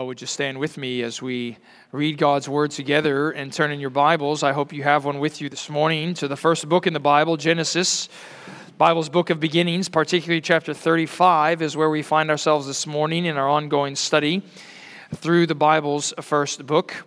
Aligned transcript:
Would 0.00 0.20
you 0.20 0.28
stand 0.28 0.58
with 0.58 0.78
me 0.78 1.02
as 1.02 1.20
we 1.20 1.58
read 1.90 2.18
God's 2.18 2.48
Word 2.48 2.70
together 2.70 3.32
and 3.32 3.52
turn 3.52 3.72
in 3.72 3.80
your 3.80 3.90
Bibles? 3.90 4.44
I 4.44 4.52
hope 4.52 4.72
you 4.72 4.84
have 4.84 5.04
one 5.04 5.18
with 5.18 5.40
you 5.40 5.48
this 5.48 5.68
morning 5.68 6.14
to 6.14 6.28
the 6.28 6.36
first 6.36 6.68
book 6.68 6.86
in 6.86 6.92
the 6.92 7.00
Bible, 7.00 7.36
Genesis. 7.36 8.08
Bible's 8.78 9.08
book 9.08 9.28
of 9.28 9.40
beginnings, 9.40 9.88
particularly 9.88 10.40
chapter 10.40 10.72
35, 10.72 11.62
is 11.62 11.76
where 11.76 11.90
we 11.90 12.02
find 12.02 12.30
ourselves 12.30 12.68
this 12.68 12.86
morning 12.86 13.24
in 13.24 13.36
our 13.36 13.48
ongoing 13.48 13.96
study 13.96 14.44
through 15.16 15.48
the 15.48 15.56
Bible's 15.56 16.14
first 16.20 16.64
book. 16.64 17.04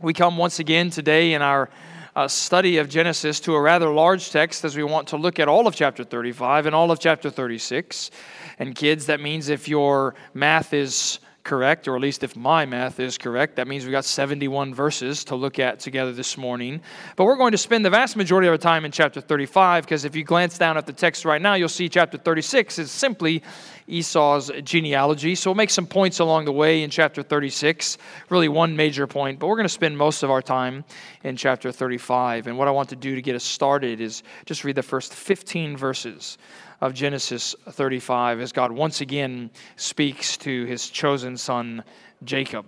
We 0.00 0.12
come 0.12 0.36
once 0.36 0.58
again 0.58 0.90
today 0.90 1.34
in 1.34 1.42
our 1.42 1.70
uh, 2.16 2.26
study 2.26 2.78
of 2.78 2.88
Genesis 2.88 3.38
to 3.38 3.54
a 3.54 3.60
rather 3.60 3.88
large 3.88 4.30
text 4.30 4.64
as 4.64 4.76
we 4.76 4.82
want 4.82 5.06
to 5.06 5.16
look 5.16 5.38
at 5.38 5.46
all 5.46 5.68
of 5.68 5.76
chapter 5.76 6.02
35 6.02 6.66
and 6.66 6.74
all 6.74 6.90
of 6.90 6.98
chapter 6.98 7.30
36. 7.30 8.10
And 8.58 8.74
kids, 8.74 9.06
that 9.06 9.20
means 9.20 9.48
if 9.48 9.68
your 9.68 10.16
math 10.34 10.74
is 10.74 11.20
correct, 11.42 11.88
or 11.88 11.96
at 11.96 12.02
least 12.02 12.22
if 12.22 12.36
my 12.36 12.66
math 12.66 13.00
is 13.00 13.16
correct, 13.16 13.56
that 13.56 13.66
means 13.66 13.84
we've 13.84 13.92
got 13.92 14.04
71 14.04 14.74
verses 14.74 15.24
to 15.24 15.34
look 15.34 15.58
at 15.58 15.80
together 15.80 16.12
this 16.12 16.36
morning. 16.36 16.80
But 17.16 17.24
we're 17.24 17.36
going 17.36 17.52
to 17.52 17.58
spend 17.58 17.84
the 17.84 17.90
vast 17.90 18.16
majority 18.16 18.48
of 18.48 18.52
our 18.52 18.58
time 18.58 18.84
in 18.84 18.92
chapter 18.92 19.20
35 19.20 19.84
because 19.84 20.04
if 20.04 20.14
you 20.14 20.24
glance 20.24 20.58
down 20.58 20.76
at 20.76 20.86
the 20.86 20.92
text 20.92 21.24
right 21.24 21.40
now, 21.40 21.54
you'll 21.54 21.68
see 21.68 21.88
chapter 21.88 22.18
36 22.18 22.78
is 22.78 22.90
simply 22.90 23.42
Esau's 23.88 24.50
genealogy. 24.62 25.34
So 25.34 25.50
we'll 25.50 25.56
make 25.56 25.70
some 25.70 25.86
points 25.86 26.20
along 26.20 26.44
the 26.44 26.52
way 26.52 26.82
in 26.82 26.90
chapter 26.90 27.22
36, 27.22 27.98
really 28.28 28.48
one 28.48 28.76
major 28.76 29.06
point, 29.06 29.38
but 29.38 29.48
we're 29.48 29.56
going 29.56 29.64
to 29.64 29.68
spend 29.68 29.96
most 29.96 30.22
of 30.22 30.30
our 30.30 30.42
time 30.42 30.84
in 31.24 31.36
chapter 31.36 31.72
35. 31.72 32.46
And 32.46 32.56
what 32.56 32.68
I 32.68 32.70
want 32.70 32.90
to 32.90 32.96
do 32.96 33.14
to 33.14 33.22
get 33.22 33.34
us 33.34 33.44
started 33.44 34.00
is 34.00 34.22
just 34.44 34.64
read 34.64 34.76
the 34.76 34.82
first 34.82 35.14
15 35.14 35.76
verses 35.76 36.38
of 36.80 36.94
Genesis 36.94 37.54
35 37.68 38.40
as 38.40 38.52
God 38.52 38.72
once 38.72 39.00
again 39.00 39.50
speaks 39.76 40.36
to 40.38 40.64
his 40.64 40.88
chosen 40.88 41.36
son, 41.36 41.84
Jacob. 42.24 42.66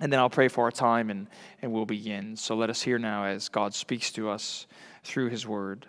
And 0.00 0.12
then 0.12 0.20
I'll 0.20 0.30
pray 0.30 0.48
for 0.48 0.64
our 0.64 0.70
time 0.70 1.10
and, 1.10 1.28
and 1.60 1.72
we'll 1.72 1.86
begin. 1.86 2.36
So 2.36 2.54
let 2.54 2.70
us 2.70 2.82
hear 2.82 2.98
now 2.98 3.24
as 3.24 3.48
God 3.48 3.74
speaks 3.74 4.10
to 4.12 4.30
us 4.30 4.66
through 5.04 5.28
his 5.28 5.46
word. 5.46 5.86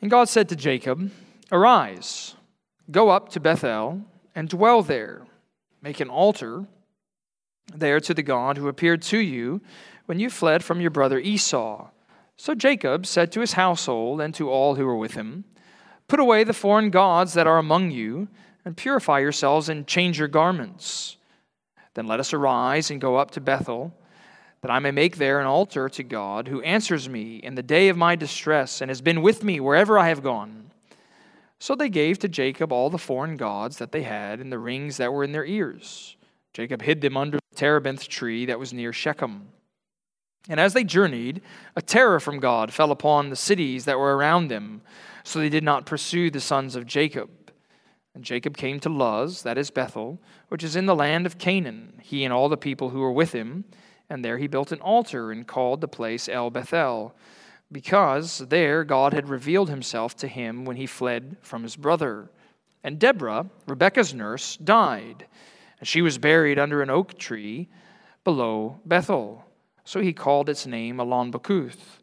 And 0.00 0.10
God 0.10 0.28
said 0.28 0.48
to 0.50 0.56
Jacob, 0.56 1.10
Arise, 1.50 2.34
go 2.90 3.08
up 3.08 3.30
to 3.30 3.40
Bethel 3.40 4.02
and 4.34 4.48
dwell 4.48 4.82
there. 4.82 5.22
Make 5.80 6.00
an 6.00 6.08
altar 6.08 6.66
there 7.74 8.00
to 8.00 8.14
the 8.14 8.22
God 8.22 8.56
who 8.56 8.68
appeared 8.68 9.02
to 9.02 9.18
you 9.18 9.60
when 10.06 10.18
you 10.18 10.30
fled 10.30 10.64
from 10.64 10.80
your 10.80 10.90
brother 10.90 11.18
Esau. 11.18 11.88
So 12.36 12.54
Jacob 12.54 13.06
said 13.06 13.30
to 13.32 13.40
his 13.40 13.52
household 13.52 14.20
and 14.20 14.34
to 14.34 14.50
all 14.50 14.74
who 14.74 14.86
were 14.86 14.96
with 14.96 15.14
him, 15.14 15.44
Put 16.08 16.20
away 16.20 16.44
the 16.44 16.52
foreign 16.52 16.90
gods 16.90 17.34
that 17.34 17.46
are 17.46 17.58
among 17.58 17.90
you, 17.90 18.28
and 18.64 18.76
purify 18.76 19.18
yourselves 19.18 19.68
and 19.68 19.86
change 19.86 20.18
your 20.18 20.28
garments. 20.28 21.16
Then 21.94 22.06
let 22.06 22.20
us 22.20 22.32
arise 22.32 22.90
and 22.90 23.00
go 23.00 23.16
up 23.16 23.30
to 23.32 23.40
Bethel, 23.40 23.94
that 24.60 24.70
I 24.70 24.78
may 24.78 24.90
make 24.90 25.16
there 25.16 25.40
an 25.40 25.46
altar 25.46 25.88
to 25.88 26.02
God, 26.02 26.48
who 26.48 26.62
answers 26.62 27.08
me 27.08 27.36
in 27.36 27.54
the 27.54 27.62
day 27.62 27.88
of 27.88 27.96
my 27.96 28.14
distress, 28.14 28.80
and 28.80 28.90
has 28.90 29.00
been 29.00 29.22
with 29.22 29.42
me 29.42 29.58
wherever 29.58 29.98
I 29.98 30.08
have 30.08 30.22
gone. 30.22 30.70
So 31.58 31.74
they 31.74 31.88
gave 31.88 32.18
to 32.20 32.28
Jacob 32.28 32.72
all 32.72 32.90
the 32.90 32.98
foreign 32.98 33.36
gods 33.36 33.78
that 33.78 33.92
they 33.92 34.02
had, 34.02 34.40
and 34.40 34.52
the 34.52 34.58
rings 34.58 34.96
that 34.98 35.12
were 35.12 35.24
in 35.24 35.32
their 35.32 35.44
ears. 35.44 36.16
Jacob 36.52 36.82
hid 36.82 37.00
them 37.00 37.16
under 37.16 37.38
the 37.38 37.56
terebinth 37.56 38.08
tree 38.08 38.46
that 38.46 38.58
was 38.58 38.72
near 38.72 38.92
Shechem. 38.92 39.48
And 40.48 40.58
as 40.58 40.72
they 40.72 40.84
journeyed, 40.84 41.40
a 41.76 41.82
terror 41.82 42.18
from 42.18 42.40
God 42.40 42.72
fell 42.72 42.90
upon 42.90 43.30
the 43.30 43.36
cities 43.36 43.84
that 43.84 43.98
were 43.98 44.16
around 44.16 44.48
them, 44.48 44.82
so 45.22 45.38
they 45.38 45.48
did 45.48 45.62
not 45.62 45.86
pursue 45.86 46.30
the 46.30 46.40
sons 46.40 46.74
of 46.74 46.86
Jacob. 46.86 47.30
And 48.14 48.24
Jacob 48.24 48.56
came 48.56 48.80
to 48.80 48.88
Luz, 48.88 49.42
that 49.42 49.56
is 49.56 49.70
Bethel, 49.70 50.20
which 50.48 50.64
is 50.64 50.76
in 50.76 50.86
the 50.86 50.96
land 50.96 51.26
of 51.26 51.38
Canaan, 51.38 51.94
he 52.02 52.24
and 52.24 52.32
all 52.32 52.48
the 52.48 52.56
people 52.56 52.90
who 52.90 53.00
were 53.00 53.12
with 53.12 53.32
him. 53.32 53.64
And 54.10 54.24
there 54.24 54.36
he 54.36 54.48
built 54.48 54.72
an 54.72 54.80
altar 54.80 55.32
and 55.32 55.46
called 55.46 55.80
the 55.80 55.88
place 55.88 56.28
El 56.28 56.50
Bethel, 56.50 57.14
because 57.70 58.38
there 58.38 58.84
God 58.84 59.14
had 59.14 59.30
revealed 59.30 59.70
himself 59.70 60.14
to 60.16 60.28
him 60.28 60.66
when 60.66 60.76
he 60.76 60.86
fled 60.86 61.36
from 61.40 61.62
his 61.62 61.76
brother. 61.76 62.30
And 62.84 62.98
Deborah, 62.98 63.46
Rebekah's 63.66 64.12
nurse, 64.12 64.56
died, 64.56 65.26
and 65.78 65.88
she 65.88 66.02
was 66.02 66.18
buried 66.18 66.58
under 66.58 66.82
an 66.82 66.90
oak 66.90 67.16
tree 67.16 67.68
below 68.24 68.80
Bethel. 68.84 69.46
So 69.84 70.00
he 70.00 70.12
called 70.12 70.48
its 70.48 70.66
name 70.66 71.00
Allon 71.00 71.30
Bacuth. 71.32 72.00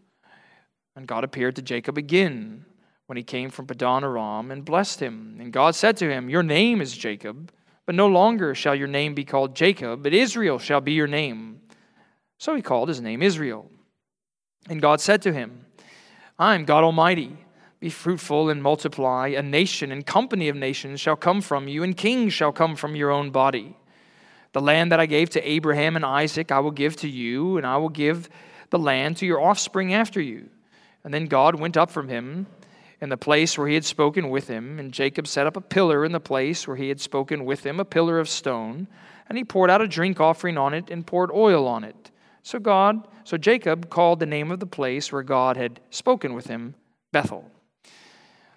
And 0.95 1.07
God 1.07 1.23
appeared 1.23 1.56
to 1.56 1.62
Jacob 1.62 1.97
again 1.97 2.66
when 3.07 3.17
he 3.17 3.23
came 3.23 3.50
from 3.50 3.67
Padan 3.67 4.03
Aram 4.03 4.51
and 4.51 4.66
blessed 4.66 5.00
him. 5.00 5.38
And 5.40 5.53
God 5.53 5.75
said 5.75 5.97
to 5.97 6.09
him, 6.09 6.29
Your 6.29 6.44
name 6.44 6.81
is 6.81 6.95
Jacob, 6.95 7.51
but 7.85 7.95
no 7.95 8.07
longer 8.07 8.53
shall 8.53 8.75
your 8.75 8.88
name 8.88 9.16
be 9.16 9.23
called 9.23 9.56
Jacob, 9.56 10.03
but 10.03 10.13
Israel 10.13 10.59
shall 10.59 10.81
be 10.81 10.91
your 10.91 11.07
name. 11.07 11.62
So 12.38 12.56
he 12.56 12.62
called 12.62 12.88
his 12.88 13.01
name 13.01 13.22
Israel. 13.22 13.69
And 14.69 14.81
God 14.81 15.01
said 15.01 15.22
to 15.23 15.34
him, 15.34 15.66
I 16.38 16.56
am 16.56 16.66
God 16.66 16.84
Almighty. 16.84 17.38
Be 17.79 17.89
fruitful 17.89 18.50
and 18.50 18.62
multiply. 18.62 19.29
A 19.29 19.41
nation 19.41 19.91
and 19.91 20.06
company 20.06 20.50
of 20.50 20.56
nations 20.56 21.00
shall 21.00 21.16
come 21.16 21.41
from 21.41 21.68
you, 21.68 21.81
and 21.81 21.95
kings 21.95 22.34
shall 22.34 22.51
come 22.51 22.75
from 22.75 22.95
your 22.95 23.09
own 23.09 23.31
body. 23.31 23.75
The 24.52 24.62
land 24.62 24.92
that 24.92 25.00
I 25.00 25.06
gave 25.06 25.30
to 25.32 25.50
Abraham 25.50 25.96
and 25.96 26.06
Isaac, 26.06 26.52
I 26.52 26.60
will 26.60 26.72
give 26.72 26.96
to 26.98 27.08
you, 27.08 27.58
and 27.58 27.66
I 27.66 27.78
will 27.78 27.90
give 27.90 28.30
the 28.70 28.80
land 28.80 29.18
to 29.18 29.26
your 29.26 29.42
offspring 29.42 29.94
after 29.94 30.22
you. 30.22 30.50
And 31.04 31.14
then 31.14 31.26
God 31.26 31.60
went 31.60 31.78
up 31.78 31.92
from 31.92 32.08
him 32.08 32.48
in 33.02 33.10
the 33.10 33.18
place 33.18 33.58
where 33.58 33.68
he 33.68 33.76
had 33.76 33.86
spoken 33.86 34.30
with 34.30 34.48
him, 34.48 34.80
and 34.80 34.92
Jacob 34.92 35.28
set 35.28 35.48
up 35.48 35.56
a 35.56 35.62
pillar 35.62 36.04
in 36.04 36.12
the 36.12 36.20
place 36.20 36.68
where 36.68 36.78
he 36.78 36.90
had 36.90 37.00
spoken 37.00 37.46
with 37.46 37.66
him, 37.66 37.80
a 37.80 37.86
pillar 37.86 38.20
of 38.20 38.28
stone, 38.28 38.88
and 39.28 39.38
he 39.38 39.44
poured 39.44 39.70
out 39.70 39.82
a 39.82 39.88
drink 39.88 40.20
offering 40.20 40.58
on 40.58 40.74
it 40.74 40.90
and 40.90 41.08
poured 41.08 41.31
oil 41.31 41.68
on 41.68 41.84
it. 41.84 42.12
So 42.44 42.60
God, 42.60 43.08
so 43.24 43.38
Jacob 43.38 43.90
called 43.90 44.20
the 44.20 44.26
name 44.26 44.52
of 44.52 44.60
the 44.60 44.66
place 44.66 45.12
where 45.12 45.24
God 45.24 45.56
had 45.56 45.80
spoken 45.92 46.34
with 46.34 46.48
him 46.48 46.76
Bethel. 47.12 47.50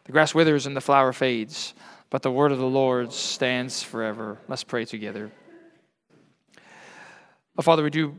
The 0.04 0.12
grass 0.12 0.34
withers 0.34 0.66
and 0.66 0.76
the 0.76 0.80
flower 0.80 1.12
fades, 1.12 1.74
but 2.10 2.22
the 2.22 2.30
word 2.30 2.52
of 2.52 2.58
the 2.58 2.66
Lord 2.66 3.12
stands 3.12 3.82
forever. 3.82 4.38
Let's 4.48 4.64
pray 4.64 4.84
together. 4.84 5.30
Father, 7.60 7.84
we 7.84 7.90
do 7.90 8.16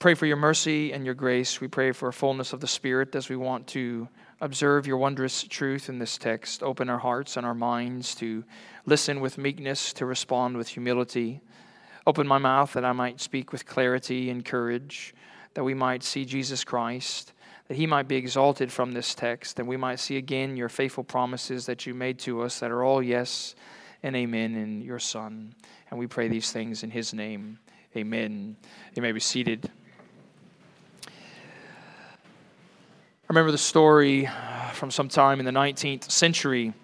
pray 0.00 0.14
for 0.14 0.26
your 0.26 0.36
mercy 0.36 0.92
and 0.92 1.06
your 1.06 1.14
grace. 1.14 1.60
We 1.60 1.68
pray 1.68 1.92
for 1.92 2.08
a 2.08 2.12
fullness 2.12 2.52
of 2.52 2.60
the 2.60 2.66
Spirit 2.66 3.14
as 3.14 3.28
we 3.28 3.36
want 3.36 3.68
to 3.68 4.08
observe 4.40 4.86
your 4.86 4.98
wondrous 4.98 5.44
truth 5.44 5.88
in 5.88 5.98
this 5.98 6.18
text. 6.18 6.62
Open 6.64 6.90
our 6.90 6.98
hearts 6.98 7.36
and 7.36 7.46
our 7.46 7.54
minds 7.54 8.14
to 8.16 8.44
listen 8.84 9.20
with 9.20 9.38
meekness, 9.38 9.92
to 9.94 10.04
respond 10.04 10.56
with 10.56 10.68
humility. 10.68 11.40
Open 12.06 12.26
my 12.26 12.38
mouth 12.38 12.72
that 12.72 12.84
I 12.84 12.92
might 12.92 13.20
speak 13.20 13.52
with 13.52 13.66
clarity 13.66 14.30
and 14.30 14.44
courage, 14.44 15.14
that 15.54 15.64
we 15.64 15.72
might 15.72 16.02
see 16.02 16.24
Jesus 16.24 16.64
Christ, 16.64 17.32
that 17.68 17.76
he 17.76 17.86
might 17.86 18.08
be 18.08 18.16
exalted 18.16 18.70
from 18.70 18.92
this 18.92 19.14
text, 19.14 19.58
and 19.58 19.68
we 19.68 19.76
might 19.76 20.00
see 20.00 20.16
again 20.16 20.56
your 20.56 20.68
faithful 20.68 21.04
promises 21.04 21.66
that 21.66 21.86
you 21.86 21.94
made 21.94 22.18
to 22.18 22.42
us 22.42 22.58
that 22.58 22.72
are 22.72 22.84
all 22.84 23.02
yes 23.02 23.54
and 24.02 24.14
amen 24.16 24.54
in 24.54 24.82
your 24.82 24.98
Son. 24.98 25.54
And 25.88 25.98
we 25.98 26.08
pray 26.08 26.28
these 26.28 26.50
things 26.50 26.82
in 26.82 26.90
his 26.90 27.14
name. 27.14 27.58
Amen. 27.96 28.56
You 28.94 29.00
may 29.00 29.12
be 29.12 29.20
seated. 29.20 29.70
I 31.06 31.10
remember 33.30 33.50
the 33.50 33.56
story 33.56 34.28
from 34.74 34.90
some 34.90 35.08
time 35.08 35.40
in 35.40 35.46
the 35.46 35.50
19th 35.50 36.10
century 36.10 36.74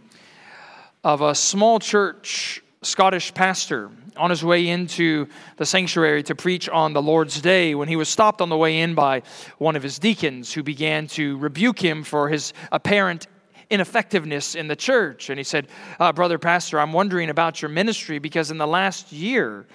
of 1.04 1.20
a 1.20 1.34
small 1.34 1.80
church 1.80 2.62
Scottish 2.80 3.34
pastor 3.34 3.90
on 4.16 4.30
his 4.30 4.42
way 4.42 4.68
into 4.68 5.28
the 5.58 5.66
sanctuary 5.66 6.22
to 6.22 6.34
preach 6.34 6.66
on 6.70 6.94
the 6.94 7.02
Lord's 7.02 7.42
Day 7.42 7.74
when 7.74 7.88
he 7.88 7.96
was 7.96 8.08
stopped 8.08 8.40
on 8.40 8.48
the 8.48 8.56
way 8.56 8.80
in 8.80 8.94
by 8.94 9.20
one 9.58 9.76
of 9.76 9.82
his 9.82 9.98
deacons 9.98 10.50
who 10.50 10.62
began 10.62 11.08
to 11.08 11.36
rebuke 11.36 11.78
him 11.78 12.04
for 12.04 12.30
his 12.30 12.54
apparent 12.72 13.26
ineffectiveness 13.68 14.54
in 14.54 14.66
the 14.66 14.76
church. 14.76 15.28
And 15.28 15.38
he 15.38 15.44
said, 15.44 15.68
uh, 16.00 16.10
Brother 16.14 16.38
Pastor, 16.38 16.80
I'm 16.80 16.94
wondering 16.94 17.28
about 17.28 17.60
your 17.60 17.68
ministry 17.68 18.18
because 18.18 18.50
in 18.50 18.56
the 18.56 18.66
last 18.66 19.12
year, 19.12 19.66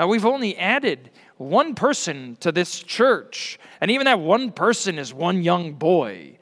uh, 0.00 0.06
we've 0.06 0.24
only 0.24 0.56
added 0.56 1.10
one 1.36 1.74
person 1.74 2.36
to 2.40 2.52
this 2.52 2.80
church, 2.80 3.58
and 3.80 3.90
even 3.90 4.06
that 4.06 4.20
one 4.20 4.52
person 4.52 4.98
is 4.98 5.12
one 5.12 5.42
young 5.42 5.72
boy. 5.74 6.38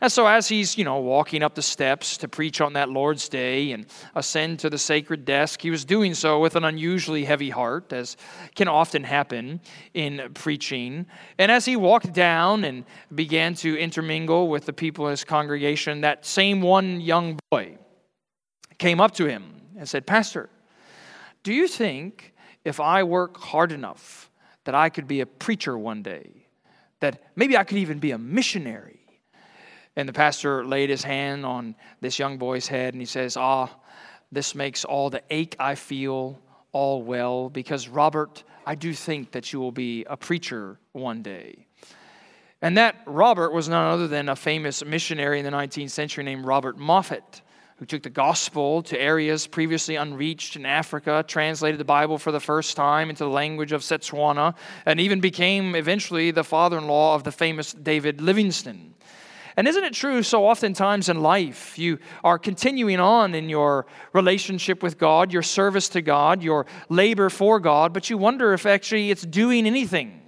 And 0.00 0.10
so, 0.10 0.26
as 0.26 0.48
he's, 0.48 0.76
you 0.76 0.84
know, 0.84 0.98
walking 0.98 1.44
up 1.44 1.54
the 1.54 1.62
steps 1.62 2.16
to 2.18 2.28
preach 2.28 2.60
on 2.60 2.72
that 2.72 2.88
Lord's 2.88 3.28
Day 3.28 3.70
and 3.70 3.86
ascend 4.16 4.58
to 4.60 4.70
the 4.70 4.78
sacred 4.78 5.24
desk, 5.24 5.60
he 5.60 5.70
was 5.70 5.84
doing 5.84 6.12
so 6.14 6.40
with 6.40 6.56
an 6.56 6.64
unusually 6.64 7.24
heavy 7.24 7.50
heart, 7.50 7.92
as 7.92 8.16
can 8.56 8.66
often 8.66 9.04
happen 9.04 9.60
in 9.94 10.30
preaching. 10.34 11.06
And 11.38 11.52
as 11.52 11.64
he 11.64 11.76
walked 11.76 12.12
down 12.12 12.64
and 12.64 12.84
began 13.14 13.54
to 13.54 13.78
intermingle 13.78 14.48
with 14.48 14.66
the 14.66 14.72
people 14.72 15.06
in 15.06 15.12
his 15.12 15.22
congregation, 15.22 16.00
that 16.00 16.26
same 16.26 16.60
one 16.60 17.00
young 17.00 17.38
boy 17.50 17.78
came 18.78 19.00
up 19.00 19.14
to 19.14 19.26
him 19.26 19.62
and 19.78 19.88
said, 19.88 20.04
Pastor, 20.04 20.50
do 21.44 21.52
you 21.52 21.68
think 21.68 22.31
if 22.64 22.80
I 22.80 23.02
work 23.02 23.38
hard 23.38 23.72
enough 23.72 24.30
that 24.64 24.74
I 24.74 24.88
could 24.88 25.08
be 25.08 25.20
a 25.20 25.26
preacher 25.26 25.76
one 25.76 26.02
day, 26.02 26.46
that 27.00 27.22
maybe 27.34 27.56
I 27.56 27.64
could 27.64 27.78
even 27.78 27.98
be 27.98 28.12
a 28.12 28.18
missionary. 28.18 29.00
And 29.96 30.08
the 30.08 30.12
pastor 30.12 30.64
laid 30.64 30.88
his 30.88 31.02
hand 31.02 31.44
on 31.44 31.74
this 32.00 32.18
young 32.18 32.38
boy's 32.38 32.68
head 32.68 32.94
and 32.94 33.02
he 33.02 33.06
says, 33.06 33.36
Ah, 33.36 33.68
this 34.30 34.54
makes 34.54 34.84
all 34.84 35.10
the 35.10 35.22
ache 35.30 35.56
I 35.58 35.74
feel 35.74 36.40
all 36.72 37.02
well 37.02 37.50
because, 37.50 37.88
Robert, 37.88 38.44
I 38.64 38.74
do 38.74 38.94
think 38.94 39.32
that 39.32 39.52
you 39.52 39.60
will 39.60 39.72
be 39.72 40.04
a 40.04 40.16
preacher 40.16 40.78
one 40.92 41.22
day. 41.22 41.66
And 42.62 42.78
that 42.78 42.96
Robert 43.06 43.52
was 43.52 43.68
none 43.68 43.92
other 43.92 44.06
than 44.06 44.28
a 44.28 44.36
famous 44.36 44.84
missionary 44.84 45.40
in 45.40 45.44
the 45.44 45.50
19th 45.50 45.90
century 45.90 46.22
named 46.22 46.44
Robert 46.44 46.78
Moffat, 46.78 47.42
who 47.82 47.86
took 47.86 48.04
the 48.04 48.10
gospel 48.10 48.80
to 48.80 48.96
areas 48.96 49.48
previously 49.48 49.96
unreached 49.96 50.54
in 50.54 50.64
Africa, 50.64 51.24
translated 51.26 51.80
the 51.80 51.84
Bible 51.84 52.16
for 52.16 52.30
the 52.30 52.38
first 52.38 52.76
time 52.76 53.10
into 53.10 53.24
the 53.24 53.30
language 53.30 53.72
of 53.72 53.80
Setswana, 53.80 54.54
and 54.86 55.00
even 55.00 55.18
became 55.18 55.74
eventually 55.74 56.30
the 56.30 56.44
father 56.44 56.78
in 56.78 56.86
law 56.86 57.16
of 57.16 57.24
the 57.24 57.32
famous 57.32 57.72
David 57.72 58.20
Livingstone. 58.20 58.94
And 59.56 59.66
isn't 59.66 59.82
it 59.82 59.94
true 59.94 60.22
so 60.22 60.46
oftentimes 60.46 61.08
in 61.08 61.22
life 61.22 61.76
you 61.76 61.98
are 62.22 62.38
continuing 62.38 63.00
on 63.00 63.34
in 63.34 63.48
your 63.48 63.86
relationship 64.12 64.80
with 64.80 64.96
God, 64.96 65.32
your 65.32 65.42
service 65.42 65.88
to 65.88 66.02
God, 66.02 66.40
your 66.40 66.66
labor 66.88 67.30
for 67.30 67.58
God, 67.58 67.92
but 67.92 68.08
you 68.08 68.16
wonder 68.16 68.52
if 68.52 68.64
actually 68.64 69.10
it's 69.10 69.26
doing 69.26 69.66
anything? 69.66 70.22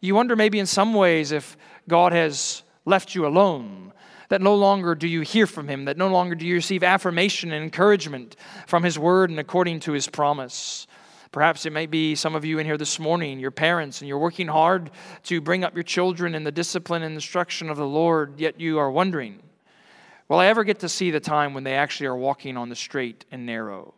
You 0.00 0.14
wonder 0.14 0.34
maybe 0.34 0.58
in 0.58 0.64
some 0.64 0.94
ways 0.94 1.30
if 1.30 1.58
God 1.86 2.14
has 2.14 2.62
left 2.86 3.14
you 3.14 3.26
alone, 3.26 3.92
that 4.28 4.42
no 4.42 4.54
longer 4.54 4.94
do 4.94 5.06
you 5.06 5.20
hear 5.20 5.46
from 5.46 5.68
Him, 5.68 5.84
that 5.86 5.96
no 5.96 6.08
longer 6.08 6.34
do 6.34 6.46
you 6.46 6.54
receive 6.54 6.82
affirmation 6.82 7.52
and 7.52 7.62
encouragement 7.62 8.36
from 8.66 8.82
His 8.82 8.98
word 8.98 9.30
and 9.30 9.38
according 9.38 9.80
to 9.80 9.92
His 9.92 10.08
promise. 10.08 10.86
Perhaps 11.32 11.66
it 11.66 11.72
may 11.72 11.86
be 11.86 12.14
some 12.14 12.34
of 12.34 12.44
you 12.44 12.58
in 12.58 12.66
here 12.66 12.78
this 12.78 12.98
morning, 12.98 13.38
your 13.38 13.50
parents, 13.50 14.00
and 14.00 14.08
you're 14.08 14.18
working 14.18 14.48
hard 14.48 14.90
to 15.24 15.40
bring 15.40 15.64
up 15.64 15.74
your 15.74 15.82
children 15.82 16.34
in 16.34 16.44
the 16.44 16.52
discipline 16.52 17.02
and 17.02 17.14
instruction 17.14 17.68
of 17.68 17.76
the 17.76 17.86
Lord, 17.86 18.40
yet 18.40 18.58
you 18.58 18.78
are 18.78 18.90
wondering, 18.90 19.42
will 20.28 20.38
I 20.38 20.46
ever 20.46 20.64
get 20.64 20.78
to 20.80 20.88
see 20.88 21.10
the 21.10 21.20
time 21.20 21.52
when 21.52 21.64
they 21.64 21.74
actually 21.74 22.06
are 22.06 22.16
walking 22.16 22.56
on 22.56 22.68
the 22.68 22.76
straight 22.76 23.24
and 23.30 23.44
narrow? 23.44 23.92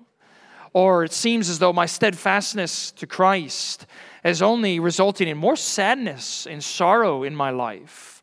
Or 0.73 1.05
it 1.05 1.13
seems 1.13 1.49
as 1.49 1.59
though 1.59 1.73
my 1.73 1.87
steadfastness 1.87 2.91
to 2.93 3.07
Christ 3.07 3.87
is 4.25 4.43
only 4.43 4.81
resulting 4.81 5.29
in 5.29 5.39
more 5.39 5.57
sadness 5.57 6.47
and 6.47 6.63
sorrow 6.63 7.23
in 7.23 7.35
my 7.35 7.51
life. 7.51 8.23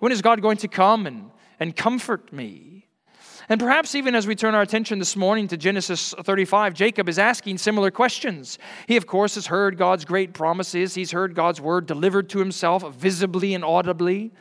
When 0.00 0.12
is 0.12 0.22
God 0.22 0.42
going 0.42 0.58
to 0.58 0.68
come 0.68 1.06
and, 1.06 1.30
and 1.58 1.74
comfort 1.74 2.32
me? 2.32 2.86
And 3.48 3.60
perhaps 3.60 3.94
even 3.94 4.14
as 4.14 4.26
we 4.26 4.34
turn 4.34 4.54
our 4.54 4.62
attention 4.62 4.98
this 4.98 5.14
morning 5.14 5.46
to 5.48 5.56
Genesis 5.56 6.12
35, 6.20 6.74
Jacob 6.74 7.08
is 7.08 7.18
asking 7.18 7.58
similar 7.58 7.92
questions. 7.92 8.58
He, 8.88 8.96
of 8.96 9.06
course, 9.06 9.36
has 9.36 9.46
heard 9.46 9.78
God's 9.78 10.04
great 10.04 10.34
promises, 10.34 10.94
he's 10.94 11.12
heard 11.12 11.34
God's 11.34 11.60
word 11.60 11.86
delivered 11.86 12.28
to 12.30 12.40
himself 12.40 12.82
visibly 12.94 13.54
and 13.54 13.64
audibly, 13.64 14.32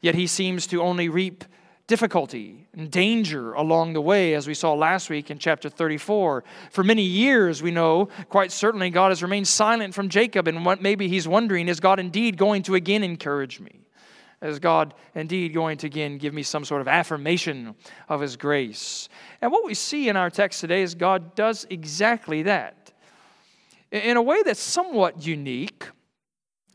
yet 0.00 0.16
he 0.16 0.26
seems 0.26 0.66
to 0.68 0.82
only 0.82 1.08
reap 1.08 1.44
difficulty 1.86 2.66
and 2.72 2.90
danger 2.90 3.52
along 3.52 3.92
the 3.92 4.00
way, 4.00 4.34
as 4.34 4.48
we 4.48 4.54
saw 4.54 4.72
last 4.72 5.10
week 5.10 5.30
in 5.30 5.38
chapter 5.38 5.68
34. 5.68 6.42
For 6.70 6.82
many 6.82 7.02
years, 7.02 7.62
we 7.62 7.70
know 7.70 8.08
quite 8.28 8.50
certainly 8.50 8.90
God 8.90 9.10
has 9.10 9.22
remained 9.22 9.46
silent 9.46 9.94
from 9.94 10.08
Jacob, 10.08 10.48
and 10.48 10.64
what 10.64 10.82
maybe 10.82 11.06
he's 11.06 11.28
wondering 11.28 11.68
is 11.68 11.78
God 11.78 12.00
indeed 12.00 12.36
going 12.36 12.62
to 12.64 12.74
again 12.74 13.04
encourage 13.04 13.60
me? 13.60 13.81
Is 14.42 14.58
God 14.58 14.94
indeed 15.14 15.54
going 15.54 15.78
to 15.78 15.86
again 15.86 16.18
give 16.18 16.34
me 16.34 16.42
some 16.42 16.64
sort 16.64 16.80
of 16.80 16.88
affirmation 16.88 17.74
of 18.08 18.20
His 18.20 18.36
grace? 18.36 19.08
And 19.40 19.52
what 19.52 19.64
we 19.64 19.74
see 19.74 20.08
in 20.08 20.16
our 20.16 20.30
text 20.30 20.60
today 20.60 20.82
is 20.82 20.94
God 20.94 21.34
does 21.34 21.66
exactly 21.70 22.42
that. 22.42 22.92
In 23.92 24.16
a 24.16 24.22
way 24.22 24.42
that's 24.42 24.60
somewhat 24.60 25.24
unique, 25.24 25.86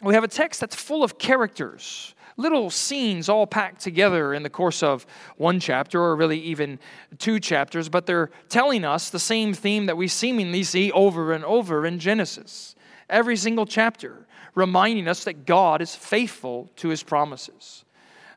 we 0.02 0.14
have 0.14 0.24
a 0.24 0.30
text 0.30 0.62
that's 0.62 0.76
full 0.76 1.04
of 1.04 1.18
characters, 1.18 2.14
little 2.38 2.70
scenes 2.70 3.28
all 3.28 3.48
packed 3.48 3.82
together 3.82 4.34
in 4.34 4.44
the 4.44 4.50
course 4.50 4.84
of 4.84 5.06
one 5.38 5.60
chapter, 5.60 6.00
or 6.00 6.16
really 6.16 6.40
even 6.40 6.80
two 7.18 7.40
chapters, 7.40 7.90
but 7.90 8.06
they're 8.06 8.30
telling 8.48 8.86
us 8.86 9.10
the 9.10 9.20
same 9.20 9.54
theme 9.54 9.88
that 9.88 9.98
we 9.98 10.08
seemingly 10.08 10.64
see 10.64 10.92
over 10.92 11.34
and 11.34 11.44
over 11.44 11.86
in 11.86 11.98
Genesis. 11.98 12.76
Every 13.10 13.38
single 13.38 13.66
chapter 13.66 14.28
reminding 14.56 15.08
us 15.08 15.24
that 15.26 15.46
God 15.46 15.82
is 15.82 15.96
faithful 15.96 16.72
to 16.78 16.90
his 16.90 17.04
promises. 17.04 17.86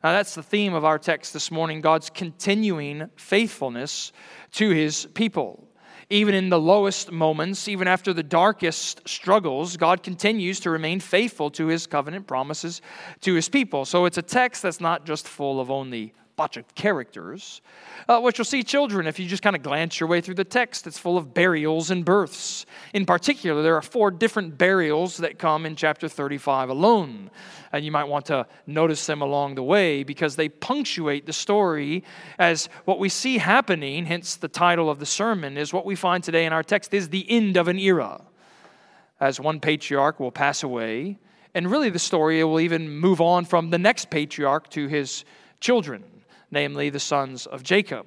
Now, 0.03 0.13
that's 0.13 0.35
the 0.35 0.43
theme 0.43 0.73
of 0.73 0.85
our 0.85 0.97
text 0.97 1.33
this 1.33 1.51
morning 1.51 1.81
God's 1.81 2.09
continuing 2.09 3.09
faithfulness 3.15 4.11
to 4.53 4.69
his 4.69 5.07
people. 5.13 5.67
Even 6.09 6.35
in 6.35 6.49
the 6.49 6.59
lowest 6.59 7.11
moments, 7.11 7.67
even 7.67 7.87
after 7.87 8.13
the 8.13 8.23
darkest 8.23 9.07
struggles, 9.07 9.77
God 9.77 10.03
continues 10.03 10.59
to 10.61 10.69
remain 10.69 10.99
faithful 10.99 11.49
to 11.51 11.67
his 11.67 11.87
covenant 11.87 12.27
promises 12.27 12.81
to 13.21 13.33
his 13.33 13.47
people. 13.47 13.85
So 13.85 14.05
it's 14.05 14.17
a 14.17 14.21
text 14.21 14.63
that's 14.63 14.81
not 14.81 15.05
just 15.05 15.27
full 15.27 15.59
of 15.59 15.71
only 15.71 16.13
bunch 16.41 16.57
of 16.57 16.73
characters, 16.73 17.61
uh, 18.09 18.19
which 18.19 18.39
you'll 18.39 18.45
see 18.45 18.63
children 18.63 19.05
if 19.05 19.19
you 19.19 19.27
just 19.27 19.43
kind 19.43 19.55
of 19.55 19.61
glance 19.61 19.99
your 19.99 20.09
way 20.09 20.19
through 20.21 20.33
the 20.33 20.43
text. 20.43 20.87
It's 20.87 20.97
full 20.97 21.15
of 21.15 21.35
burials 21.35 21.91
and 21.91 22.03
births. 22.03 22.65
In 22.95 23.05
particular, 23.05 23.61
there 23.61 23.75
are 23.75 23.81
four 23.83 24.09
different 24.09 24.57
burials 24.57 25.17
that 25.17 25.37
come 25.37 25.67
in 25.67 25.75
chapter 25.75 26.09
35 26.09 26.69
alone. 26.69 27.29
And 27.71 27.85
you 27.85 27.91
might 27.91 28.05
want 28.05 28.25
to 28.25 28.47
notice 28.65 29.05
them 29.05 29.21
along 29.21 29.53
the 29.53 29.61
way 29.61 30.01
because 30.01 30.35
they 30.35 30.49
punctuate 30.49 31.27
the 31.27 31.33
story 31.33 32.03
as 32.39 32.69
what 32.85 32.97
we 32.97 33.07
see 33.07 33.37
happening, 33.37 34.07
hence 34.07 34.35
the 34.35 34.47
title 34.47 34.89
of 34.89 34.97
the 34.97 35.05
sermon, 35.05 35.59
is 35.59 35.71
what 35.71 35.85
we 35.85 35.93
find 35.93 36.23
today 36.23 36.45
in 36.45 36.53
our 36.53 36.63
text 36.63 36.91
is 36.91 37.09
the 37.09 37.29
end 37.29 37.55
of 37.55 37.67
an 37.67 37.77
era. 37.77 38.19
As 39.19 39.39
one 39.39 39.59
patriarch 39.59 40.19
will 40.19 40.31
pass 40.31 40.63
away, 40.63 41.19
and 41.53 41.69
really 41.69 41.91
the 41.91 41.99
story 41.99 42.43
will 42.43 42.59
even 42.59 42.89
move 42.89 43.21
on 43.21 43.45
from 43.45 43.69
the 43.69 43.77
next 43.77 44.09
patriarch 44.09 44.71
to 44.71 44.87
his 44.87 45.23
children 45.59 46.03
namely 46.51 46.89
the 46.89 46.99
sons 46.99 47.45
of 47.45 47.63
Jacob. 47.63 48.05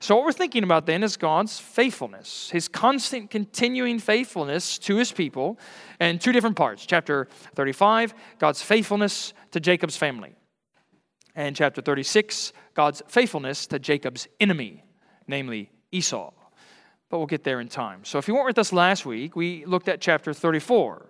So, 0.00 0.14
what 0.14 0.24
we're 0.24 0.32
thinking 0.32 0.62
about 0.62 0.86
then 0.86 1.02
is 1.02 1.16
God's 1.16 1.58
faithfulness, 1.58 2.50
his 2.50 2.68
constant, 2.68 3.30
continuing 3.30 3.98
faithfulness 3.98 4.78
to 4.78 4.96
his 4.96 5.10
people, 5.10 5.58
in 6.00 6.18
two 6.18 6.32
different 6.32 6.56
parts. 6.56 6.86
Chapter 6.86 7.28
35, 7.54 8.14
God's 8.38 8.62
faithfulness 8.62 9.32
to 9.52 9.60
Jacob's 9.60 9.96
family. 9.96 10.36
And 11.34 11.56
chapter 11.56 11.80
36, 11.80 12.52
God's 12.74 13.02
faithfulness 13.08 13.66
to 13.68 13.78
Jacob's 13.78 14.28
enemy, 14.40 14.84
namely 15.26 15.70
Esau. 15.92 16.32
But 17.08 17.18
we'll 17.18 17.26
get 17.26 17.44
there 17.44 17.60
in 17.60 17.68
time. 17.68 18.04
So, 18.04 18.18
if 18.18 18.28
you 18.28 18.34
weren't 18.34 18.46
with 18.46 18.58
us 18.58 18.72
last 18.72 19.06
week, 19.06 19.34
we 19.34 19.64
looked 19.64 19.88
at 19.88 20.00
chapter 20.00 20.32
34, 20.32 21.06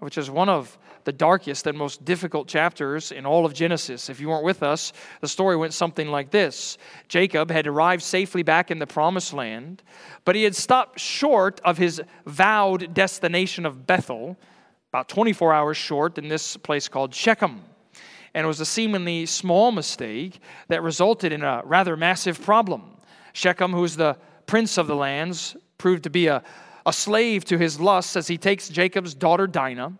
which 0.00 0.18
is 0.18 0.30
one 0.30 0.48
of 0.48 0.76
the 1.04 1.12
darkest 1.12 1.66
and 1.66 1.78
most 1.78 2.04
difficult 2.04 2.48
chapters 2.48 3.12
in 3.12 3.24
all 3.24 3.46
of 3.46 3.54
Genesis. 3.54 4.10
If 4.10 4.20
you 4.20 4.28
weren't 4.28 4.44
with 4.44 4.62
us, 4.62 4.92
the 5.20 5.28
story 5.28 5.56
went 5.56 5.72
something 5.72 6.08
like 6.08 6.30
this 6.30 6.78
Jacob 7.08 7.50
had 7.50 7.66
arrived 7.66 8.02
safely 8.02 8.42
back 8.42 8.70
in 8.70 8.78
the 8.78 8.86
promised 8.86 9.32
land, 9.32 9.82
but 10.24 10.34
he 10.34 10.42
had 10.42 10.54
stopped 10.54 10.98
short 11.00 11.60
of 11.64 11.78
his 11.78 12.02
vowed 12.26 12.92
destination 12.92 13.64
of 13.64 13.86
Bethel, 13.86 14.36
about 14.92 15.08
24 15.08 15.54
hours 15.54 15.76
short 15.76 16.18
in 16.18 16.28
this 16.28 16.56
place 16.56 16.88
called 16.88 17.14
Shechem. 17.14 17.62
And 18.34 18.44
it 18.44 18.48
was 18.48 18.60
a 18.60 18.66
seemingly 18.66 19.24
small 19.24 19.72
mistake 19.72 20.40
that 20.68 20.82
resulted 20.82 21.32
in 21.32 21.42
a 21.42 21.62
rather 21.64 21.96
massive 21.96 22.42
problem. 22.42 22.82
Shechem, 23.32 23.72
who 23.72 23.80
was 23.80 23.96
the 23.96 24.18
prince 24.46 24.76
of 24.76 24.88
the 24.88 24.96
lands, 24.96 25.56
proved 25.78 26.02
to 26.02 26.10
be 26.10 26.26
a, 26.26 26.42
a 26.86 26.92
slave 26.92 27.44
to 27.46 27.58
his 27.58 27.80
lusts 27.80 28.16
as 28.16 28.28
he 28.28 28.38
takes 28.38 28.68
Jacob's 28.68 29.12
daughter 29.12 29.46
Dinah 29.46 29.92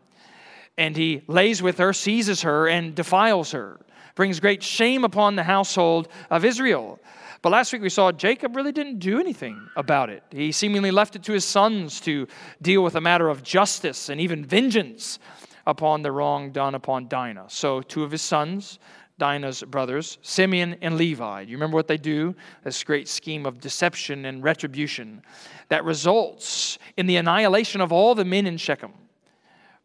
and 0.78 0.96
he 0.96 1.22
lays 1.26 1.62
with 1.62 1.78
her, 1.78 1.92
seizes 1.92 2.42
her, 2.42 2.68
and 2.68 2.94
defiles 2.94 3.52
her. 3.52 3.80
Brings 4.14 4.40
great 4.40 4.62
shame 4.62 5.04
upon 5.04 5.36
the 5.36 5.42
household 5.42 6.08
of 6.30 6.44
Israel. 6.44 7.00
But 7.42 7.50
last 7.50 7.72
week 7.72 7.82
we 7.82 7.90
saw 7.90 8.12
Jacob 8.12 8.56
really 8.56 8.72
didn't 8.72 8.98
do 8.98 9.20
anything 9.20 9.68
about 9.76 10.10
it. 10.10 10.22
He 10.30 10.52
seemingly 10.52 10.90
left 10.90 11.16
it 11.16 11.22
to 11.24 11.32
his 11.32 11.44
sons 11.44 12.00
to 12.02 12.26
deal 12.62 12.82
with 12.82 12.94
a 12.94 13.00
matter 13.00 13.28
of 13.28 13.42
justice 13.42 14.08
and 14.08 14.20
even 14.20 14.44
vengeance 14.44 15.18
upon 15.66 16.02
the 16.02 16.12
wrong 16.12 16.50
done 16.50 16.74
upon 16.74 17.08
Dinah. 17.08 17.46
So, 17.48 17.82
two 17.82 18.04
of 18.04 18.10
his 18.10 18.22
sons, 18.22 18.78
Dinah's 19.18 19.62
brothers, 19.62 20.18
Simeon 20.22 20.76
and 20.82 20.96
Levi. 20.96 21.42
You 21.42 21.56
remember 21.56 21.76
what 21.76 21.88
they 21.88 21.96
do? 21.96 22.34
This 22.64 22.84
great 22.84 23.08
scheme 23.08 23.46
of 23.46 23.60
deception 23.60 24.26
and 24.26 24.44
retribution 24.44 25.22
that 25.68 25.84
results 25.84 26.78
in 26.96 27.06
the 27.06 27.16
annihilation 27.16 27.80
of 27.80 27.92
all 27.92 28.14
the 28.14 28.24
men 28.24 28.46
in 28.46 28.56
Shechem 28.58 28.92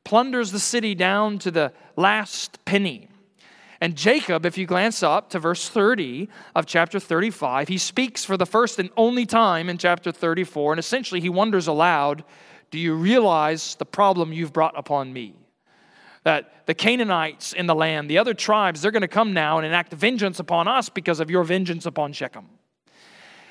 plunders 0.04 0.52
the 0.52 0.60
city 0.60 0.96
down 0.96 1.40
to 1.40 1.52
the 1.52 1.72
last 1.96 2.64
penny. 2.66 3.08
And 3.80 3.96
Jacob, 3.96 4.46
if 4.46 4.58
you 4.58 4.68
glance 4.68 5.02
up 5.02 5.30
to 5.32 5.40
verse 5.40 5.68
30 5.68 6.30
of 6.56 6.66
chapter 6.66 7.00
35, 7.00 7.68
he 7.68 7.78
speaks 7.78 8.24
for 8.24 8.38
the 8.38 8.46
first 8.46 8.78
and 8.78 8.90
only 8.96 9.26
time 9.26 9.70
in 9.70 9.78
chapter 9.78 10.12
34, 10.12 10.74
and 10.74 10.80
essentially 10.80 11.20
he 11.20 11.30
wonders 11.30 11.68
aloud 11.68 12.24
Do 12.70 12.78
you 12.80 12.94
realize 12.94 13.76
the 13.76 13.86
problem 13.86 14.32
you've 14.34 14.54
brought 14.54 14.78
upon 14.78 15.12
me? 15.12 15.36
That 16.24 16.68
the 16.68 16.74
Canaanites 16.74 17.54
in 17.54 17.66
the 17.66 17.76
land, 17.76 18.10
the 18.10 18.18
other 18.18 18.34
tribes, 18.34 18.82
they're 18.82 18.92
going 18.92 19.02
to 19.02 19.08
come 19.08 19.34
now 19.34 19.58
and 19.58 19.66
enact 19.66 19.94
vengeance 19.94 20.40
upon 20.40 20.68
us 20.68 20.90
because 20.90 21.20
of 21.20 21.32
your 21.32 21.44
vengeance 21.44 21.86
upon 21.86 22.14
Shechem. 22.14 22.46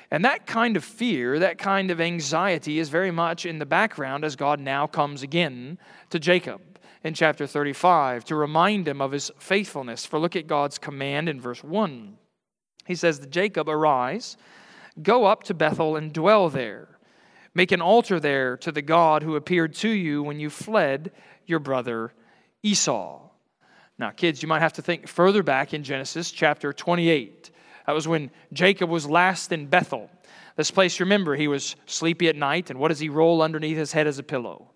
And 0.09 0.25
that 0.25 0.45
kind 0.45 0.75
of 0.75 0.83
fear, 0.83 1.39
that 1.39 1.57
kind 1.57 1.89
of 1.89 2.01
anxiety 2.01 2.79
is 2.79 2.89
very 2.89 3.11
much 3.11 3.45
in 3.45 3.59
the 3.59 3.65
background 3.65 4.25
as 4.25 4.35
God 4.35 4.59
now 4.59 4.85
comes 4.85 5.23
again 5.23 5.77
to 6.09 6.19
Jacob 6.19 6.61
in 7.03 7.13
chapter 7.13 7.47
35 7.47 8.25
to 8.25 8.35
remind 8.35 8.87
him 8.87 9.01
of 9.01 9.13
his 9.13 9.31
faithfulness. 9.39 10.05
For 10.05 10.19
look 10.19 10.35
at 10.35 10.47
God's 10.47 10.77
command 10.77 11.29
in 11.29 11.39
verse 11.39 11.63
1. 11.63 12.17
He 12.85 12.95
says 12.95 13.19
to 13.19 13.27
Jacob, 13.27 13.69
Arise, 13.69 14.35
go 15.01 15.25
up 15.25 15.43
to 15.43 15.53
Bethel 15.53 15.95
and 15.95 16.11
dwell 16.11 16.49
there. 16.49 16.89
Make 17.53 17.71
an 17.71 17.81
altar 17.81 18.19
there 18.19 18.57
to 18.57 18.71
the 18.71 18.81
God 18.81 19.23
who 19.23 19.35
appeared 19.35 19.73
to 19.75 19.89
you 19.89 20.23
when 20.23 20.39
you 20.39 20.49
fled 20.49 21.11
your 21.45 21.59
brother 21.59 22.13
Esau. 22.63 23.19
Now, 23.97 24.11
kids, 24.11 24.41
you 24.41 24.47
might 24.47 24.61
have 24.61 24.73
to 24.73 24.81
think 24.81 25.07
further 25.07 25.43
back 25.43 25.73
in 25.73 25.83
Genesis 25.83 26.31
chapter 26.31 26.73
28. 26.73 27.51
That 27.85 27.93
was 27.93 28.07
when 28.07 28.31
Jacob 28.53 28.89
was 28.89 29.09
last 29.09 29.51
in 29.51 29.67
Bethel. 29.67 30.09
This 30.55 30.71
place, 30.71 30.99
remember, 30.99 31.35
he 31.35 31.47
was 31.47 31.75
sleepy 31.85 32.27
at 32.27 32.35
night, 32.35 32.69
and 32.69 32.79
what 32.79 32.89
does 32.89 32.99
he 32.99 33.09
roll 33.09 33.41
underneath 33.41 33.77
his 33.77 33.91
head 33.91 34.07
as 34.07 34.19
a 34.19 34.23
pillow? 34.23 34.71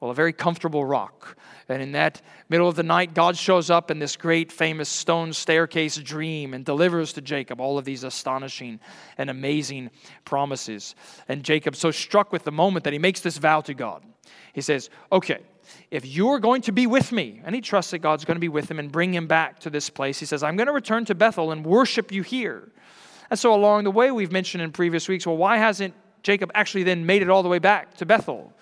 Well, 0.00 0.10
a 0.10 0.14
very 0.14 0.32
comfortable 0.32 0.84
rock. 0.84 1.36
And 1.68 1.80
in 1.80 1.92
that 1.92 2.22
middle 2.48 2.68
of 2.68 2.74
the 2.74 2.82
night, 2.82 3.14
God 3.14 3.36
shows 3.36 3.70
up 3.70 3.88
in 3.88 4.00
this 4.00 4.16
great 4.16 4.50
famous 4.50 4.88
stone 4.88 5.32
staircase 5.32 5.96
dream 5.96 6.54
and 6.54 6.64
delivers 6.64 7.12
to 7.12 7.20
Jacob 7.20 7.60
all 7.60 7.78
of 7.78 7.84
these 7.84 8.02
astonishing 8.02 8.80
and 9.16 9.30
amazing 9.30 9.90
promises. 10.24 10.96
And 11.28 11.44
Jacob's 11.44 11.78
so 11.78 11.92
struck 11.92 12.32
with 12.32 12.42
the 12.42 12.50
moment 12.50 12.82
that 12.82 12.92
he 12.92 12.98
makes 12.98 13.20
this 13.20 13.38
vow 13.38 13.60
to 13.60 13.74
God. 13.74 14.04
He 14.52 14.60
says, 14.60 14.90
Okay, 15.12 15.38
if 15.90 16.04
you're 16.04 16.38
going 16.38 16.62
to 16.62 16.72
be 16.72 16.86
with 16.86 17.12
me, 17.12 17.40
and 17.44 17.54
he 17.54 17.60
trusts 17.60 17.90
that 17.92 17.98
God's 17.98 18.24
going 18.24 18.36
to 18.36 18.40
be 18.40 18.48
with 18.48 18.70
him 18.70 18.78
and 18.78 18.90
bring 18.90 19.14
him 19.14 19.26
back 19.26 19.60
to 19.60 19.70
this 19.70 19.90
place, 19.90 20.18
he 20.18 20.26
says, 20.26 20.42
I'm 20.42 20.56
going 20.56 20.66
to 20.66 20.72
return 20.72 21.04
to 21.06 21.14
Bethel 21.14 21.52
and 21.52 21.64
worship 21.64 22.12
you 22.12 22.22
here. 22.22 22.70
And 23.30 23.38
so 23.38 23.54
along 23.54 23.84
the 23.84 23.90
way, 23.90 24.10
we've 24.10 24.32
mentioned 24.32 24.62
in 24.62 24.72
previous 24.72 25.08
weeks, 25.08 25.26
well, 25.26 25.36
why 25.36 25.56
hasn't 25.56 25.94
Jacob 26.22 26.50
actually 26.54 26.82
then 26.82 27.06
made 27.06 27.22
it 27.22 27.30
all 27.30 27.42
the 27.42 27.48
way 27.48 27.58
back 27.58 27.94
to 27.94 28.06
Bethel? 28.06 28.52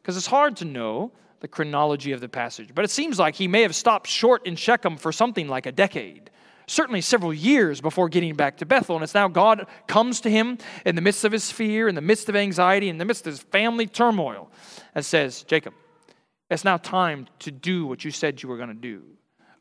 Because 0.00 0.16
it's 0.16 0.26
hard 0.26 0.56
to 0.56 0.64
know 0.64 1.12
the 1.40 1.48
chronology 1.48 2.12
of 2.12 2.22
the 2.22 2.28
passage. 2.28 2.74
But 2.74 2.86
it 2.86 2.90
seems 2.90 3.18
like 3.18 3.34
he 3.34 3.48
may 3.48 3.60
have 3.62 3.74
stopped 3.74 4.06
short 4.06 4.46
in 4.46 4.56
Shechem 4.56 4.96
for 4.96 5.12
something 5.12 5.46
like 5.46 5.66
a 5.66 5.72
decade, 5.72 6.30
certainly 6.66 7.02
several 7.02 7.34
years 7.34 7.82
before 7.82 8.08
getting 8.08 8.34
back 8.34 8.56
to 8.58 8.66
Bethel. 8.66 8.96
And 8.96 9.02
it's 9.02 9.12
now 9.12 9.28
God 9.28 9.66
comes 9.86 10.22
to 10.22 10.30
him 10.30 10.56
in 10.86 10.94
the 10.94 11.02
midst 11.02 11.22
of 11.24 11.32
his 11.32 11.52
fear, 11.52 11.86
in 11.86 11.94
the 11.94 12.00
midst 12.00 12.30
of 12.30 12.36
anxiety, 12.36 12.88
in 12.88 12.96
the 12.96 13.04
midst 13.04 13.26
of 13.26 13.34
his 13.34 13.42
family 13.42 13.86
turmoil, 13.86 14.50
and 14.94 15.04
says, 15.04 15.42
Jacob, 15.42 15.74
it's 16.50 16.64
now 16.64 16.76
time 16.76 17.26
to 17.40 17.50
do 17.50 17.86
what 17.86 18.04
you 18.04 18.10
said 18.10 18.42
you 18.42 18.48
were 18.48 18.56
going 18.56 18.68
to 18.68 18.74
do. 18.74 19.02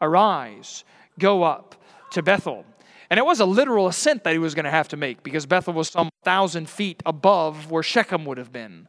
Arise, 0.02 0.84
go 1.18 1.44
up 1.44 1.76
to 2.12 2.22
Bethel. 2.22 2.66
And 3.10 3.18
it 3.18 3.26
was 3.26 3.40
a 3.40 3.46
literal 3.46 3.88
ascent 3.88 4.24
that 4.24 4.34
he 4.34 4.40
was 4.40 4.56
going 4.56 4.66
to 4.66 4.72
have 4.72 4.88
to 4.90 4.98
make 4.98 5.24
because 5.24 5.46
Bethel 5.46 5.74
was 5.74 5.90
some 5.90 6.10
thousand 6.24 6.70
feet 6.70 7.02
above 7.06 7.70
where 7.70 7.84
Shechem 7.84 8.26
would 8.26 8.38
have 8.38 8.52
been. 8.52 8.88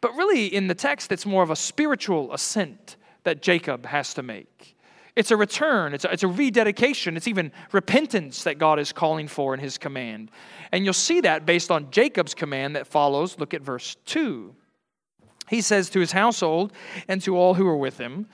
But 0.00 0.14
really, 0.14 0.46
in 0.46 0.68
the 0.68 0.74
text, 0.74 1.10
it's 1.10 1.26
more 1.26 1.42
of 1.42 1.50
a 1.50 1.56
spiritual 1.56 2.32
ascent 2.32 2.96
that 3.24 3.42
Jacob 3.42 3.86
has 3.86 4.14
to 4.14 4.22
make. 4.22 4.76
It's 5.16 5.30
a 5.30 5.36
return, 5.36 5.94
it's 5.94 6.04
a, 6.04 6.12
it's 6.12 6.22
a 6.22 6.28
rededication, 6.28 7.16
it's 7.16 7.26
even 7.26 7.50
repentance 7.72 8.44
that 8.44 8.58
God 8.58 8.78
is 8.78 8.92
calling 8.92 9.28
for 9.28 9.54
in 9.54 9.60
his 9.60 9.78
command. 9.78 10.30
And 10.72 10.84
you'll 10.84 10.92
see 10.92 11.22
that 11.22 11.46
based 11.46 11.70
on 11.70 11.90
Jacob's 11.90 12.34
command 12.34 12.76
that 12.76 12.86
follows. 12.86 13.38
Look 13.38 13.54
at 13.54 13.62
verse 13.62 13.96
2. 14.04 14.54
He 15.48 15.60
says 15.60 15.90
to 15.90 16.00
his 16.00 16.12
household 16.12 16.72
and 17.08 17.22
to 17.22 17.36
all 17.36 17.54
who 17.54 17.66
are 17.66 17.76
with 17.76 17.98
him, 17.98 18.26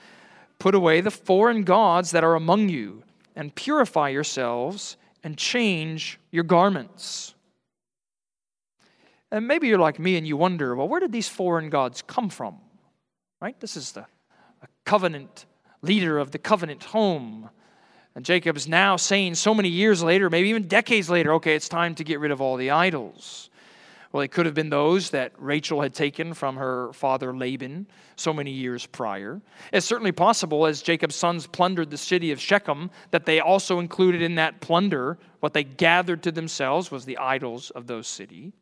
Put 0.59 0.75
away 0.75 1.01
the 1.01 1.11
foreign 1.11 1.63
gods 1.63 2.11
that 2.11 2.23
are 2.23 2.35
among 2.35 2.69
you, 2.69 3.03
and 3.35 3.53
purify 3.53 4.09
yourselves, 4.09 4.97
and 5.23 5.37
change 5.37 6.19
your 6.31 6.43
garments. 6.43 7.35
And 9.31 9.47
maybe 9.47 9.67
you're 9.67 9.79
like 9.79 9.99
me 9.99 10.15
and 10.15 10.27
you 10.27 10.37
wonder, 10.37 10.75
well, 10.75 10.87
where 10.87 10.99
did 10.99 11.11
these 11.11 11.27
foreign 11.27 11.69
gods 11.69 12.03
come 12.03 12.29
from? 12.29 12.59
Right? 13.41 13.59
This 13.59 13.75
is 13.75 13.91
the 13.91 14.05
covenant 14.85 15.45
leader 15.81 16.19
of 16.19 16.31
the 16.31 16.37
covenant 16.37 16.83
home. 16.83 17.49
And 18.15 18.23
Jacob's 18.23 18.67
now 18.67 18.95
saying 18.95 19.35
so 19.35 19.53
many 19.53 19.69
years 19.69 20.03
later, 20.03 20.29
maybe 20.29 20.49
even 20.49 20.67
decades 20.67 21.09
later, 21.09 21.33
okay, 21.33 21.55
it's 21.55 21.67
time 21.67 21.95
to 21.95 22.03
get 22.03 22.19
rid 22.19 22.31
of 22.31 22.41
all 22.41 22.57
the 22.57 22.69
idols. 22.69 23.49
Well, 24.13 24.21
it 24.21 24.31
could 24.31 24.45
have 24.45 24.53
been 24.53 24.69
those 24.69 25.09
that 25.09 25.33
Rachel 25.39 25.81
had 25.81 25.95
taken 25.95 26.35
from 26.35 26.57
her 26.57 26.93
father 26.93 27.35
Laban 27.35 27.87
so 28.15 28.31
many 28.31 28.51
years 28.51 28.85
prior. 28.85 29.41
It's 29.73 29.87
certainly 29.87 30.11
possible, 30.11 30.67
as 30.67 30.83
Jacob's 30.83 31.15
sons 31.15 31.47
plundered 31.47 31.89
the 31.89 31.97
city 31.97 32.31
of 32.31 32.39
Shechem, 32.39 32.91
that 33.09 33.25
they 33.25 33.39
also 33.39 33.79
included 33.79 34.21
in 34.21 34.35
that 34.35 34.61
plunder 34.61 35.17
what 35.39 35.55
they 35.55 35.63
gathered 35.63 36.21
to 36.23 36.31
themselves 36.31 36.91
was 36.91 37.05
the 37.05 37.17
idols 37.17 37.71
of 37.71 37.87
those 37.87 38.07
city. 38.07 38.53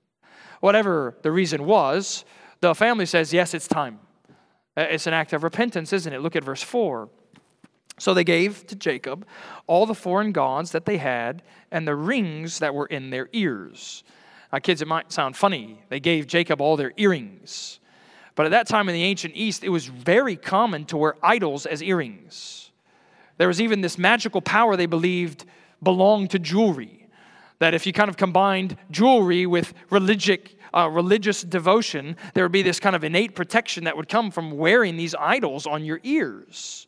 Whatever 0.61 1.17
the 1.21 1.33
reason 1.33 1.65
was, 1.65 2.23
the 2.61 2.73
family 2.73 3.05
says, 3.05 3.33
Yes, 3.33 3.53
it's 3.53 3.67
time. 3.67 3.99
Uh, 4.77 4.87
it's 4.89 5.05
an 5.05 5.13
act 5.13 5.33
of 5.33 5.43
repentance, 5.43 5.91
isn't 5.91 6.13
it? 6.13 6.21
Look 6.21 6.37
at 6.37 6.45
verse 6.45 6.63
4. 6.63 7.09
So 7.99 8.13
they 8.13 8.23
gave 8.23 8.65
to 8.67 8.75
Jacob 8.75 9.27
all 9.67 9.85
the 9.85 9.93
foreign 9.93 10.31
gods 10.31 10.71
that 10.71 10.85
they 10.85 10.97
had 10.97 11.43
and 11.71 11.85
the 11.85 11.95
rings 11.95 12.59
that 12.59 12.73
were 12.73 12.85
in 12.85 13.09
their 13.09 13.27
ears. 13.33 14.05
Now, 14.51 14.59
kids, 14.59 14.81
it 14.81 14.87
might 14.87 15.11
sound 15.11 15.35
funny. 15.35 15.81
They 15.89 15.99
gave 15.99 16.27
Jacob 16.27 16.61
all 16.61 16.75
their 16.75 16.93
earrings. 16.97 17.79
But 18.35 18.45
at 18.45 18.49
that 18.49 18.67
time 18.67 18.89
in 18.89 18.93
the 18.93 19.03
ancient 19.03 19.35
East, 19.35 19.63
it 19.63 19.69
was 19.69 19.85
very 19.87 20.35
common 20.35 20.85
to 20.85 20.97
wear 20.97 21.15
idols 21.23 21.65
as 21.65 21.81
earrings. 21.81 22.71
There 23.37 23.47
was 23.47 23.61
even 23.61 23.81
this 23.81 23.97
magical 23.97 24.41
power 24.41 24.75
they 24.75 24.85
believed 24.85 25.45
belonged 25.81 26.31
to 26.31 26.39
jewelry 26.39 27.01
that 27.61 27.75
if 27.75 27.85
you 27.85 27.93
kind 27.93 28.09
of 28.09 28.17
combined 28.17 28.75
jewelry 28.89 29.45
with 29.45 29.75
religic, 29.91 30.57
uh, 30.73 30.89
religious 30.89 31.43
devotion, 31.43 32.17
there 32.33 32.43
would 32.43 32.51
be 32.51 32.63
this 32.63 32.79
kind 32.79 32.95
of 32.95 33.03
innate 33.03 33.35
protection 33.35 33.83
that 33.83 33.95
would 33.95 34.09
come 34.09 34.31
from 34.31 34.57
wearing 34.57 34.97
these 34.97 35.13
idols 35.13 35.67
on 35.67 35.85
your 35.85 35.99
ears. 36.03 36.87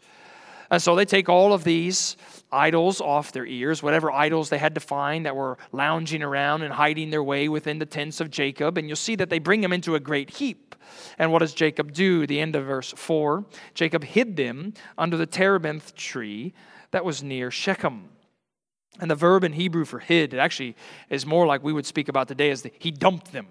And 0.71 0.81
so 0.81 0.95
they 0.95 1.05
take 1.05 1.29
all 1.29 1.53
of 1.53 1.63
these 1.63 2.17
idols 2.51 3.01
off 3.01 3.31
their 3.31 3.45
ears, 3.45 3.81
whatever 3.81 4.11
idols 4.11 4.49
they 4.49 4.57
had 4.57 4.75
to 4.75 4.81
find 4.81 5.25
that 5.25 5.35
were 5.35 5.57
lounging 5.71 6.23
around 6.23 6.61
and 6.61 6.73
hiding 6.73 7.09
their 7.09 7.23
way 7.23 7.49
within 7.49 7.79
the 7.79 7.85
tents 7.85 8.21
of 8.21 8.29
Jacob, 8.29 8.77
and 8.77 8.87
you'll 8.87 8.95
see 8.95 9.15
that 9.15 9.29
they 9.29 9.39
bring 9.39 9.61
them 9.61 9.73
into 9.73 9.95
a 9.95 9.99
great 9.99 10.29
heap. 10.29 10.75
And 11.17 11.31
what 11.31 11.39
does 11.39 11.53
Jacob 11.53 11.93
do? 11.93 12.27
The 12.27 12.39
end 12.39 12.55
of 12.55 12.65
verse 12.65 12.93
4 12.95 13.45
Jacob 13.73 14.03
hid 14.03 14.35
them 14.35 14.73
under 14.97 15.17
the 15.17 15.25
terebinth 15.25 15.95
tree 15.95 16.53
that 16.91 17.05
was 17.05 17.23
near 17.23 17.49
Shechem. 17.49 18.09
And 18.99 19.09
the 19.09 19.15
verb 19.15 19.43
in 19.43 19.53
Hebrew 19.53 19.85
for 19.85 19.99
hid, 19.99 20.33
it 20.33 20.37
actually 20.37 20.75
is 21.09 21.25
more 21.25 21.47
like 21.47 21.63
we 21.63 21.73
would 21.73 21.85
speak 21.85 22.09
about 22.09 22.27
today 22.27 22.51
as 22.51 22.65
he 22.77 22.91
dumped 22.91 23.31
them. 23.31 23.47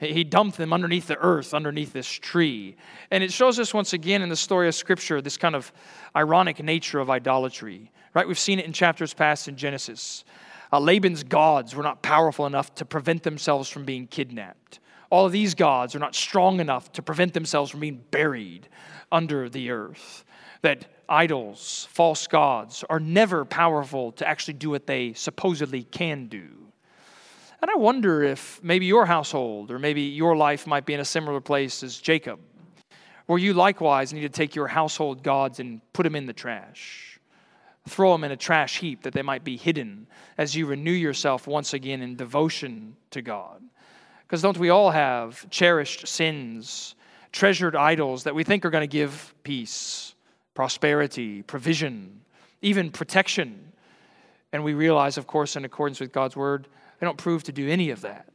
He 0.00 0.24
dumped 0.24 0.56
them 0.56 0.72
underneath 0.72 1.08
the 1.08 1.18
earth, 1.18 1.52
underneath 1.52 1.92
this 1.92 2.08
tree. 2.08 2.76
And 3.10 3.22
it 3.22 3.32
shows 3.32 3.58
us 3.58 3.74
once 3.74 3.92
again 3.92 4.22
in 4.22 4.30
the 4.30 4.36
story 4.36 4.66
of 4.66 4.74
Scripture 4.74 5.20
this 5.20 5.36
kind 5.36 5.54
of 5.54 5.70
ironic 6.16 6.62
nature 6.62 7.00
of 7.00 7.10
idolatry. 7.10 7.92
Right? 8.14 8.26
We've 8.26 8.38
seen 8.38 8.58
it 8.58 8.64
in 8.64 8.72
chapters 8.72 9.12
past 9.12 9.46
in 9.46 9.56
Genesis. 9.56 10.24
Uh, 10.72 10.80
Laban's 10.80 11.22
gods 11.22 11.74
were 11.74 11.82
not 11.82 12.00
powerful 12.00 12.46
enough 12.46 12.74
to 12.76 12.86
prevent 12.86 13.24
themselves 13.24 13.68
from 13.68 13.84
being 13.84 14.06
kidnapped. 14.06 14.80
All 15.10 15.26
of 15.26 15.32
these 15.32 15.54
gods 15.54 15.94
are 15.94 15.98
not 15.98 16.14
strong 16.14 16.60
enough 16.60 16.90
to 16.92 17.02
prevent 17.02 17.34
themselves 17.34 17.70
from 17.70 17.80
being 17.80 18.02
buried 18.10 18.68
under 19.12 19.50
the 19.50 19.70
earth. 19.70 20.24
That 20.62 20.86
idols, 21.08 21.88
false 21.90 22.26
gods, 22.26 22.84
are 22.88 23.00
never 23.00 23.44
powerful 23.44 24.12
to 24.12 24.26
actually 24.26 24.54
do 24.54 24.70
what 24.70 24.86
they 24.86 25.12
supposedly 25.12 25.82
can 25.82 26.26
do. 26.28 26.59
And 27.62 27.70
I 27.70 27.74
wonder 27.74 28.22
if 28.22 28.62
maybe 28.62 28.86
your 28.86 29.06
household 29.06 29.70
or 29.70 29.78
maybe 29.78 30.02
your 30.02 30.36
life 30.36 30.66
might 30.66 30.86
be 30.86 30.94
in 30.94 31.00
a 31.00 31.04
similar 31.04 31.40
place 31.40 31.82
as 31.82 31.98
Jacob, 31.98 32.40
where 33.26 33.38
you 33.38 33.52
likewise 33.52 34.12
need 34.12 34.22
to 34.22 34.28
take 34.28 34.54
your 34.54 34.66
household 34.66 35.22
gods 35.22 35.60
and 35.60 35.80
put 35.92 36.04
them 36.04 36.16
in 36.16 36.26
the 36.26 36.32
trash. 36.32 37.20
Throw 37.88 38.12
them 38.12 38.24
in 38.24 38.32
a 38.32 38.36
trash 38.36 38.78
heap 38.78 39.02
that 39.02 39.12
they 39.12 39.22
might 39.22 39.44
be 39.44 39.56
hidden 39.56 40.06
as 40.38 40.54
you 40.54 40.66
renew 40.66 40.90
yourself 40.92 41.46
once 41.46 41.74
again 41.74 42.02
in 42.02 42.16
devotion 42.16 42.96
to 43.10 43.22
God. 43.22 43.62
Because 44.22 44.42
don't 44.42 44.58
we 44.58 44.70
all 44.70 44.90
have 44.90 45.48
cherished 45.50 46.06
sins, 46.06 46.94
treasured 47.32 47.74
idols 47.74 48.24
that 48.24 48.34
we 48.34 48.44
think 48.44 48.64
are 48.64 48.70
going 48.70 48.82
to 48.82 48.86
give 48.86 49.34
peace? 49.42 50.14
prosperity, 50.54 51.42
provision, 51.42 52.20
even 52.60 52.90
protection. 52.90 53.72
And 54.52 54.64
we 54.64 54.74
realize, 54.74 55.16
of 55.16 55.26
course, 55.26 55.56
in 55.56 55.64
accordance 55.64 56.00
with 56.00 56.12
God's 56.12 56.36
word, 56.36 56.68
they 57.00 57.06
don't 57.06 57.18
prove 57.18 57.42
to 57.44 57.52
do 57.52 57.68
any 57.68 57.90
of 57.90 58.02
that. 58.02 58.28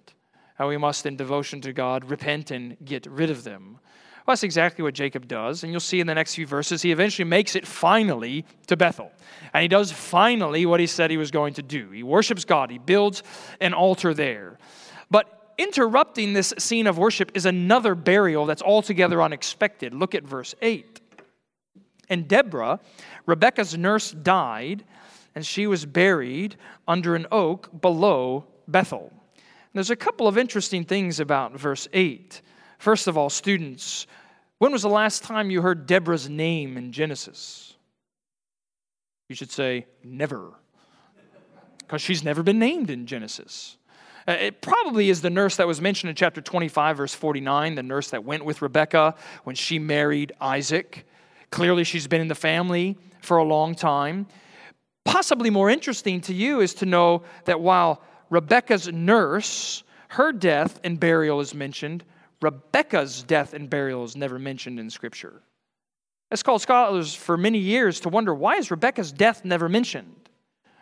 And 0.58 0.68
we 0.68 0.78
must, 0.78 1.06
in 1.06 1.16
devotion 1.16 1.62
to 1.62 1.74
God, 1.74 2.10
repent 2.10 2.52
and 2.52 2.78
get 2.84 3.06
rid 3.06 3.30
of 3.30 3.44
them. 3.44 3.80
Well, 4.26 4.34
that's 4.34 4.44
exactly 4.44 4.82
what 4.82 4.96
Jacob 4.96 5.28
does. 5.28 5.64
And 5.64 5.72
you'll 5.72 5.80
see 5.80 6.00
in 6.00 6.08
the 6.08 6.16
next 6.16 6.34
few 6.34 6.48
verses, 6.48 6.82
he 6.82 6.92
eventually 6.92 7.26
makes 7.26 7.56
it 7.56 7.68
finally 7.68 8.44
to 8.68 8.76
Bethel. 8.76 9.12
And 9.54 9.62
he 9.62 9.68
does 9.68 9.92
finally 9.92 10.66
what 10.66 10.80
he 10.80 10.88
said 10.88 11.12
he 11.12 11.18
was 11.18 11.30
going 11.30 11.54
to 11.56 11.62
do. 11.62 11.92
He 11.92 12.02
worships 12.02 12.44
God, 12.44 12.72
he 12.72 12.80
builds 12.80 13.22
an 13.62 13.74
altar 13.74 14.16
there. 14.16 14.58
But 15.12 15.54
interrupting 15.60 16.34
this 16.34 16.54
scene 16.58 16.88
of 16.88 16.98
worship 16.98 17.32
is 17.36 17.46
another 17.46 17.94
burial 17.94 18.48
that's 18.48 18.64
altogether 18.64 19.22
unexpected. 19.22 19.94
Look 19.94 20.16
at 20.16 20.24
verse 20.24 20.56
8. 20.62 21.02
And 22.10 22.28
Deborah, 22.28 22.80
Rebekah's 23.28 23.78
nurse, 23.78 24.12
died, 24.12 24.84
and 25.36 25.46
she 25.46 25.68
was 25.68 25.86
buried 25.86 26.56
under 26.88 27.16
an 27.16 27.28
oak 27.32 27.82
below 27.82 28.46
Bethel. 28.68 29.12
There's 29.74 29.90
a 29.90 29.96
couple 29.96 30.28
of 30.28 30.38
interesting 30.38 30.86
things 30.86 31.20
about 31.20 31.60
verse 31.60 31.88
8. 31.92 32.42
First 32.78 33.08
of 33.08 33.18
all, 33.18 33.30
students, 33.30 34.08
when 34.58 34.72
was 34.72 34.84
the 34.84 34.90
last 34.90 35.24
time 35.24 35.50
you 35.50 35.62
heard 35.62 35.86
Deborah's 35.86 36.30
name 36.30 36.78
in 36.78 36.94
Genesis? 36.94 37.74
You 39.28 39.36
should 39.36 39.52
say, 39.52 39.86
never, 40.04 40.54
because 41.80 42.02
she's 42.02 42.24
never 42.24 42.42
been 42.42 42.60
named 42.60 42.90
in 42.90 43.06
Genesis. 43.06 43.78
Uh, 44.28 44.32
it 44.34 44.62
probably 44.62 45.10
is 45.10 45.22
the 45.22 45.30
nurse 45.30 45.58
that 45.58 45.68
was 45.68 45.82
mentioned 45.82 46.10
in 46.10 46.16
chapter 46.16 46.42
25, 46.42 46.98
verse 46.98 47.14
49, 47.14 47.76
the 47.76 47.84
nurse 47.84 48.10
that 48.12 48.24
went 48.24 48.46
with 48.46 48.62
Rebekah 48.62 49.16
when 49.44 49.56
she 49.56 49.78
married 49.78 50.32
Isaac. 50.40 51.06
Clearly, 51.52 51.84
she's 51.84 52.08
been 52.08 52.22
in 52.22 52.28
the 52.28 52.36
family 52.36 52.98
for 53.22 53.38
a 53.38 53.44
long 53.44 53.76
time. 53.76 54.28
Possibly 55.04 55.50
more 55.50 55.70
interesting 55.70 56.22
to 56.22 56.34
you 56.34 56.62
is 56.62 56.74
to 56.76 56.86
know 56.86 57.24
that 57.46 57.60
while 57.60 58.02
Rebekah's 58.30 58.92
nurse, 58.92 59.84
her 60.10 60.32
death 60.32 60.80
and 60.84 61.00
burial 61.00 61.40
is 61.40 61.54
mentioned, 61.54 62.04
Rebekah's 62.42 63.24
death 63.24 63.54
and 63.54 63.70
burial 63.70 64.04
is 64.04 64.16
never 64.16 64.40
mentioned 64.40 64.80
in 64.80 64.90
Scripture. 64.90 65.42
It's 66.32 66.44
called 66.44 66.62
scholars 66.62 67.14
for 67.14 67.38
many 67.38 67.60
years 67.60 68.00
to 68.02 68.10
wonder 68.10 68.34
why 68.34 68.56
is 68.56 68.72
Rebekah's 68.72 69.12
death 69.12 69.46
never 69.46 69.70
mentioned? 69.70 70.30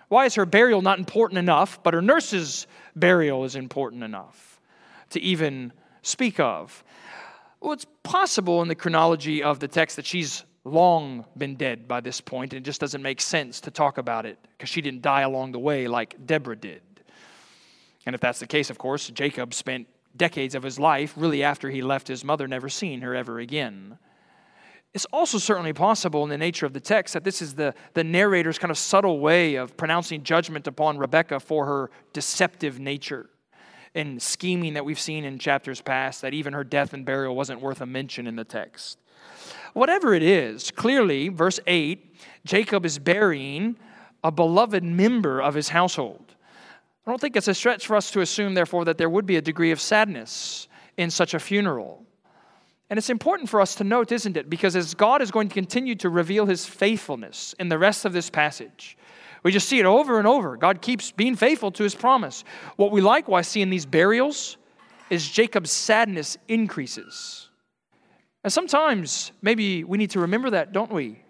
Why 0.08 0.26
is 0.26 0.36
her 0.36 0.46
burial 0.46 0.82
not 0.82 1.00
important 1.00 1.38
enough, 1.38 1.82
but 1.84 1.94
her 1.94 2.02
nurse's 2.02 2.68
burial 2.96 3.44
is 3.44 3.56
important 3.56 4.04
enough 4.04 4.62
to 5.12 5.20
even 5.22 5.74
speak 6.02 6.40
of? 6.40 6.84
Well, 7.60 7.74
it's 7.74 7.86
possible 8.04 8.62
in 8.62 8.68
the 8.68 8.76
chronology 8.76 9.44
of 9.44 9.60
the 9.60 9.68
text 9.68 9.96
that 9.96 10.06
she's 10.06 10.44
long 10.66 11.26
been 11.38 11.56
dead 11.56 11.88
by 11.88 12.00
this 12.02 12.22
point, 12.22 12.54
and 12.54 12.62
it 12.62 12.66
just 12.66 12.80
doesn't 12.80 13.02
make 13.02 13.22
sense 13.22 13.62
to 13.62 13.72
talk 13.72 13.98
about 13.98 14.26
it 14.26 14.38
because 14.58 14.70
she 14.70 14.82
didn't 14.82 15.02
die 15.02 15.22
along 15.22 15.52
the 15.52 15.60
way 15.60 15.88
like 15.88 16.16
Deborah 16.26 16.56
did. 16.56 16.82
And 18.06 18.16
if 18.16 18.22
that's 18.22 18.40
the 18.40 18.48
case, 18.48 18.70
of 18.70 18.78
course, 18.78 19.10
Jacob 19.10 19.54
spent 19.54 19.88
decades 20.16 20.56
of 20.56 20.64
his 20.64 20.80
life, 20.80 21.14
really 21.16 21.44
after 21.44 21.70
he 21.70 21.82
left 21.82 22.08
his 22.08 22.24
mother, 22.24 22.48
never 22.48 22.70
seeing 22.70 23.02
her 23.02 23.16
ever 23.16 23.40
again. 23.40 23.98
It's 24.94 25.06
also 25.06 25.40
certainly 25.40 25.74
possible 25.74 26.24
in 26.24 26.30
the 26.30 26.38
nature 26.38 26.68
of 26.68 26.74
the 26.74 26.80
text 26.80 27.16
that 27.16 27.24
this 27.24 27.42
is 27.42 27.56
the, 27.56 27.74
the 27.96 28.04
narrator's 28.04 28.60
kind 28.60 28.70
of 28.70 28.78
subtle 28.78 29.20
way 29.20 29.56
of 29.56 29.76
pronouncing 29.76 30.24
judgment 30.24 30.68
upon 30.68 31.00
Rebekah 31.00 31.40
for 31.40 31.66
her 31.66 31.90
deceptive 32.14 32.80
nature 32.80 33.30
and 33.96 34.22
scheming 34.22 34.74
that 34.74 34.86
we've 34.86 35.00
seen 35.00 35.24
in 35.24 35.40
chapters 35.40 35.82
past, 35.82 36.22
that 36.22 36.34
even 36.34 36.54
her 36.54 36.64
death 36.64 36.94
and 36.94 37.06
burial 37.06 37.36
wasn't 37.36 37.60
worth 37.62 37.82
a 37.82 37.86
mention 37.86 38.28
in 38.28 38.36
the 38.36 38.44
text. 38.44 39.00
Whatever 39.74 40.14
it 40.14 40.24
is, 40.24 40.72
clearly, 40.72 41.30
verse 41.30 41.60
8, 41.66 42.16
Jacob 42.46 42.86
is 42.86 43.00
burying 43.00 43.78
a 44.24 44.32
beloved 44.32 44.84
member 44.84 45.42
of 45.42 45.56
his 45.56 45.70
household. 45.70 46.33
I 47.06 47.12
don't 47.12 47.20
think 47.20 47.36
it's 47.36 47.48
a 47.50 47.54
stretch 47.54 47.86
for 47.88 47.96
us 47.96 48.12
to 48.12 48.22
assume, 48.22 48.54
therefore, 48.54 48.86
that 48.86 48.98
there 48.98 49.10
would 49.10 49.26
be 49.26 49.36
a 49.36 49.42
degree 49.42 49.72
of 49.72 49.82
sadness 49.82 50.68
in 50.98 51.10
such 51.10 51.34
a 51.34 51.40
funeral. 51.40 52.06
And 52.90 52.98
it's 52.98 53.10
important 53.10 53.50
for 53.50 53.60
us 53.60 53.76
to 53.76 53.84
note, 53.84 54.12
isn't 54.12 54.38
it? 54.38 54.50
Because 54.50 54.76
as 54.76 54.94
God 54.94 55.22
is 55.22 55.32
going 55.32 55.50
to 55.50 55.54
continue 55.54 55.96
to 55.96 56.10
reveal 56.10 56.46
his 56.46 56.66
faithfulness 56.66 57.56
in 57.60 57.70
the 57.70 57.78
rest 57.78 58.06
of 58.06 58.14
this 58.14 58.30
passage, 58.30 58.98
we 59.44 59.52
just 59.52 59.68
see 59.68 59.80
it 59.80 59.86
over 59.86 60.18
and 60.18 60.28
over. 60.28 60.56
God 60.56 60.82
keeps 60.82 61.12
being 61.12 61.36
faithful 61.36 61.72
to 61.72 61.84
his 61.84 61.96
promise. 61.96 62.44
What 62.78 62.92
we 62.92 63.02
likewise 63.02 63.48
see 63.48 63.62
in 63.62 63.70
these 63.70 63.86
burials 63.86 64.58
is 65.10 65.28
Jacob's 65.30 65.72
sadness 65.72 66.38
increases. 66.48 67.50
And 68.44 68.54
sometimes 68.54 69.32
maybe 69.42 69.84
we 69.84 69.98
need 69.98 70.12
to 70.12 70.22
remember 70.22 70.52
that, 70.52 70.72
don't 70.72 70.92
we? 70.92 71.22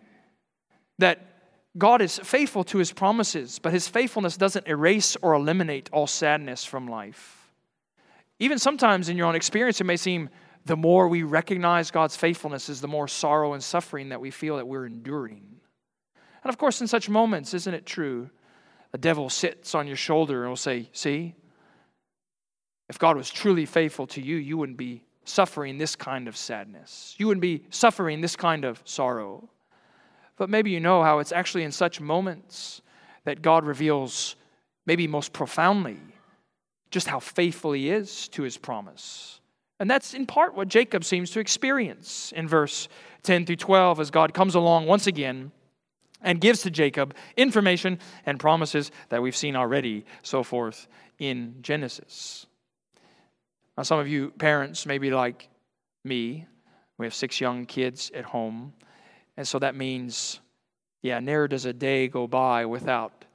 That 1.00 1.33
God 1.78 2.02
is 2.02 2.20
faithful 2.20 2.64
to 2.66 2.78
his 2.78 2.92
promises, 2.92 3.60
but 3.60 3.74
his 3.74 3.88
faithfulness 3.88 4.38
doesn't 4.38 4.68
erase 4.68 5.16
or 5.22 5.34
eliminate 5.34 5.90
all 5.92 6.06
sadness 6.06 6.64
from 6.64 6.88
life. 6.88 7.52
Even 8.40 8.60
sometimes 8.60 9.10
in 9.10 9.18
your 9.18 9.28
own 9.28 9.36
experience, 9.36 9.82
it 9.82 9.86
may 9.86 9.98
seem 9.98 10.30
the 10.66 10.78
more 10.78 11.08
we 11.08 11.24
recognize 11.24 11.92
God's 11.92 12.16
faithfulness 12.16 12.70
is 12.70 12.80
the 12.80 12.88
more 12.88 13.08
sorrow 13.08 13.54
and 13.54 13.64
suffering 13.64 14.10
that 14.10 14.22
we 14.22 14.32
feel 14.32 14.58
that 14.58 14.68
we're 14.68 14.86
enduring. 14.86 15.42
And 16.44 16.50
of 16.50 16.58
course, 16.58 16.82
in 16.82 16.88
such 16.88 17.10
moments, 17.10 17.54
isn't 17.54 17.74
it 17.74 17.86
true? 17.86 18.30
The 18.92 18.98
devil 18.98 19.30
sits 19.30 19.74
on 19.74 19.88
your 19.88 19.96
shoulder 19.96 20.44
and 20.44 20.50
will 20.50 20.58
say, 20.58 20.90
See, 20.94 21.36
if 22.90 23.00
God 23.00 23.18
was 23.18 23.30
truly 23.30 23.66
faithful 23.66 24.08
to 24.08 24.22
you, 24.22 24.36
you 24.36 24.58
wouldn't 24.58 24.78
be 24.78 25.04
suffering 25.26 25.78
this 25.78 25.96
kind 25.96 26.28
of 26.28 26.38
sadness. 26.38 27.16
You 27.18 27.28
wouldn't 27.28 27.42
be 27.42 27.66
suffering 27.70 28.22
this 28.22 28.36
kind 28.36 28.66
of 28.66 28.82
sorrow. 28.86 29.50
But 30.38 30.50
maybe 30.50 30.72
you 30.72 30.80
know 30.80 31.04
how 31.04 31.20
it's 31.20 31.32
actually 31.32 31.64
in 31.64 31.72
such 31.72 32.02
moments 32.02 32.82
that 33.24 33.42
God 33.42 33.66
reveals, 33.66 34.36
maybe 34.86 35.08
most 35.08 35.34
profoundly, 35.34 36.00
just 36.92 37.08
how 37.08 37.20
faithful 37.20 37.72
He 37.72 37.90
is 37.90 38.28
to 38.30 38.44
His 38.44 38.58
promise. 38.58 39.40
And 39.80 39.90
that's 39.90 40.14
in 40.14 40.26
part 40.26 40.56
what 40.56 40.68
Jacob 40.68 41.04
seems 41.04 41.32
to 41.32 41.40
experience 41.40 42.32
in 42.36 42.48
verse 42.48 42.88
10 43.24 43.46
through 43.46 43.58
12 43.58 44.00
as 44.00 44.12
God 44.12 44.34
comes 44.34 44.56
along 44.56 44.86
once 44.86 45.08
again 45.08 45.52
and 46.22 46.40
gives 46.40 46.62
to 46.62 46.72
Jacob 46.72 47.16
information 47.36 48.00
and 48.26 48.40
promises 48.40 48.92
that 49.10 49.22
we've 49.22 49.36
seen 49.36 49.56
already, 49.56 50.06
so 50.22 50.42
forth 50.42 50.88
in 51.20 51.56
Genesis. 51.62 52.46
Now, 53.78 53.84
some 53.84 54.00
of 54.00 54.08
you 54.08 54.32
parents 54.32 54.86
may 54.86 54.98
be 54.98 55.12
like 55.12 55.50
me. 56.04 56.48
We 56.98 57.06
have 57.06 57.14
six 57.14 57.42
young 57.42 57.66
kids 57.66 58.12
at 58.14 58.24
home. 58.24 58.74
And 59.38 59.48
so 59.48 59.60
that 59.60 59.76
means, 59.76 60.40
yeah, 61.02 61.20
never 61.20 61.48
does 61.48 61.66
a 61.66 61.74
day 61.74 62.08
go 62.08 62.28
by 62.28 62.66
without 62.66 63.26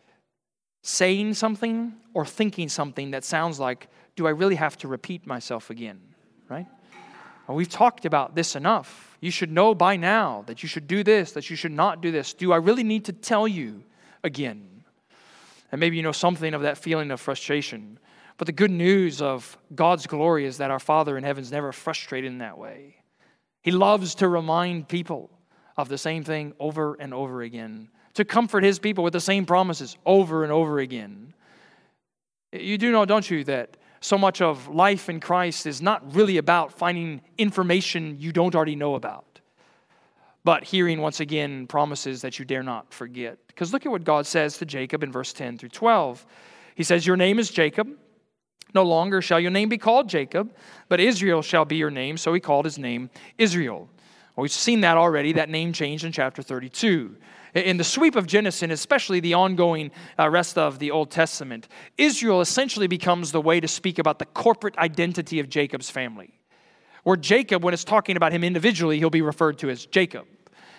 saying 0.83 1.35
something 1.35 1.95
or 2.15 2.25
thinking 2.25 2.69
something 2.69 3.11
that 3.11 3.25
sounds 3.25 3.59
like, 3.59 3.89
do 4.17 4.27
I 4.27 4.31
really 4.31 4.55
have 4.55 4.77
to 4.79 4.89
repeat 4.89 5.27
myself 5.27 5.71
again? 5.71 6.01
Right? 6.49 6.67
We've 7.49 7.69
talked 7.69 8.05
about 8.05 8.35
this 8.35 8.57
enough. 8.57 9.17
You 9.21 9.31
should 9.31 9.51
know 9.51 9.75
by 9.75 9.97
now 9.97 10.45
that 10.47 10.63
you 10.63 10.69
should 10.69 10.87
do 10.87 11.03
this, 11.03 11.33
that 11.33 11.49
you 11.49 11.57
should 11.57 11.73
not 11.73 12.03
do 12.03 12.11
this. 12.11 12.35
Do 12.35 12.53
I 12.53 12.57
really 12.57 12.85
need 12.85 13.07
to 13.07 13.13
tell 13.13 13.49
you 13.49 13.83
again? 14.23 14.85
And 15.73 15.81
maybe 15.81 15.97
you 15.97 16.03
know 16.03 16.13
something 16.13 16.55
of 16.55 16.63
that 16.63 16.79
feeling 16.79 17.11
of 17.11 17.21
frustration. 17.21 17.99
But 18.37 18.47
the 18.47 18.53
good 18.53 18.71
news 18.71 19.21
of 19.21 19.59
God's 19.75 20.07
glory 20.07 20.45
is 20.45 20.59
that 20.59 20.71
our 20.71 20.79
Father 20.79 21.17
in 21.19 21.25
heaven 21.25 21.43
is 21.43 21.51
never 21.51 21.73
frustrated 21.73 22.31
in 22.31 22.39
that 22.39 22.59
way. 22.59 22.97
He 23.63 23.71
loves 23.71 24.15
to 24.17 24.29
remind 24.29 24.89
people 24.89 25.31
of 25.79 25.89
the 25.89 25.97
same 25.97 26.25
thing 26.25 26.53
over 26.59 26.95
and 26.95 27.15
over 27.15 27.41
again, 27.41 27.89
to 28.15 28.25
comfort 28.25 28.65
His 28.65 28.79
people 28.81 29.05
with 29.05 29.13
the 29.13 29.21
same 29.21 29.47
promises 29.47 29.97
over 30.05 30.43
and 30.43 30.53
over 30.53 30.81
again. 30.81 31.33
You 32.53 32.77
do 32.77 32.91
know, 32.91 33.05
don't 33.05 33.31
you, 33.31 33.45
that 33.45 33.77
so 34.01 34.19
much 34.19 34.43
of 34.43 34.69
life 34.69 35.09
in 35.09 35.21
Christ 35.21 35.67
is 35.67 35.81
not 35.81 36.15
really 36.15 36.39
about 36.39 36.73
finding 36.73 37.21
information 37.39 38.17
you 38.19 38.33
don't 38.33 38.55
already 38.55 38.77
know 38.77 38.97
about, 38.97 39.41
but 40.45 40.65
hearing 40.65 41.01
once 41.01 41.21
again 41.21 41.67
promises 41.67 42.23
that 42.23 42.39
you 42.39 42.45
dare 42.45 42.63
not 42.63 42.93
forget. 42.93 43.39
Because 43.47 43.73
look 43.73 43.87
at 43.87 43.93
what 43.93 44.05
God 44.05 44.27
says 44.27 44.59
to 44.59 44.67
Jacob 44.67 45.03
in 45.03 45.13
verse 45.13 45.33
10 45.33 45.59
through 45.59 45.71
12. 45.71 46.27
He 46.75 46.83
says, 46.83 47.07
Your 47.07 47.17
name 47.17 47.39
is 47.39 47.51
Jacob. 47.51 47.89
No 48.75 48.83
longer 48.83 49.23
shall 49.23 49.41
your 49.41 49.51
name 49.51 49.69
be 49.69 49.79
called 49.79 50.09
Jacob, 50.09 50.53
but 50.89 51.01
Israel 51.01 51.41
shall 51.41 51.65
be 51.65 51.77
your 51.77 51.91
name. 51.91 52.17
So 52.17 52.35
he 52.35 52.41
called 52.41 52.65
his 52.67 52.79
name 52.79 53.11
Israel. 53.39 53.89
Well, 54.39 54.43
we've 54.43 54.53
seen 54.53 54.83
that 54.83 54.97
already. 54.97 55.33
That 55.33 55.49
name 55.49 55.73
changed 55.73 56.05
in 56.05 56.13
chapter 56.13 56.43
32. 56.43 57.17
In 57.57 57.77
the 57.77 57.83
sweep 57.83 58.15
of 58.15 58.29
Genesis, 58.29 58.63
and 58.63 58.71
especially 58.71 59.19
the 59.19 59.35
ongoing 59.35 59.91
uh, 60.17 60.31
rest 60.31 60.57
of 60.57 60.79
the 60.79 60.93
Old 60.93 61.11
Testament, 61.11 61.67
Israel 61.97 62.41
essentially 62.41 62.87
becomes 62.87 63.33
the 63.33 63.41
way 63.41 63.59
to 63.59 63.67
speak 63.67 63.99
about 63.99 64.21
the 64.21 64.27
corporate 64.27 64.79
identity 64.79 65.41
of 65.41 65.49
Jacob's 65.49 65.91
family. 65.91 66.39
Where 67.03 67.17
Jacob, 67.17 67.65
when 67.65 67.75
it's 67.75 67.83
talking 67.83 68.17
about 68.17 68.31
him 68.31 68.45
individually, 68.45 69.01
he'll 69.01 69.11
be 69.11 69.23
referred 69.23 69.59
to 69.59 69.71
as 69.71 69.87
Jacob. 69.87 70.25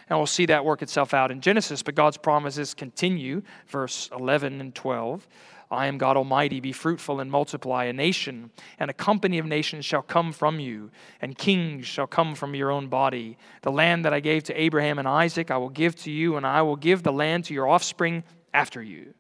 And 0.10 0.18
we'll 0.18 0.26
see 0.26 0.46
that 0.46 0.64
work 0.64 0.82
itself 0.82 1.14
out 1.14 1.30
in 1.30 1.42
Genesis. 1.42 1.84
But 1.84 1.96
God's 1.96 2.16
promises 2.16 2.74
continue, 2.74 3.42
verse 3.68 4.10
11 4.18 4.62
and 4.62 4.74
12. 4.74 5.28
I 5.72 5.86
am 5.86 6.00
God 6.00 6.18
Almighty, 6.18 6.60
be 6.60 6.72
fruitful 6.72 7.20
and 7.20 7.30
multiply. 7.30 7.86
A 7.86 7.94
nation 7.94 8.50
and 8.80 8.90
a 8.90 8.94
company 8.94 9.38
of 9.38 9.46
nations 9.46 9.86
shall 9.86 10.02
come 10.02 10.32
from 10.32 10.60
you, 10.60 10.90
and 11.22 11.38
kings 11.38 11.86
shall 11.86 12.08
come 12.08 12.34
from 12.34 12.56
your 12.56 12.72
own 12.72 12.88
body. 12.88 13.38
The 13.62 13.72
land 13.72 14.04
that 14.06 14.14
I 14.14 14.20
gave 14.20 14.44
to 14.46 14.60
Abraham 14.60 14.98
and 14.98 15.08
Isaac, 15.08 15.52
I 15.52 15.58
will 15.58 15.70
give 15.70 15.96
to 15.98 16.12
you, 16.12 16.38
and 16.38 16.46
I 16.46 16.64
will 16.64 16.76
give 16.76 17.04
the 17.04 17.14
land 17.14 17.46
to 17.46 17.54
your 17.54 17.68
offspring 17.68 18.24
after 18.52 18.82
you. 18.82 19.14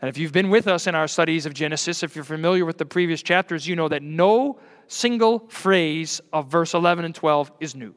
And 0.00 0.08
if 0.08 0.18
you've 0.18 0.32
been 0.32 0.50
with 0.50 0.66
us 0.66 0.86
in 0.86 0.94
our 0.94 1.08
studies 1.08 1.46
of 1.46 1.54
Genesis, 1.54 2.02
if 2.02 2.16
you're 2.16 2.24
familiar 2.24 2.64
with 2.64 2.76
the 2.76 2.84
previous 2.84 3.22
chapters, 3.22 3.66
you 3.66 3.76
know 3.76 3.88
that 3.88 4.02
no 4.02 4.58
single 4.88 5.46
phrase 5.48 6.20
of 6.32 6.48
verse 6.48 6.74
11 6.74 7.04
and 7.04 7.14
12 7.14 7.52
is 7.60 7.74
new. 7.74 7.94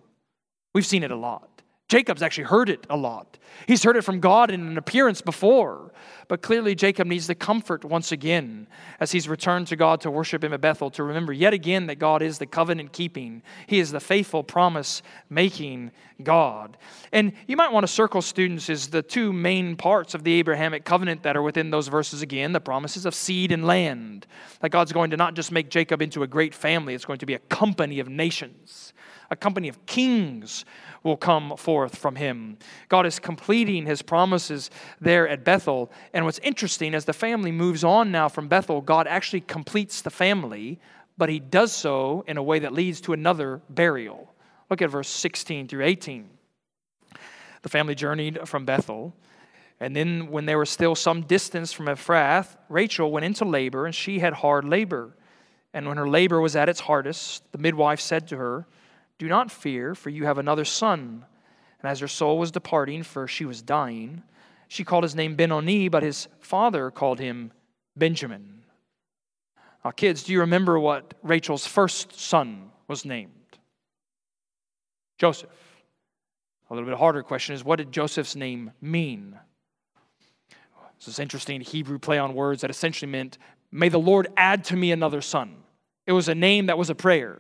We've 0.74 0.86
seen 0.86 1.04
it 1.04 1.12
a 1.12 1.16
lot. 1.16 1.49
Jacob's 1.90 2.22
actually 2.22 2.46
heard 2.46 2.70
it 2.70 2.86
a 2.88 2.96
lot. 2.96 3.40
He's 3.68 3.84
heard 3.84 3.98
it 3.98 4.04
from 4.04 4.20
God 4.20 4.52
in 4.52 4.62
an 4.62 4.78
appearance 4.78 5.22
before. 5.22 5.92
But 6.28 6.44
clearly, 6.44 6.76
Jacob 6.76 7.08
needs 7.08 7.26
the 7.26 7.34
comfort 7.34 7.84
once 7.84 8.12
again 8.12 8.68
as 9.00 9.12
he's 9.12 9.28
returned 9.28 9.66
to 9.68 9.76
God 9.76 10.00
to 10.02 10.12
worship 10.12 10.44
him 10.44 10.54
at 10.54 10.62
Bethel, 10.62 10.92
to 10.92 11.04
remember 11.04 11.34
yet 11.34 11.54
again 11.54 11.88
that 11.88 11.96
God 11.96 12.22
is 12.22 12.38
the 12.38 12.46
covenant 12.46 12.94
keeping, 12.94 13.42
He 13.66 13.80
is 13.80 13.92
the 13.92 14.00
faithful 14.00 14.44
promise 14.44 15.02
making 15.32 15.92
God. 16.22 16.78
And 17.12 17.34
you 17.48 17.58
might 17.58 17.72
want 17.72 17.86
to 17.86 17.92
circle, 17.92 18.22
students, 18.22 18.70
is 18.70 18.90
the 18.90 19.02
two 19.02 19.34
main 19.34 19.76
parts 19.76 20.14
of 20.14 20.24
the 20.24 20.34
Abrahamic 20.34 20.86
covenant 20.86 21.24
that 21.24 21.36
are 21.36 21.42
within 21.42 21.72
those 21.72 21.88
verses 21.88 22.22
again 22.22 22.54
the 22.54 22.62
promises 22.62 23.08
of 23.08 23.16
seed 23.16 23.52
and 23.52 23.66
land. 23.66 24.28
That 24.62 24.70
God's 24.70 24.94
going 24.94 25.10
to 25.10 25.18
not 25.18 25.34
just 25.34 25.52
make 25.52 25.70
Jacob 25.70 26.04
into 26.04 26.22
a 26.22 26.28
great 26.28 26.54
family, 26.54 26.94
it's 26.94 27.06
going 27.06 27.20
to 27.20 27.26
be 27.26 27.34
a 27.34 27.40
company 27.40 28.00
of 28.00 28.08
nations 28.08 28.94
A 29.32 29.36
company 29.36 29.68
of 29.68 29.86
kings 29.86 30.66
will 31.04 31.18
come 31.18 31.56
forth 31.58 31.96
from 31.96 32.16
him. 32.16 32.58
God 32.88 33.06
is 33.06 33.20
completing 33.20 33.86
his 33.86 34.02
promises 34.02 34.70
there 35.00 35.28
at 35.28 35.44
Bethel. 35.44 35.92
And 36.14 36.26
what's 36.26 36.40
interesting, 36.40 36.96
as 36.96 37.06
the 37.06 37.14
family 37.14 37.52
moves 37.52 37.84
on 37.84 38.12
now 38.12 38.28
from 38.28 38.48
Bethel, 38.48 38.82
God 38.82 39.08
actually 39.08 39.42
completes 39.42 40.02
the 40.02 40.10
family, 40.10 40.80
but 41.18 41.30
he 41.30 41.40
does 41.40 41.72
so 41.72 42.24
in 42.28 42.38
a 42.38 42.44
way 42.44 42.60
that 42.60 42.74
leads 42.74 43.02
to 43.02 43.14
another 43.14 43.62
burial. 43.70 44.34
Look 44.70 44.82
at 44.82 44.90
verse 44.90 45.10
16 45.10 45.68
through 45.68 45.86
18. 45.86 46.30
The 47.62 47.70
family 47.70 47.96
journeyed 47.96 48.48
from 48.48 48.66
Bethel. 48.66 49.16
And 49.82 49.96
then, 49.96 50.30
when 50.30 50.46
they 50.46 50.56
were 50.56 50.66
still 50.66 50.94
some 50.94 51.22
distance 51.22 51.72
from 51.72 51.86
Ephrath, 51.86 52.58
Rachel 52.68 53.12
went 53.12 53.26
into 53.26 53.46
labor, 53.46 53.86
and 53.86 53.96
she 53.96 54.20
had 54.20 54.34
hard 54.34 54.66
labor. 54.66 55.16
And 55.74 55.88
when 55.88 55.98
her 55.98 56.10
labor 56.10 56.42
was 56.42 56.56
at 56.56 56.68
its 56.68 56.82
hardest, 56.82 57.50
the 57.54 57.58
midwife 57.58 58.02
said 58.02 58.28
to 58.30 58.38
her, 58.38 58.66
Do 59.20 59.28
not 59.28 59.52
fear, 59.52 59.94
for 59.94 60.10
you 60.10 60.26
have 60.26 60.38
another 60.38 60.66
son. 60.66 61.26
And 61.82 61.92
as 61.92 62.00
her 62.00 62.08
soul 62.08 62.40
was 62.40 62.52
departing, 62.52 63.04
for 63.04 63.28
she 63.28 63.46
was 63.46 63.62
dying, 63.62 64.24
she 64.68 64.84
called 64.84 65.04
his 65.04 65.16
name 65.16 65.36
Benoni, 65.36 65.90
but 65.90 66.04
his 66.04 66.28
father 66.40 66.90
called 66.90 67.20
him 67.20 67.52
Benjamin. 67.96 68.64
Now, 69.84 69.92
kids, 69.92 70.24
do 70.24 70.34
you 70.34 70.42
remember 70.42 70.80
what 70.80 71.14
Rachel's 71.22 71.66
first 71.66 72.20
son 72.20 72.72
was 72.88 73.06
named? 73.06 73.32
Joseph. 75.18 75.50
A 76.70 76.74
little 76.74 76.88
bit 76.88 76.98
harder 76.98 77.24
question 77.24 77.56
is 77.56 77.64
what 77.64 77.78
did 77.78 77.92
Joseph's 77.92 78.36
name 78.36 78.72
mean? 78.80 79.38
It's 80.98 81.08
this 81.08 81.20
interesting 81.20 81.62
Hebrew 81.62 81.98
play 81.98 82.20
on 82.20 82.36
words 82.36 82.62
that 82.62 82.70
essentially 82.70 83.12
meant, 83.12 83.38
May 83.72 83.90
the 83.90 84.00
Lord 84.00 84.28
add 84.38 84.64
to 84.66 84.76
me 84.76 84.92
another 84.92 85.22
son. 85.22 85.56
It 86.06 86.12
was 86.12 86.28
a 86.28 86.36
name 86.36 86.68
that 86.68 86.78
was 86.78 86.90
a 86.90 86.96
prayer. 86.96 87.40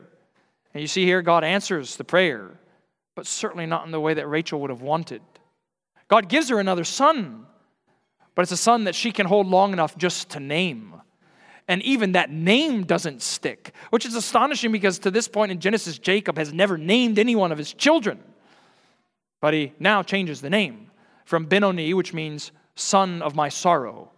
And 0.73 0.81
you 0.81 0.87
see 0.87 1.05
here, 1.05 1.21
God 1.21 1.43
answers 1.43 1.95
the 1.95 2.03
prayer, 2.03 2.51
but 3.15 3.25
certainly 3.25 3.65
not 3.65 3.85
in 3.85 3.91
the 3.91 3.99
way 3.99 4.13
that 4.13 4.27
Rachel 4.27 4.61
would 4.61 4.69
have 4.69 4.81
wanted. 4.81 5.21
God 6.07 6.29
gives 6.29 6.49
her 6.49 6.59
another 6.59 6.83
son, 6.83 7.45
but 8.35 8.43
it's 8.43 8.51
a 8.51 8.57
son 8.57 8.85
that 8.85 8.95
she 8.95 9.11
can 9.11 9.25
hold 9.25 9.47
long 9.47 9.73
enough 9.73 9.97
just 9.97 10.29
to 10.31 10.39
name. 10.39 10.93
And 11.67 11.83
even 11.83 12.13
that 12.13 12.31
name 12.31 12.83
doesn't 12.83 13.21
stick, 13.21 13.73
which 13.91 14.05
is 14.05 14.15
astonishing 14.15 14.71
because 14.71 14.99
to 14.99 15.11
this 15.11 15.27
point 15.27 15.51
in 15.51 15.59
Genesis, 15.59 15.99
Jacob 15.99 16.37
has 16.37 16.51
never 16.51 16.77
named 16.77 17.19
any 17.19 17.35
one 17.35 17.51
of 17.51 17.59
his 17.59 17.73
children. 17.73 18.19
But 19.39 19.53
he 19.53 19.73
now 19.79 20.01
changes 20.01 20.41
the 20.41 20.49
name 20.49 20.89
from 21.25 21.45
Benoni, 21.45 21.93
which 21.93 22.13
means 22.13 22.51
son 22.75 23.21
of 23.21 23.35
my 23.35 23.49
sorrow. 23.49 24.11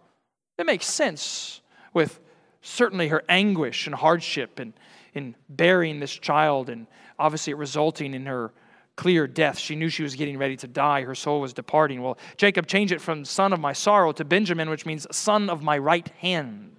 It 0.58 0.64
makes 0.64 0.86
sense 0.86 1.60
with 1.92 2.20
certainly 2.62 3.08
her 3.08 3.22
anguish 3.28 3.86
and 3.86 3.94
hardship 3.94 4.58
in, 4.58 4.72
in 5.14 5.34
bearing 5.48 6.00
this 6.00 6.12
child 6.12 6.68
and 6.70 6.86
obviously 7.18 7.54
resulting 7.54 8.14
in 8.14 8.26
her 8.26 8.52
clear 8.96 9.26
death. 9.26 9.58
She 9.58 9.74
knew 9.74 9.88
she 9.88 10.02
was 10.02 10.14
getting 10.14 10.38
ready 10.38 10.56
to 10.58 10.66
die. 10.66 11.02
Her 11.02 11.14
soul 11.14 11.40
was 11.40 11.52
departing. 11.52 12.02
Well, 12.02 12.18
Jacob 12.36 12.66
changed 12.66 12.92
it 12.92 13.00
from 13.00 13.24
son 13.24 13.52
of 13.52 13.60
my 13.60 13.72
sorrow 13.72 14.12
to 14.12 14.24
Benjamin, 14.24 14.68
which 14.70 14.86
means 14.86 15.06
son 15.14 15.50
of 15.50 15.62
my 15.62 15.78
right 15.78 16.08
hand. 16.18 16.72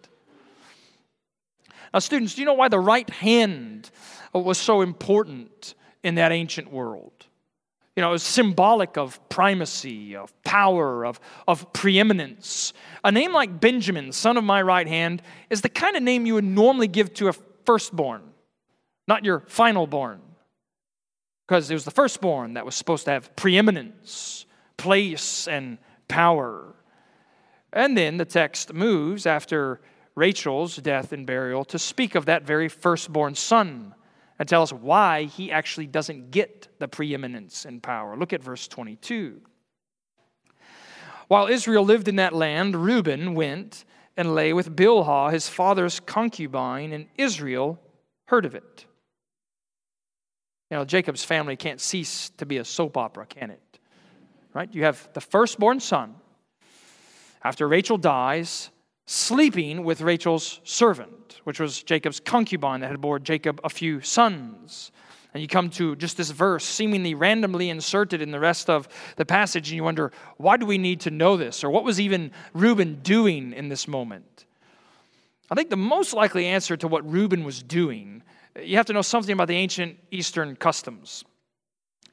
Now, 1.94 2.00
students, 2.00 2.36
do 2.36 2.42
you 2.42 2.46
know 2.46 2.54
why 2.54 2.70
the 2.70 2.80
right 2.80 3.10
hand 3.10 3.92
was 4.34 4.58
so 4.58 4.82
important 4.82 5.76
in 6.04 6.16
that 6.16 6.32
ancient 6.32 6.72
world? 6.72 7.12
You 7.96 8.02
know, 8.02 8.10
it 8.10 8.14
was 8.14 8.24
symbolic 8.24 8.98
of 8.98 9.20
primacy, 9.30 10.16
of 10.16 10.34
power, 10.44 11.06
of, 11.06 11.20
of 11.48 11.72
preeminence. 11.74 12.74
A 13.04 13.12
name 13.12 13.32
like 13.32 13.60
Benjamin, 13.60 14.12
son 14.12 14.36
of 14.36 14.44
my 14.44 14.64
right 14.64 14.88
hand, 14.88 15.22
is 15.52 15.62
the 15.62 15.70
kind 15.70 15.96
of 15.96 16.02
name 16.02 16.26
you 16.26 16.34
would 16.34 16.44
normally 16.44 16.88
give 16.88 17.14
to 17.16 17.28
a 17.28 17.34
firstborn, 17.66 18.22
not 19.08 19.26
your 19.26 19.42
final 19.42 19.88
born. 19.88 20.22
Because 21.48 21.70
it 21.70 21.74
was 21.74 21.86
the 21.86 21.92
firstborn 21.92 22.54
that 22.54 22.66
was 22.66 22.76
supposed 22.76 23.06
to 23.06 23.12
have 23.12 23.36
preeminence, 23.36 24.46
place, 24.78 25.48
and 25.48 25.78
power. 26.08 26.74
And 27.74 27.98
then 27.98 28.18
the 28.18 28.26
text 28.26 28.74
moves 28.74 29.26
after 29.26 29.82
Rachel's 30.16 30.78
death 30.78 31.12
and 31.12 31.26
burial 31.26 31.66
to 31.66 31.80
speak 31.80 32.16
of 32.16 32.26
that 32.26 32.44
very 32.44 32.70
firstborn 32.70 33.36
son 33.36 33.94
and 34.40 34.48
tell 34.48 34.62
us 34.62 34.72
why 34.72 35.24
he 35.24 35.52
actually 35.52 35.88
doesn't 35.88 36.32
get 36.32 36.68
the 36.80 36.88
preeminence 36.88 37.66
and 37.66 37.82
power. 37.82 38.16
Look 38.16 38.34
at 38.34 38.44
verse 38.44 38.68
22. 38.68 39.42
While 41.28 41.48
Israel 41.48 41.84
lived 41.84 42.08
in 42.08 42.18
that 42.18 42.34
land, 42.34 42.76
Reuben 42.76 43.34
went 43.34 43.86
and 44.16 44.36
lay 44.36 44.54
with 44.54 44.76
Bilhah, 44.76 45.32
his 45.32 45.48
father's 45.48 46.00
concubine, 46.00 46.94
and 46.94 47.08
Israel 47.18 47.80
heard 48.26 48.46
of 48.46 48.56
it. 48.56 48.86
You 50.70 50.78
know, 50.78 50.86
Jacob's 50.86 51.24
family 51.24 51.56
can't 51.56 51.82
cease 51.82 52.30
to 52.38 52.46
be 52.46 52.58
a 52.58 52.66
soap 52.66 52.98
opera, 52.98 53.26
can 53.26 53.52
it? 53.52 53.80
Right? 54.54 54.74
You 54.74 54.84
have 54.84 55.08
the 55.14 55.22
firstborn 55.22 55.80
son. 55.80 56.16
After 57.44 57.68
Rachel 57.68 57.98
dies, 57.98 58.70
sleeping 59.06 59.84
with 59.84 60.02
Rachel's 60.02 60.62
servant, 60.64 61.42
which 61.44 61.60
was 61.60 61.84
Jacob's 61.84 62.20
concubine 62.20 62.80
that 62.82 62.90
had 62.90 63.02
bore 63.02 63.20
Jacob 63.20 63.60
a 63.64 63.70
few 63.70 64.02
sons. 64.02 64.92
And 65.34 65.42
you 65.42 65.48
come 65.48 65.70
to 65.72 65.96
just 65.96 66.18
this 66.18 66.30
verse, 66.30 66.64
seemingly 66.64 67.16
randomly 67.16 67.70
inserted 67.70 68.22
in 68.22 68.30
the 68.30 68.40
rest 68.40 68.70
of 68.70 68.88
the 69.16 69.26
passage, 69.26 69.70
and 69.70 69.76
you 69.76 69.84
wonder, 69.84 70.12
why 70.38 70.58
do 70.58 70.66
we 70.66 70.78
need 70.78 71.00
to 71.02 71.12
know 71.12 71.38
this? 71.38 71.64
Or 71.64 71.72
what 71.72 71.84
was 71.84 72.00
even 72.00 72.32
Reuben 72.54 73.00
doing 73.02 73.52
in 73.54 73.68
this 73.68 73.88
moment? 73.88 74.46
I 75.50 75.56
think 75.56 75.70
the 75.70 75.76
most 75.76 76.14
likely 76.14 76.46
answer 76.46 76.78
to 76.78 76.88
what 76.88 77.10
Reuben 77.10 77.44
was 77.44 77.64
doing, 77.64 78.22
you 78.62 78.78
have 78.78 78.86
to 78.88 78.94
know 78.94 79.02
something 79.02 79.34
about 79.34 79.48
the 79.48 79.56
ancient 79.56 79.98
Eastern 80.12 80.56
customs. 80.56 81.24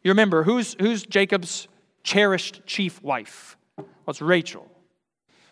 You 0.03 0.13
remember, 0.13 0.43
who's, 0.43 0.75
who's 0.81 1.05
Jacob's 1.05 1.69
cherished 2.03 2.63
chief 2.65 3.03
wife? 3.03 3.59
Well, 3.77 3.87
it's 4.09 4.23
Rachel. 4.23 4.67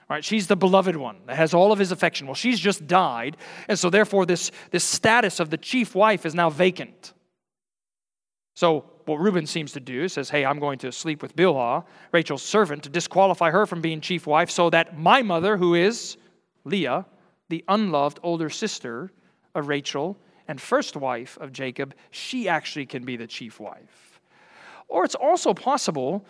Right, 0.09 0.25
she's 0.25 0.47
the 0.47 0.57
beloved 0.57 0.97
one 0.97 1.19
that 1.27 1.37
has 1.37 1.53
all 1.53 1.71
of 1.71 1.79
his 1.79 1.93
affection. 1.93 2.27
Well, 2.27 2.35
she's 2.35 2.59
just 2.59 2.87
died, 2.87 3.37
and 3.69 3.79
so 3.79 3.91
therefore 3.91 4.25
this, 4.25 4.51
this 4.71 4.83
status 4.83 5.39
of 5.39 5.51
the 5.51 5.59
chief 5.59 5.95
wife 5.95 6.25
is 6.25 6.35
now 6.35 6.49
vacant. 6.49 7.13
So 8.59 8.87
what 9.05 9.21
Reuben 9.21 9.47
seems 9.47 9.71
to 9.75 9.81
do 9.81 10.09
says, 10.09 10.31
Hey, 10.31 10.45
I'm 10.45 10.59
going 10.59 10.81
to 10.81 10.91
sleep 10.91 11.23
with 11.23 11.37
Bilhah, 11.37 11.85
Rachel's 12.11 12.43
servant, 12.43 12.83
to 12.83 12.89
disqualify 12.89 13.53
her 13.53 13.67
from 13.67 13.81
being 13.81 14.01
chief 14.01 14.27
wife, 14.27 14.51
so 14.51 14.69
that 14.71 14.99
my 14.99 15.23
mother, 15.23 15.57
who 15.57 15.77
is 15.77 16.17
Leah, 16.65 17.07
the 17.51 17.65
unloved 17.69 18.19
older 18.25 18.51
sister 18.51 19.13
of 19.55 19.69
Rachel 19.69 20.19
and 20.49 20.61
first 20.61 20.97
wife 20.97 21.39
of 21.41 21.53
Jacob, 21.53 21.95
she 22.11 22.49
actually 22.49 22.85
can 22.85 23.05
be 23.05 23.17
the 23.17 23.29
chief 23.29 23.61
wife. 23.61 24.21
Or 24.89 25.05
it's 25.05 25.15
also 25.15 25.55
possible 25.55 26.27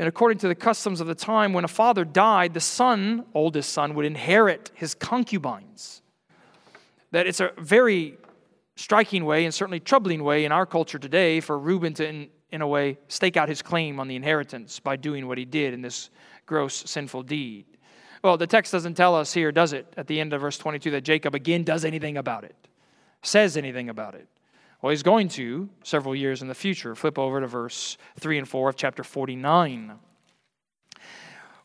and 0.00 0.08
according 0.08 0.38
to 0.38 0.48
the 0.48 0.56
customs 0.56 1.00
of 1.00 1.06
the 1.06 1.14
time, 1.14 1.52
when 1.52 1.62
a 1.62 1.68
father 1.68 2.04
died, 2.04 2.54
the 2.54 2.60
son, 2.60 3.24
oldest 3.34 3.72
son, 3.72 3.94
would 3.94 4.04
inherit 4.04 4.72
his 4.74 4.94
concubines. 4.94 6.02
That 7.12 7.28
it's 7.28 7.38
a 7.38 7.52
very 7.56 8.18
striking 8.78 9.24
way 9.24 9.44
and 9.44 9.52
certainly 9.52 9.80
troubling 9.80 10.22
way 10.22 10.44
in 10.44 10.52
our 10.52 10.64
culture 10.64 11.00
today 11.00 11.40
for 11.40 11.58
Reuben 11.58 11.94
to, 11.94 12.08
in, 12.08 12.28
in 12.52 12.62
a 12.62 12.66
way, 12.66 12.96
stake 13.08 13.36
out 13.36 13.48
his 13.48 13.60
claim 13.60 13.98
on 13.98 14.06
the 14.06 14.14
inheritance 14.14 14.78
by 14.78 14.94
doing 14.94 15.26
what 15.26 15.36
he 15.36 15.44
did 15.44 15.74
in 15.74 15.82
this 15.82 16.10
gross 16.46 16.88
sinful 16.88 17.24
deed. 17.24 17.66
Well, 18.22 18.36
the 18.36 18.46
text 18.46 18.70
doesn't 18.70 18.94
tell 18.94 19.16
us 19.16 19.32
here, 19.32 19.50
does 19.50 19.72
it, 19.72 19.92
at 19.96 20.06
the 20.06 20.20
end 20.20 20.32
of 20.32 20.40
verse 20.40 20.58
22, 20.58 20.92
that 20.92 21.00
Jacob 21.00 21.34
again 21.34 21.64
does 21.64 21.84
anything 21.84 22.16
about 22.16 22.44
it, 22.44 22.54
says 23.22 23.56
anything 23.56 23.88
about 23.88 24.14
it. 24.14 24.28
Well, 24.80 24.90
he's 24.90 25.02
going 25.02 25.28
to 25.30 25.68
several 25.82 26.14
years 26.14 26.40
in 26.40 26.46
the 26.46 26.54
future. 26.54 26.94
Flip 26.94 27.18
over 27.18 27.40
to 27.40 27.48
verse 27.48 27.98
3 28.20 28.38
and 28.38 28.48
4 28.48 28.68
of 28.68 28.76
chapter 28.76 29.02
49. 29.02 29.98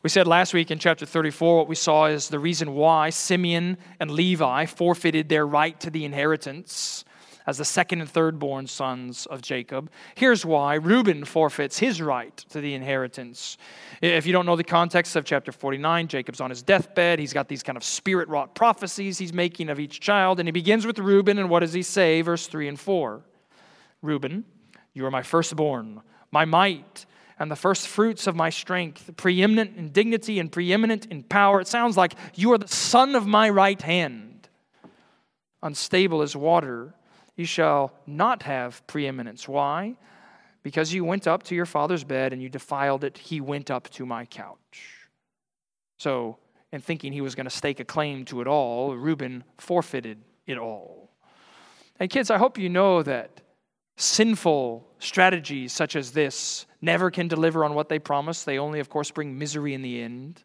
We 0.04 0.10
said 0.10 0.26
last 0.26 0.52
week 0.52 0.70
in 0.70 0.78
chapter 0.78 1.06
34, 1.06 1.56
what 1.56 1.66
we 1.66 1.74
saw 1.74 2.04
is 2.08 2.28
the 2.28 2.38
reason 2.38 2.74
why 2.74 3.08
Simeon 3.08 3.78
and 3.98 4.10
Levi 4.10 4.66
forfeited 4.66 5.30
their 5.30 5.46
right 5.46 5.80
to 5.80 5.88
the 5.88 6.04
inheritance 6.04 7.06
as 7.46 7.56
the 7.56 7.64
second 7.64 8.02
and 8.02 8.10
third 8.10 8.38
born 8.38 8.66
sons 8.66 9.24
of 9.24 9.40
Jacob. 9.40 9.90
Here's 10.14 10.44
why 10.44 10.74
Reuben 10.74 11.24
forfeits 11.24 11.78
his 11.78 12.02
right 12.02 12.36
to 12.50 12.60
the 12.60 12.74
inheritance. 12.74 13.56
If 14.02 14.26
you 14.26 14.34
don't 14.34 14.44
know 14.44 14.56
the 14.56 14.62
context 14.62 15.16
of 15.16 15.24
chapter 15.24 15.52
49, 15.52 16.08
Jacob's 16.08 16.42
on 16.42 16.50
his 16.50 16.62
deathbed. 16.62 17.18
He's 17.18 17.32
got 17.32 17.48
these 17.48 17.62
kind 17.62 17.78
of 17.78 17.82
spirit 17.82 18.28
wrought 18.28 18.54
prophecies 18.54 19.16
he's 19.16 19.32
making 19.32 19.70
of 19.70 19.80
each 19.80 20.00
child. 20.00 20.38
And 20.38 20.46
he 20.46 20.52
begins 20.52 20.84
with 20.84 20.98
Reuben, 20.98 21.38
and 21.38 21.48
what 21.48 21.60
does 21.60 21.72
he 21.72 21.82
say? 21.82 22.20
Verse 22.20 22.46
3 22.46 22.68
and 22.68 22.78
4 22.78 23.22
Reuben, 24.02 24.44
you 24.92 25.06
are 25.06 25.10
my 25.10 25.22
firstborn, 25.22 26.02
my 26.30 26.44
might 26.44 27.06
and 27.38 27.50
the 27.50 27.56
first 27.56 27.88
fruits 27.88 28.26
of 28.26 28.36
my 28.36 28.50
strength, 28.50 29.10
preeminent 29.16 29.76
in 29.76 29.90
dignity 29.90 30.38
and 30.38 30.50
preeminent 30.50 31.06
in 31.06 31.22
power. 31.22 31.60
It 31.60 31.68
sounds 31.68 31.96
like 31.96 32.14
you 32.34 32.52
are 32.52 32.58
the 32.58 32.68
son 32.68 33.14
of 33.14 33.26
my 33.26 33.48
right 33.50 33.80
hand, 33.80 34.48
unstable 35.62 36.22
as 36.22 36.36
water 36.36 36.94
you 37.36 37.44
shall 37.44 37.92
not 38.06 38.44
have 38.44 38.86
preeminence. 38.86 39.48
Why? 39.48 39.96
Because 40.62 40.92
you 40.92 41.04
went 41.04 41.26
up 41.26 41.42
to 41.44 41.54
your 41.54 41.66
father's 41.66 42.04
bed 42.04 42.32
and 42.32 42.40
you 42.40 42.48
defiled 42.48 43.04
it, 43.04 43.18
he 43.18 43.40
went 43.40 43.70
up 43.70 43.90
to 43.90 44.06
my 44.06 44.24
couch. 44.24 45.08
So, 45.98 46.38
in 46.72 46.80
thinking 46.80 47.12
he 47.12 47.20
was 47.20 47.34
going 47.34 47.44
to 47.44 47.50
stake 47.50 47.80
a 47.80 47.84
claim 47.84 48.24
to 48.26 48.40
it 48.40 48.46
all, 48.46 48.96
Reuben 48.96 49.44
forfeited 49.58 50.18
it 50.46 50.58
all. 50.58 51.10
And 52.00 52.10
kids, 52.10 52.30
I 52.30 52.38
hope 52.38 52.58
you 52.58 52.68
know 52.68 53.02
that 53.02 53.40
sinful 53.96 54.86
strategies 54.98 55.72
such 55.72 55.96
as 55.96 56.12
this 56.12 56.66
never 56.80 57.10
can 57.10 57.28
deliver 57.28 57.64
on 57.64 57.74
what 57.74 57.88
they 57.88 57.98
promise. 57.98 58.44
They 58.44 58.58
only, 58.58 58.80
of 58.80 58.88
course, 58.88 59.10
bring 59.10 59.38
misery 59.38 59.74
in 59.74 59.82
the 59.82 60.00
end. 60.02 60.42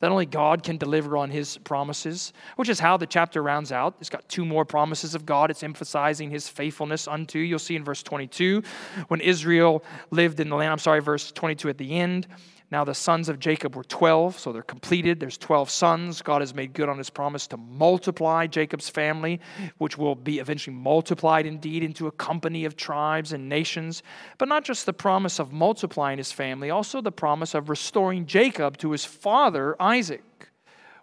That 0.00 0.10
only 0.10 0.26
God 0.26 0.62
can 0.62 0.76
deliver 0.76 1.16
on 1.16 1.30
his 1.30 1.56
promises, 1.58 2.34
which 2.56 2.68
is 2.68 2.78
how 2.78 2.98
the 2.98 3.06
chapter 3.06 3.42
rounds 3.42 3.72
out. 3.72 3.96
It's 3.98 4.10
got 4.10 4.28
two 4.28 4.44
more 4.44 4.66
promises 4.66 5.14
of 5.14 5.24
God. 5.24 5.50
It's 5.50 5.62
emphasizing 5.62 6.30
his 6.30 6.48
faithfulness 6.48 7.08
unto. 7.08 7.38
You'll 7.38 7.58
see 7.58 7.76
in 7.76 7.84
verse 7.84 8.02
22 8.02 8.62
when 9.08 9.22
Israel 9.22 9.82
lived 10.10 10.38
in 10.38 10.50
the 10.50 10.56
land. 10.56 10.70
I'm 10.70 10.78
sorry, 10.78 11.00
verse 11.00 11.32
22 11.32 11.70
at 11.70 11.78
the 11.78 11.98
end. 11.98 12.26
Now 12.70 12.82
the 12.82 12.94
sons 12.94 13.28
of 13.28 13.38
Jacob 13.38 13.76
were 13.76 13.84
12, 13.84 14.40
so 14.40 14.52
they're 14.52 14.62
completed. 14.62 15.20
There's 15.20 15.38
12 15.38 15.70
sons. 15.70 16.20
God 16.20 16.42
has 16.42 16.52
made 16.52 16.72
good 16.72 16.88
on 16.88 16.98
his 16.98 17.10
promise 17.10 17.46
to 17.48 17.56
multiply 17.56 18.48
Jacob's 18.48 18.88
family, 18.88 19.40
which 19.78 19.96
will 19.96 20.16
be 20.16 20.40
eventually 20.40 20.74
multiplied 20.74 21.46
indeed 21.46 21.84
into 21.84 22.08
a 22.08 22.12
company 22.12 22.64
of 22.64 22.74
tribes 22.74 23.32
and 23.32 23.48
nations. 23.48 24.02
But 24.38 24.48
not 24.48 24.64
just 24.64 24.84
the 24.84 24.92
promise 24.92 25.38
of 25.38 25.52
multiplying 25.52 26.18
his 26.18 26.32
family, 26.32 26.70
also 26.70 27.00
the 27.00 27.12
promise 27.12 27.54
of 27.54 27.68
restoring 27.68 28.26
Jacob 28.26 28.78
to 28.78 28.90
his 28.90 29.04
father, 29.04 29.80
Isaac, 29.80 30.24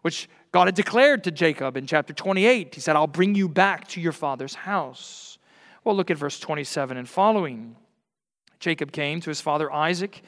which 0.02 0.28
God 0.52 0.68
had 0.68 0.76
declared 0.76 1.24
to 1.24 1.32
Jacob 1.32 1.78
in 1.78 1.88
chapter 1.88 2.14
28. 2.14 2.76
He 2.76 2.82
said, 2.82 2.98
I'll 2.98 3.08
bring 3.08 3.36
you 3.36 3.48
back 3.48 3.88
to 3.90 4.02
your 4.02 4.12
father's 4.12 4.54
house. 4.54 5.38
Well, 5.86 5.96
look 5.96 6.12
at 6.12 6.18
verse 6.18 6.40
27 6.40 6.98
and 6.98 7.08
following. 7.08 7.78
Jacob 8.60 8.92
came 8.92 9.22
to 9.22 9.30
his 9.30 9.42
father 9.42 9.72
Isaac 9.72 10.22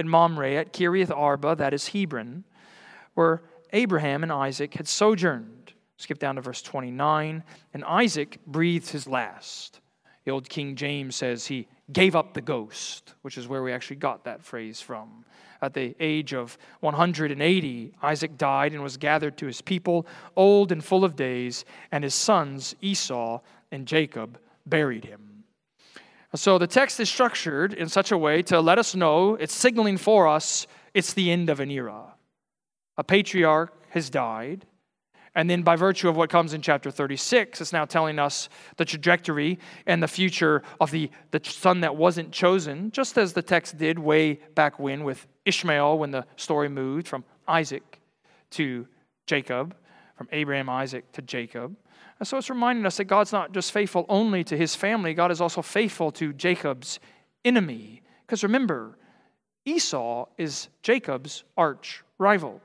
in 0.00 0.08
Mamre 0.08 0.56
at 0.56 0.72
Kiriath 0.72 1.16
Arba, 1.16 1.54
that 1.56 1.72
is 1.72 1.88
Hebron, 1.88 2.44
where 3.14 3.42
Abraham 3.72 4.22
and 4.22 4.32
Isaac 4.32 4.74
had 4.74 4.88
sojourned. 4.88 5.72
Skip 5.96 6.18
down 6.18 6.36
to 6.36 6.40
verse 6.40 6.62
29. 6.62 7.44
And 7.74 7.84
Isaac 7.84 8.38
breathed 8.46 8.90
his 8.90 9.06
last. 9.06 9.80
The 10.24 10.30
old 10.30 10.48
King 10.48 10.74
James 10.74 11.14
says 11.14 11.46
he 11.46 11.68
gave 11.92 12.16
up 12.16 12.34
the 12.34 12.40
ghost, 12.40 13.14
which 13.22 13.36
is 13.36 13.48
where 13.48 13.62
we 13.62 13.72
actually 13.72 13.96
got 13.96 14.24
that 14.24 14.42
phrase 14.42 14.80
from. 14.80 15.24
At 15.62 15.74
the 15.74 15.94
age 16.00 16.32
of 16.32 16.56
180, 16.80 17.92
Isaac 18.02 18.38
died 18.38 18.72
and 18.72 18.82
was 18.82 18.96
gathered 18.96 19.36
to 19.38 19.46
his 19.46 19.60
people, 19.60 20.06
old 20.36 20.72
and 20.72 20.82
full 20.82 21.04
of 21.04 21.16
days, 21.16 21.64
and 21.92 22.02
his 22.02 22.14
sons, 22.14 22.74
Esau 22.80 23.40
and 23.70 23.86
Jacob, 23.86 24.38
buried 24.64 25.04
him. 25.04 25.29
So 26.34 26.58
the 26.58 26.66
text 26.66 27.00
is 27.00 27.08
structured 27.08 27.72
in 27.72 27.88
such 27.88 28.12
a 28.12 28.18
way 28.18 28.42
to 28.42 28.60
let 28.60 28.78
us 28.78 28.94
know, 28.94 29.34
it's 29.34 29.54
signaling 29.54 29.96
for 29.96 30.28
us 30.28 30.66
it's 30.94 31.12
the 31.12 31.30
end 31.30 31.50
of 31.50 31.60
an 31.60 31.70
era. 31.70 32.14
A 32.96 33.04
patriarch 33.04 33.72
has 33.90 34.10
died. 34.10 34.66
And 35.32 35.48
then, 35.48 35.62
by 35.62 35.76
virtue 35.76 36.08
of 36.08 36.16
what 36.16 36.28
comes 36.28 36.54
in 36.54 36.60
chapter 36.60 36.90
36, 36.90 37.60
it's 37.60 37.72
now 37.72 37.84
telling 37.84 38.18
us 38.18 38.48
the 38.78 38.84
trajectory 38.84 39.60
and 39.86 40.02
the 40.02 40.08
future 40.08 40.62
of 40.80 40.90
the, 40.90 41.08
the 41.30 41.40
son 41.44 41.80
that 41.80 41.94
wasn't 41.94 42.32
chosen, 42.32 42.90
just 42.90 43.16
as 43.16 43.32
the 43.32 43.42
text 43.42 43.78
did 43.78 43.96
way 43.96 44.40
back 44.56 44.80
when 44.80 45.04
with 45.04 45.28
Ishmael, 45.44 45.98
when 45.98 46.10
the 46.10 46.26
story 46.34 46.68
moved 46.68 47.06
from 47.06 47.24
Isaac 47.46 48.00
to 48.52 48.88
Jacob, 49.28 49.76
from 50.16 50.28
Abraham, 50.32 50.68
Isaac 50.68 51.10
to 51.12 51.22
Jacob. 51.22 51.76
And 52.20 52.28
so 52.28 52.36
it's 52.36 52.50
reminding 52.50 52.84
us 52.84 52.98
that 52.98 53.04
God's 53.04 53.32
not 53.32 53.52
just 53.52 53.72
faithful 53.72 54.04
only 54.08 54.44
to 54.44 54.56
his 54.56 54.76
family, 54.76 55.14
God 55.14 55.32
is 55.32 55.40
also 55.40 55.62
faithful 55.62 56.12
to 56.12 56.34
Jacob's 56.34 57.00
enemy. 57.44 58.02
Because 58.26 58.42
remember, 58.42 58.98
Esau 59.64 60.26
is 60.36 60.68
Jacob's 60.82 61.44
arch 61.56 62.04
rival. 62.18 62.60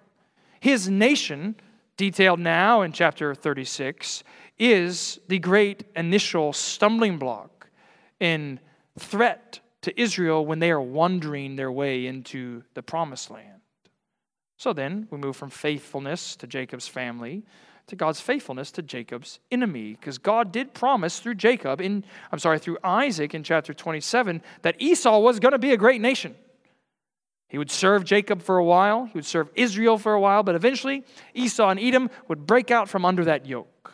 His 0.59 0.89
nation, 0.89 1.55
detailed 1.95 2.41
now 2.41 2.81
in 2.81 2.91
chapter 2.91 3.33
36, 3.33 4.23
is 4.59 5.19
the 5.29 5.39
great 5.39 5.85
initial 5.95 6.51
stumbling 6.51 7.17
block 7.17 7.69
in 8.19 8.59
threat 8.99 9.61
to 9.83 9.99
Israel 9.99 10.45
when 10.45 10.59
they 10.59 10.71
are 10.71 10.81
wandering 10.81 11.55
their 11.55 11.71
way 11.71 12.07
into 12.07 12.63
the 12.73 12.83
promised 12.83 13.31
land. 13.31 13.61
So 14.57 14.73
then 14.73 15.07
we 15.11 15.17
move 15.17 15.35
from 15.35 15.49
faithfulness 15.49 16.35
to 16.37 16.47
Jacob's 16.47 16.87
family 16.87 17.43
to 17.87 17.95
God's 17.95 18.19
faithfulness 18.19 18.71
to 18.71 18.81
Jacob's 18.81 19.39
enemy. 19.51 19.91
Because 19.91 20.17
God 20.17 20.51
did 20.51 20.73
promise 20.73 21.19
through 21.19 21.35
Jacob, 21.35 21.81
in, 21.81 22.03
I'm 22.31 22.39
sorry, 22.39 22.59
through 22.59 22.77
Isaac 22.83 23.33
in 23.33 23.43
chapter 23.43 23.73
27, 23.73 24.41
that 24.63 24.75
Esau 24.79 25.19
was 25.19 25.39
going 25.39 25.51
to 25.51 25.59
be 25.59 25.71
a 25.71 25.77
great 25.77 26.01
nation. 26.01 26.35
He 27.47 27.57
would 27.57 27.71
serve 27.71 28.03
Jacob 28.03 28.41
for 28.41 28.57
a 28.57 28.63
while, 28.63 29.05
he 29.05 29.13
would 29.13 29.25
serve 29.25 29.49
Israel 29.55 29.97
for 29.97 30.13
a 30.13 30.19
while, 30.19 30.43
but 30.43 30.55
eventually 30.55 31.03
Esau 31.33 31.69
and 31.69 31.79
Edom 31.79 32.09
would 32.27 32.45
break 32.45 32.71
out 32.71 32.89
from 32.89 33.05
under 33.05 33.23
that 33.25 33.45
yoke. 33.45 33.93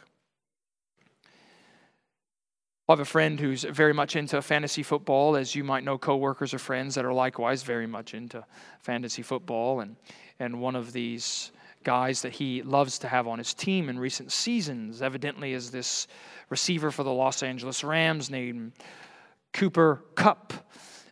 I 2.88 2.94
have 2.94 3.00
a 3.00 3.06
friend 3.06 3.40
who's 3.40 3.64
very 3.64 3.94
much 3.94 4.18
into 4.18 4.42
fantasy 4.42 4.84
football, 4.84 5.38
as 5.38 5.56
you 5.56 5.64
might 5.64 5.86
know, 5.86 5.98
coworkers 5.98 6.54
or 6.54 6.60
friends 6.60 6.96
that 6.96 7.06
are 7.06 7.14
likewise 7.14 7.64
very 7.64 7.88
much 7.88 8.14
into 8.14 8.44
fantasy 8.82 9.22
football. 9.22 9.80
And, 9.80 9.96
and 10.40 10.60
one 10.60 10.76
of 10.76 10.92
these 10.92 11.54
guys 11.84 12.22
that 12.22 12.34
he 12.34 12.62
loves 12.62 13.00
to 13.00 13.08
have 13.08 13.28
on 13.28 13.38
his 13.38 13.54
team 13.54 13.90
in 13.90 14.00
recent 14.00 14.32
seasons. 14.32 15.02
Evidently, 15.02 15.54
is 15.54 15.72
this 15.72 16.08
receiver 16.50 16.92
for 16.92 17.04
the 17.04 17.12
Los 17.12 17.44
Angeles 17.44 17.84
Rams 17.84 18.30
named 18.30 18.74
Cooper 19.54 20.04
Kupp. 20.16 20.54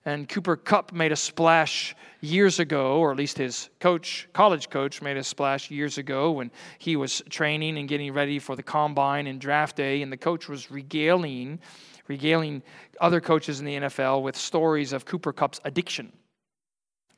And 0.06 0.30
Cooper 0.30 0.56
Kupp 0.56 0.94
made 0.94 1.12
a 1.12 1.16
splash 1.16 1.96
years 2.22 2.60
ago, 2.60 2.98
or 2.98 3.12
at 3.12 3.18
least 3.18 3.38
his 3.38 3.70
coach, 3.80 4.28
college 4.34 4.70
coach, 4.70 5.02
made 5.02 5.18
a 5.18 5.24
splash 5.24 5.70
years 5.70 5.98
ago 5.98 6.32
when 6.32 6.52
he 6.78 6.96
was 6.96 7.22
training 7.30 7.78
and 7.78 7.88
getting 7.88 8.14
ready 8.14 8.40
for 8.40 8.56
the 8.56 8.64
combine 8.64 9.28
and 9.28 9.40
draft 9.42 9.76
day. 9.76 10.02
And 10.02 10.12
the 10.12 10.18
coach 10.18 10.48
was 10.48 10.72
regaling, 10.72 11.60
regaling 12.08 12.64
other 13.00 13.20
coaches 13.20 13.60
in 13.60 13.66
the 13.66 13.76
NFL 13.76 14.24
with 14.24 14.36
stories 14.36 14.94
of 14.94 15.06
Cooper 15.06 15.34
Kupp's 15.34 15.60
addiction, 15.66 16.12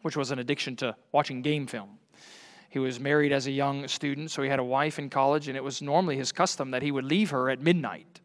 which 0.02 0.18
was 0.18 0.32
an 0.32 0.40
addiction 0.40 0.76
to 0.78 0.96
watching 1.12 1.42
game 1.42 1.68
film. 1.68 1.98
He 2.72 2.80
was 2.80 3.02
married 3.02 3.34
as 3.34 3.48
a 3.48 3.52
young 3.52 3.86
student, 3.90 4.32
so 4.32 4.42
he 4.42 4.50
had 4.50 4.58
a 4.58 4.64
wife 4.64 4.98
in 4.98 5.10
college, 5.10 5.50
and 5.50 5.58
it 5.58 5.64
was 5.64 5.82
normally 5.82 6.16
his 6.16 6.32
custom 6.32 6.72
that 6.72 6.82
he 6.82 6.90
would 6.90 7.04
leave 7.04 7.32
her 7.32 7.50
at 7.50 7.60
midnight 7.60 8.22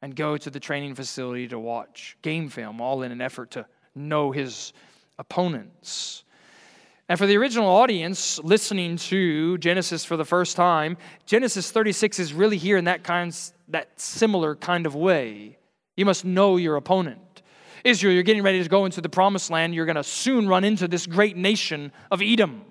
and 0.00 0.14
go 0.14 0.36
to 0.36 0.50
the 0.50 0.60
training 0.60 0.94
facility 0.94 1.48
to 1.48 1.58
watch 1.58 2.16
game 2.22 2.48
film, 2.48 2.80
all 2.80 3.02
in 3.02 3.10
an 3.10 3.20
effort 3.20 3.50
to 3.50 3.66
know 3.96 4.30
his 4.30 4.72
opponents. 5.18 6.22
And 7.08 7.18
for 7.18 7.26
the 7.26 7.36
original 7.36 7.66
audience 7.66 8.38
listening 8.38 8.98
to 8.98 9.58
Genesis 9.58 10.04
for 10.04 10.16
the 10.16 10.24
first 10.24 10.54
time, 10.54 10.96
Genesis 11.26 11.72
36 11.72 12.20
is 12.20 12.32
really 12.32 12.58
here 12.58 12.76
in 12.76 12.84
that 12.84 13.02
kind 13.02 13.36
that 13.66 14.00
similar 14.00 14.54
kind 14.54 14.86
of 14.86 14.94
way. 14.94 15.58
You 15.96 16.04
must 16.04 16.24
know 16.24 16.56
your 16.56 16.76
opponent. 16.76 17.42
Israel, 17.82 18.14
you're 18.14 18.22
getting 18.22 18.44
ready 18.44 18.62
to 18.62 18.68
go 18.68 18.84
into 18.84 19.00
the 19.00 19.08
promised 19.08 19.50
land. 19.50 19.74
You're 19.74 19.86
going 19.86 19.96
to 19.96 20.04
soon 20.04 20.46
run 20.46 20.62
into 20.62 20.86
this 20.86 21.04
great 21.04 21.36
nation 21.36 21.90
of 22.12 22.22
Edom. 22.22 22.64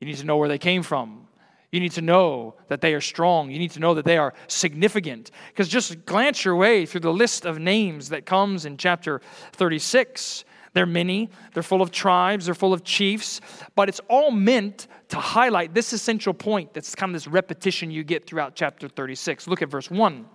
You 0.00 0.06
need 0.06 0.16
to 0.16 0.24
know 0.24 0.36
where 0.36 0.48
they 0.48 0.58
came 0.58 0.82
from. 0.82 1.26
You 1.70 1.78
need 1.78 1.92
to 1.92 2.02
know 2.02 2.56
that 2.68 2.80
they 2.80 2.94
are 2.94 3.00
strong. 3.00 3.50
You 3.50 3.58
need 3.58 3.70
to 3.72 3.80
know 3.80 3.94
that 3.94 4.04
they 4.04 4.18
are 4.18 4.34
significant. 4.48 5.30
Because 5.48 5.68
just 5.68 6.04
glance 6.04 6.44
your 6.44 6.56
way 6.56 6.84
through 6.84 7.02
the 7.02 7.12
list 7.12 7.44
of 7.44 7.60
names 7.60 8.08
that 8.08 8.26
comes 8.26 8.64
in 8.64 8.76
chapter 8.76 9.20
36. 9.52 10.44
They're 10.72 10.86
many, 10.86 11.30
they're 11.52 11.62
full 11.62 11.82
of 11.82 11.90
tribes, 11.90 12.46
they're 12.46 12.54
full 12.54 12.72
of 12.72 12.84
chiefs, 12.84 13.40
but 13.74 13.88
it's 13.88 14.00
all 14.08 14.30
meant 14.30 14.86
to 15.08 15.16
highlight 15.16 15.74
this 15.74 15.92
essential 15.92 16.32
point 16.32 16.72
that's 16.72 16.94
kind 16.94 17.10
of 17.10 17.14
this 17.14 17.26
repetition 17.26 17.90
you 17.90 18.04
get 18.04 18.26
throughout 18.26 18.54
chapter 18.54 18.88
36. 18.88 19.48
Look 19.48 19.62
at 19.62 19.68
verse 19.68 19.90
1. 19.90 20.26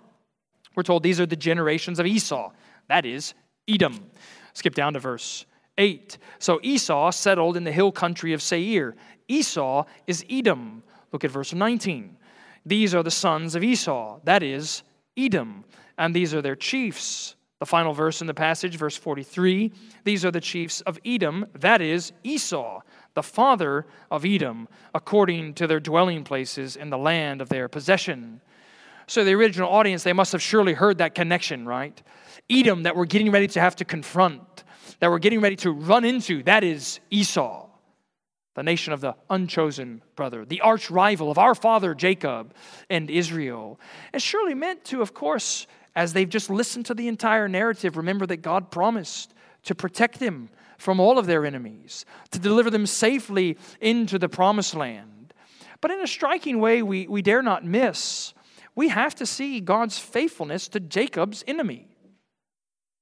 We're 0.75 0.83
told 0.83 1.03
these 1.03 1.21
are 1.21 1.25
the 1.25 1.37
generations 1.37 1.99
of 1.99 2.05
Esau, 2.05 2.51
that 2.89 3.05
is, 3.05 3.33
Edom. 3.67 4.11
Skip 4.53 4.75
down 4.75 4.93
to 4.93 4.99
verse 4.99 5.45
8. 5.77 6.17
So 6.39 6.59
Esau 6.61 7.11
settled 7.11 7.55
in 7.55 7.63
the 7.63 7.71
hill 7.71 7.93
country 7.93 8.33
of 8.33 8.41
Seir. 8.41 8.95
Esau 9.27 9.85
is 10.07 10.25
Edom. 10.29 10.83
Look 11.11 11.23
at 11.23 11.31
verse 11.31 11.53
19. 11.53 12.17
These 12.65 12.95
are 12.95 13.03
the 13.03 13.11
sons 13.11 13.55
of 13.55 13.63
Esau, 13.63 14.19
that 14.23 14.41
is, 14.41 14.83
Edom, 15.15 15.63
and 15.97 16.15
these 16.15 16.33
are 16.33 16.41
their 16.41 16.55
chiefs. 16.55 17.35
The 17.59 17.65
final 17.65 17.93
verse 17.93 18.21
in 18.21 18.27
the 18.27 18.33
passage, 18.33 18.75
verse 18.75 18.97
43 18.97 19.71
these 20.03 20.25
are 20.25 20.31
the 20.31 20.41
chiefs 20.41 20.81
of 20.81 20.99
Edom, 21.05 21.45
that 21.53 21.81
is, 21.81 22.11
Esau, 22.23 22.81
the 23.13 23.23
father 23.23 23.85
of 24.11 24.25
Edom, 24.25 24.67
according 24.93 25.53
to 25.55 25.67
their 25.67 25.79
dwelling 25.79 26.23
places 26.23 26.75
in 26.75 26.89
the 26.89 26.97
land 26.97 27.41
of 27.41 27.49
their 27.49 27.69
possession. 27.69 28.41
So, 29.07 29.23
the 29.23 29.33
original 29.33 29.69
audience, 29.69 30.03
they 30.03 30.13
must 30.13 30.31
have 30.31 30.41
surely 30.41 30.73
heard 30.73 30.97
that 30.97 31.15
connection, 31.15 31.65
right? 31.65 32.01
Edom 32.49 32.83
that 32.83 32.95
we're 32.95 33.05
getting 33.05 33.31
ready 33.31 33.47
to 33.47 33.61
have 33.61 33.75
to 33.77 33.85
confront, 33.85 34.63
that 34.99 35.09
we're 35.09 35.19
getting 35.19 35.41
ready 35.41 35.55
to 35.57 35.71
run 35.71 36.03
into, 36.03 36.43
that 36.43 36.63
is 36.63 36.99
Esau 37.09 37.67
the 38.55 38.63
nation 38.63 38.93
of 38.93 39.01
the 39.01 39.15
unchosen 39.29 40.01
brother, 40.15 40.45
the 40.45 40.61
arch 40.61 40.89
rival 40.89 41.29
of 41.29 41.37
our 41.37 41.53
father 41.53 41.93
Jacob 41.93 42.53
and 42.89 43.09
Israel. 43.09 43.79
And 44.11 44.21
surely 44.21 44.53
meant 44.53 44.83
to, 44.85 45.01
of 45.01 45.13
course, 45.13 45.67
as 45.95 46.13
they've 46.13 46.27
just 46.27 46.49
listened 46.49 46.85
to 46.87 46.93
the 46.93 47.07
entire 47.07 47.47
narrative, 47.47 47.97
remember 47.97 48.25
that 48.25 48.37
God 48.37 48.71
promised 48.71 49.33
to 49.63 49.75
protect 49.75 50.19
them 50.19 50.49
from 50.77 50.99
all 50.99 51.19
of 51.19 51.25
their 51.25 51.45
enemies, 51.45 52.05
to 52.31 52.39
deliver 52.39 52.69
them 52.69 52.85
safely 52.85 53.57
into 53.79 54.17
the 54.17 54.29
promised 54.29 54.75
land. 54.75 55.33
But 55.81 55.91
in 55.91 56.01
a 56.01 56.07
striking 56.07 56.59
way, 56.59 56.81
we, 56.81 57.07
we 57.07 57.21
dare 57.21 57.41
not 57.41 57.63
miss, 57.63 58.33
we 58.73 58.89
have 58.89 59.15
to 59.15 59.25
see 59.25 59.61
God's 59.61 59.99
faithfulness 59.99 60.67
to 60.69 60.79
Jacob's 60.79 61.43
enemy. 61.47 61.94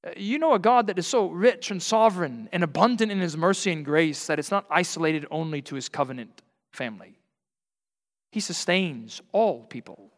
Uh, 0.05 0.11
you 0.17 0.37
know 0.37 0.53
a 0.53 0.59
God 0.59 0.87
that 0.87 0.99
is 0.99 1.07
so 1.07 1.29
rich 1.29 1.71
and 1.71 1.81
sovereign 1.81 2.49
and 2.51 2.63
abundant 2.63 3.11
in 3.11 3.19
his 3.19 3.37
mercy 3.37 3.71
and 3.71 3.85
grace 3.85 4.27
that 4.27 4.39
it's 4.39 4.51
not 4.51 4.65
isolated 4.69 5.25
only 5.31 5.61
to 5.61 5.75
his 5.75 5.89
covenant 5.89 6.41
family. 6.71 7.17
He 8.31 8.39
sustains 8.39 9.21
all 9.31 9.63
people. 9.63 10.11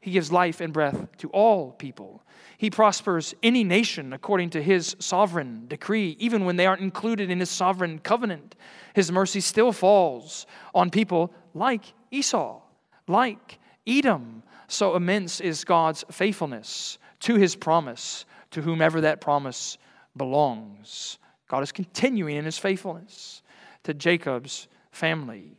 He 0.00 0.10
gives 0.10 0.32
life 0.32 0.60
and 0.60 0.72
breath 0.72 1.16
to 1.18 1.28
all 1.30 1.72
people. 1.72 2.24
He 2.58 2.70
prospers 2.70 3.34
any 3.42 3.62
nation 3.62 4.12
according 4.12 4.50
to 4.50 4.62
his 4.62 4.96
sovereign 4.98 5.66
decree, 5.68 6.16
even 6.18 6.44
when 6.44 6.56
they 6.56 6.66
aren't 6.66 6.82
included 6.82 7.30
in 7.30 7.38
his 7.38 7.50
sovereign 7.50 8.00
covenant. 8.00 8.56
His 8.94 9.12
mercy 9.12 9.40
still 9.40 9.72
falls 9.72 10.46
on 10.74 10.90
people 10.90 11.32
like 11.54 11.94
Esau, 12.10 12.60
like 13.06 13.60
Edom. 13.86 14.42
So 14.66 14.96
immense 14.96 15.40
is 15.40 15.64
God's 15.64 16.04
faithfulness 16.10 16.98
to 17.20 17.36
his 17.36 17.54
promise, 17.54 18.24
to 18.52 18.62
whomever 18.62 19.02
that 19.02 19.20
promise 19.20 19.76
belongs. 20.16 21.18
God 21.48 21.62
is 21.62 21.72
continuing 21.72 22.36
in 22.36 22.44
his 22.44 22.58
faithfulness 22.58 23.42
to 23.84 23.94
Jacob's 23.94 24.68
family. 24.90 25.56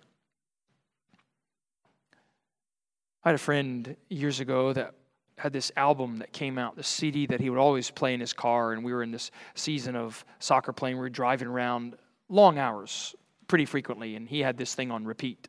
I 3.23 3.29
had 3.29 3.36
a 3.36 3.39
friend 3.39 3.95
years 4.10 4.39
ago 4.39 4.73
that 4.73 4.95
had 5.38 5.53
this 5.53 5.71
album 5.75 6.17
that 6.17 6.32
came 6.32 6.58
out, 6.58 6.75
the 6.75 6.84
CD 6.84 7.25
that 7.27 7.39
he 7.39 7.49
would 7.49 7.60
always 7.60 7.89
play 7.89 8.13
in 8.13 8.19
his 8.19 8.34
car, 8.34 8.73
and 8.73 8.84
we 8.84 8.93
were 8.93 9.01
in 9.01 9.12
this 9.12 9.32
season 9.56 9.95
of 9.95 10.23
soccer 10.39 10.73
playing. 10.73 10.97
We 10.97 11.01
were 11.01 11.10
driving 11.10 11.47
around 11.47 11.95
long 12.29 12.58
hours 12.58 13.15
pretty 13.47 13.65
frequently, 13.65 14.15
and 14.15 14.27
he 14.27 14.41
had 14.41 14.58
this 14.58 14.75
thing 14.75 14.91
on 14.91 15.06
repeat. 15.06 15.47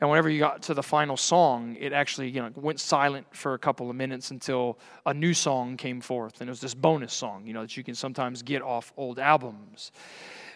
And 0.00 0.08
whenever 0.08 0.30
you 0.30 0.38
got 0.38 0.62
to 0.62 0.74
the 0.74 0.82
final 0.82 1.16
song, 1.16 1.76
it 1.78 1.92
actually 1.92 2.30
you 2.30 2.40
know 2.40 2.50
went 2.54 2.78
silent 2.80 3.26
for 3.34 3.54
a 3.54 3.58
couple 3.58 3.90
of 3.90 3.96
minutes 3.96 4.30
until 4.30 4.78
a 5.04 5.12
new 5.12 5.34
song 5.34 5.76
came 5.76 6.00
forth, 6.00 6.40
and 6.40 6.48
it 6.48 6.52
was 6.52 6.60
this 6.60 6.74
bonus 6.74 7.12
song, 7.12 7.46
you 7.46 7.52
know, 7.52 7.62
that 7.62 7.76
you 7.76 7.82
can 7.82 7.94
sometimes 7.94 8.42
get 8.42 8.62
off 8.62 8.92
old 8.96 9.18
albums. 9.18 9.92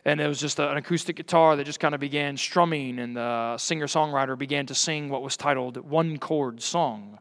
And 0.05 0.21
it 0.21 0.27
was 0.27 0.41
just 0.41 0.59
an 0.59 0.77
acoustic 0.77 1.15
guitar 1.15 1.55
that 1.55 1.65
just 1.65 1.79
kind 1.79 1.95
of 1.95 2.01
began 2.01 2.37
strumming, 2.37 2.99
and 2.99 3.17
the 3.17 3.57
singer 3.59 3.87
songwriter 3.87 4.37
began 4.37 4.67
to 4.67 4.75
sing 4.75 5.09
what 5.09 5.23
was 5.23 5.37
titled 5.37 5.77
One 5.77 6.19
Chord 6.19 6.61
Song. 6.61 7.19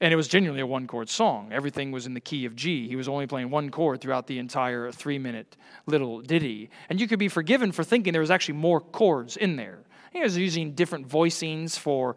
And 0.00 0.12
it 0.12 0.16
was 0.16 0.28
genuinely 0.28 0.60
a 0.60 0.66
one 0.66 0.86
chord 0.86 1.08
song. 1.08 1.50
Everything 1.52 1.90
was 1.90 2.06
in 2.06 2.14
the 2.14 2.20
key 2.20 2.44
of 2.44 2.54
G. 2.54 2.86
He 2.86 2.94
was 2.94 3.08
only 3.08 3.26
playing 3.26 3.50
one 3.50 3.68
chord 3.70 4.00
throughout 4.00 4.28
the 4.28 4.38
entire 4.38 4.92
three 4.92 5.18
minute 5.18 5.56
little 5.86 6.20
ditty. 6.20 6.70
And 6.88 7.00
you 7.00 7.08
could 7.08 7.18
be 7.18 7.26
forgiven 7.26 7.72
for 7.72 7.82
thinking 7.82 8.12
there 8.12 8.20
was 8.20 8.30
actually 8.30 8.58
more 8.58 8.80
chords 8.80 9.36
in 9.36 9.56
there. 9.56 9.80
He 10.18 10.24
was 10.24 10.36
using 10.36 10.72
different 10.72 11.08
voicings 11.08 11.78
for 11.78 12.16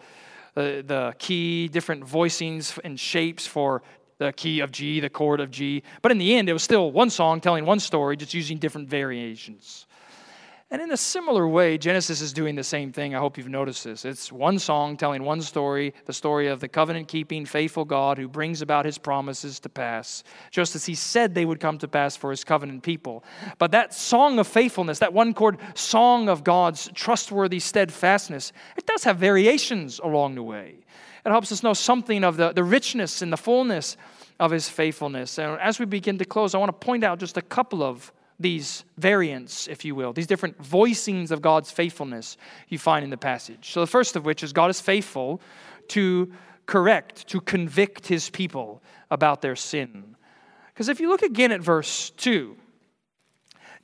the, 0.56 0.84
the 0.84 1.14
key, 1.20 1.68
different 1.68 2.04
voicings 2.04 2.80
and 2.84 3.00
shapes 3.00 3.46
for 3.46 3.84
the 4.18 4.34
key 4.34 4.60
of 4.62 4.72
G, 4.72 5.00
the 5.00 5.10
chord 5.10 5.40
of 5.40 5.52
G. 5.52 5.84
But 6.02 6.12
in 6.12 6.18
the 6.18 6.36
end, 6.36 6.50
it 6.50 6.54
was 6.54 6.64
still 6.64 6.92
one 6.92 7.12
song 7.12 7.42
telling 7.42 7.64
one 7.64 7.80
story, 7.80 8.18
just 8.18 8.34
using 8.34 8.58
different 8.58 8.90
variations. 8.90 9.86
And 10.72 10.82
in 10.82 10.90
a 10.92 10.98
similar 10.98 11.46
way, 11.50 11.78
Genesis 11.78 12.22
is 12.22 12.32
doing 12.32 12.56
the 12.56 12.64
same 12.64 12.94
thing. 12.94 13.14
I 13.14 13.20
hope 13.20 13.38
you've 13.38 13.50
noticed 13.50 13.84
this. 13.84 14.06
It's 14.06 14.32
one 14.32 14.58
song 14.58 14.96
telling 14.96 15.22
one 15.24 15.42
story, 15.42 15.94
the 16.06 16.14
story 16.14 16.48
of 16.48 16.62
the 16.62 16.70
covenant 16.70 17.10
keeping, 17.10 17.46
faithful 17.46 17.84
God 17.84 18.18
who 18.18 18.30
brings 18.30 18.62
about 18.62 18.86
his 18.86 18.98
promises 18.98 19.60
to 19.60 19.70
pass, 19.70 20.24
just 20.50 20.74
as 20.74 20.86
he 20.86 20.96
said 20.96 21.36
they 21.36 21.44
would 21.44 21.60
come 21.60 21.78
to 21.80 21.90
pass 21.90 22.16
for 22.16 22.32
his 22.32 22.46
covenant 22.46 22.84
people. 22.84 23.26
But 23.58 23.72
that 23.72 23.94
song 23.94 24.40
of 24.40 24.48
faithfulness, 24.48 25.00
that 25.00 25.12
one 25.12 25.34
chord 25.34 25.58
song 25.74 26.30
of 26.30 26.46
God's 26.46 26.90
trustworthy 26.94 27.60
steadfastness, 27.60 28.54
it 28.78 28.86
does 28.86 29.04
have 29.04 29.18
variations 29.18 30.00
along 30.00 30.36
the 30.36 30.44
way. 30.44 30.76
It 31.26 31.30
helps 31.32 31.52
us 31.52 31.64
know 31.64 31.74
something 31.74 32.24
of 32.24 32.38
the, 32.38 32.54
the 32.54 32.64
richness 32.64 33.22
and 33.22 33.32
the 33.32 33.38
fullness 33.38 33.98
of 34.40 34.52
his 34.52 34.70
faithfulness. 34.70 35.38
And 35.38 35.60
as 35.60 35.80
we 35.80 35.86
begin 35.86 36.18
to 36.20 36.26
close, 36.26 36.56
I 36.56 36.60
want 36.60 36.70
to 36.70 36.86
point 36.86 37.04
out 37.04 37.20
just 37.20 37.36
a 37.36 37.42
couple 37.42 37.84
of 37.84 38.14
these 38.42 38.84
variants, 38.98 39.68
if 39.68 39.86
you 39.86 39.96
will, 39.96 40.14
these 40.14 40.28
different 40.28 40.62
voicings 40.62 41.32
of 41.32 41.42
God's 41.42 41.72
faithfulness 41.72 42.38
you 42.68 42.78
find 42.78 43.04
in 43.04 43.10
the 43.10 43.18
passage. 43.18 43.72
So, 43.72 43.80
the 43.80 43.88
first 43.88 44.16
of 44.16 44.26
which 44.26 44.44
is 44.44 44.54
God 44.54 44.70
is 44.70 44.82
faithful 44.82 45.42
to 45.90 46.32
correct, 46.66 47.28
to 47.28 47.42
convict 47.42 48.08
his 48.08 48.30
people 48.30 48.82
about 49.10 49.42
their 49.42 49.56
sin. 49.56 50.16
Because 50.74 50.90
if 50.90 51.00
you 51.00 51.10
look 51.10 51.22
again 51.22 51.52
at 51.52 51.62
verse 51.62 52.12
2, 52.12 52.56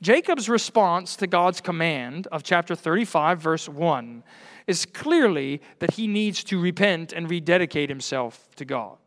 Jacob's 0.01 0.47
response 0.47 1.15
to 1.17 1.27
God's 1.27 1.59
command 1.59 2.27
of 2.31 2.43
chapter 2.43 2.75
35, 2.75 3.41
verse 3.41 3.67
1, 3.67 4.23
is 4.67 4.85
clearly 4.85 5.61
that 5.79 5.91
he 5.91 6.07
needs 6.07 6.43
to 6.45 6.59
repent 6.59 7.13
and 7.13 7.29
rededicate 7.29 7.89
himself 7.89 8.47
to 8.57 8.65
God. 8.65 8.97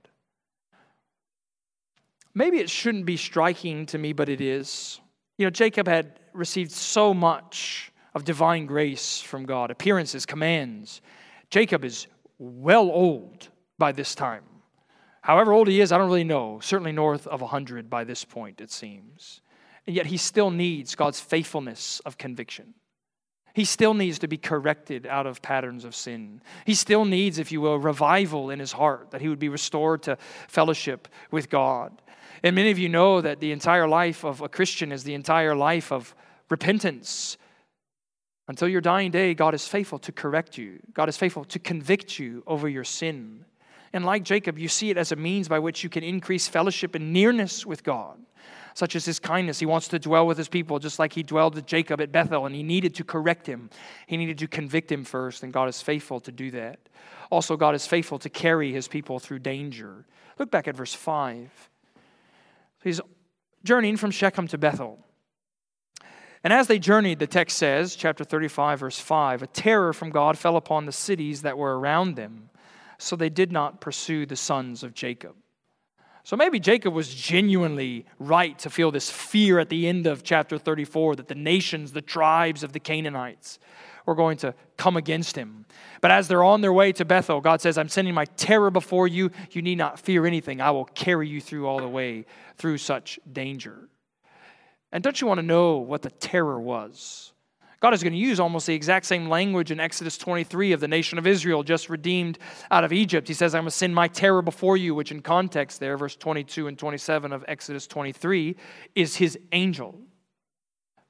Maybe 2.35 2.59
it 2.59 2.71
shouldn't 2.71 3.07
be 3.07 3.17
striking 3.17 3.87
to 3.87 3.99
me, 3.99 4.13
but 4.13 4.29
it 4.29 4.41
is. 4.41 5.01
You 5.41 5.47
know, 5.47 5.51
Jacob 5.51 5.89
had 5.89 6.21
received 6.35 6.71
so 6.71 7.15
much 7.15 7.93
of 8.15 8.27
divine 8.27 8.67
grace 8.67 9.23
from 9.23 9.47
God, 9.47 9.71
appearances, 9.71 10.27
commands. 10.27 11.01
Jacob 11.49 11.83
is 11.83 12.09
well 12.39 12.91
old 12.91 13.49
by 13.79 13.93
this 13.93 14.15
time. 14.15 14.43
However 15.23 15.55
old 15.55 15.67
he 15.67 15.81
is, 15.81 15.93
I 15.93 15.97
don't 15.97 16.09
really 16.09 16.25
know. 16.25 16.61
Certainly 16.61 16.93
north 16.93 17.27
of 17.27 17.41
100 17.41 17.89
by 17.89 18.05
this 18.05 18.23
point, 18.23 18.61
it 18.61 18.71
seems. 18.71 19.41
And 19.87 19.97
yet 19.97 20.05
he 20.05 20.19
still 20.19 20.51
needs 20.51 20.95
God's 20.95 21.23
faithfulness 21.23 22.03
of 22.05 22.19
conviction. 22.19 22.75
He 23.55 23.65
still 23.65 23.95
needs 23.95 24.19
to 24.19 24.29
be 24.29 24.37
corrected 24.37 25.07
out 25.07 25.27
of 25.27 25.41
patterns 25.41 25.87
of 25.87 25.95
sin. 25.95 26.43
He 26.67 26.75
still 26.75 27.07
needs, 27.07 27.39
if 27.39 27.51
you 27.51 27.63
will, 27.63 27.79
revival 27.79 28.51
in 28.51 28.59
his 28.59 28.73
heart, 28.73 29.11
that 29.13 29.23
he 29.23 29.29
would 29.31 29.39
be 29.39 29.49
restored 29.49 30.03
to 30.03 30.19
fellowship 30.49 31.09
with 31.31 31.49
God. 31.49 32.03
And 32.43 32.57
many 32.57 32.71
of 32.71 32.79
you 32.79 32.89
know 32.89 33.21
that 33.21 33.41
the 33.41 33.53
entire 33.53 33.89
life 33.89 34.25
of 34.25 34.41
a 34.41 34.49
Christian 34.49 34.93
is 34.93 35.05
the 35.05 35.15
entire 35.15 35.55
life 35.55 35.93
of 35.93 36.15
repentance. 36.49 37.37
Until 38.49 38.69
your 38.69 38.81
dying 38.81 39.11
day, 39.11 39.35
God 39.35 39.55
is 39.55 39.69
faithful 39.69 39.99
to 40.01 40.13
correct 40.13 40.59
you, 40.59 40.81
God 40.93 41.09
is 41.09 41.17
faithful 41.17 41.45
to 41.45 41.59
convict 41.59 42.19
you 42.19 42.43
over 42.47 42.69
your 42.69 42.85
sin. 42.85 43.45
And 43.93 44.05
like 44.05 44.23
Jacob, 44.23 44.59
you 44.59 44.69
see 44.69 44.91
it 44.91 44.97
as 44.97 45.13
a 45.13 45.17
means 45.17 45.49
by 45.49 45.59
which 45.59 45.83
you 45.83 45.91
can 45.91 46.05
increase 46.05 46.47
fellowship 46.49 46.95
and 46.95 47.13
nearness 47.13 47.67
with 47.67 47.83
God, 47.83 48.19
such 48.75 48.95
as 48.95 49.05
his 49.05 49.19
kindness. 49.19 49.59
He 49.59 49.67
wants 49.67 49.89
to 49.89 49.99
dwell 49.99 50.27
with 50.27 50.39
his 50.39 50.49
people, 50.49 50.79
just 50.79 50.99
like 50.99 51.13
he 51.13 51.23
dwelled 51.23 51.57
with 51.57 51.67
Jacob 51.67 52.01
at 52.01 52.13
Bethel, 52.13 52.47
and 52.47 52.55
he 52.55 52.63
needed 52.63 52.95
to 52.97 53.05
correct 53.05 53.47
him. 53.47 53.69
He 54.07 54.17
needed 54.17 54.39
to 54.39 54.49
convict 54.49 54.93
him 54.93 55.05
first, 55.05 55.43
and 55.43 55.53
God 55.53 55.69
is 55.69 55.83
faithful 55.83 56.21
to 56.21 56.31
do 56.31 56.53
that. 56.53 56.79
Also, 57.31 57.57
God 57.57 57.75
is 57.75 57.87
faithful 57.87 58.19
to 58.21 58.29
carry 58.29 58.73
his 58.73 58.89
people 58.89 59.19
through 59.19 59.41
danger. 59.41 60.07
Look 60.39 60.51
back 60.51 60.69
at 60.69 60.77
verse 60.77 60.95
5. 60.95 61.70
So 62.81 62.89
he's 62.89 63.01
journeying 63.63 63.99
from 63.99 64.11
Shechem 64.11 64.49
to 64.49 64.59
Bethel. 64.59 64.99
And 66.43 66.53
as 66.53 66.67
they 66.67 66.79
journeyed, 66.79 67.19
the 67.19 67.27
text 67.27 67.59
says, 67.59 67.95
chapter 67.95 68.25
35, 68.25 68.81
verse 68.81 68.99
5, 68.99 69.43
a 69.43 69.47
terror 69.47 69.93
from 69.93 70.09
God 70.09 70.39
fell 70.39 70.57
upon 70.57 70.87
the 70.87 70.93
cities 70.93 71.43
that 71.43 71.59
were 71.59 71.79
around 71.79 72.17
them, 72.17 72.49
so 72.97 73.15
they 73.15 73.29
did 73.29 73.53
not 73.53 73.83
pursue 73.83 74.25
the 74.25 74.37
sons 74.37 74.83
of 74.83 74.95
Jacob. 74.95 75.35
So 76.23 76.37
maybe 76.37 76.59
Jacob 76.59 76.95
was 76.95 77.13
genuinely 77.13 78.07
right 78.19 78.59
to 78.61 78.71
feel 78.71 78.91
this 78.91 79.11
fear 79.11 79.59
at 79.59 79.69
the 79.69 79.87
end 79.87 80.07
of 80.07 80.23
chapter 80.23 80.57
34 80.57 81.17
that 81.17 81.29
the 81.29 81.35
nations, 81.35 81.93
the 81.93 82.03
tribes 82.03 82.63
of 82.63 82.73
the 82.73 82.81
Canaanites, 82.81 83.59
were 84.07 84.15
going 84.15 84.37
to 84.39 84.55
come 84.77 84.97
against 84.97 85.37
him. 85.37 85.67
But 86.01 86.11
as 86.11 86.29
they're 86.29 86.45
on 86.45 86.61
their 86.61 86.73
way 86.73 86.93
to 86.93 87.05
Bethel, 87.05 87.41
God 87.41 87.61
says, 87.61 87.79
I'm 87.79 87.89
sending 87.89 88.15
my 88.15 88.25
terror 88.25 88.71
before 88.71 89.09
you. 89.09 89.31
You 89.51 89.63
need 89.63 89.79
not 89.79 89.99
fear 89.99 90.27
anything. 90.27 90.61
I 90.61 90.71
will 90.71 90.87
carry 90.87 91.29
you 91.29 91.41
through 91.41 91.67
all 91.67 91.79
the 91.79 91.89
way 91.89 92.27
through 92.57 92.79
such 92.79 93.19
danger. 93.31 93.89
And 94.93 95.05
don't 95.05 95.21
you 95.21 95.27
want 95.27 95.39
to 95.39 95.47
know 95.47 95.79
what 95.79 96.03
the 96.03 96.11
terror 96.11 96.61
was? 96.61 97.33
God 97.81 97.95
is 97.95 98.03
going 98.03 98.13
to 98.13 98.19
use 98.19 98.39
almost 98.39 98.67
the 98.67 98.75
exact 98.75 99.07
same 99.07 99.31
language 99.31 99.71
in 99.71 99.81
Exodus 99.81 100.19
23 100.19 100.73
of 100.73 100.81
the 100.81 100.89
nation 100.89 101.17
of 101.19 101.27
Israel 101.27 101.63
just 101.63 101.89
redeemed 101.89 102.39
out 102.71 102.85
of 102.85 102.93
Egypt. 102.93 103.27
He 103.27 103.33
says, 103.33 103.55
I'm 103.55 103.63
going 103.63 103.71
to 103.71 103.77
send 103.77 103.95
my 103.95 104.07
terror 104.07 104.43
before 104.43 104.77
you, 104.77 104.95
which 104.95 105.11
in 105.11 105.23
context 105.23 105.81
there, 105.81 105.97
verse 105.97 106.15
22 106.15 106.67
and 106.67 106.79
27 106.79 107.33
of 107.33 107.43
Exodus 107.49 107.87
23, 107.87 108.55
is 108.95 109.17
his 109.17 109.39
angel. 109.53 109.99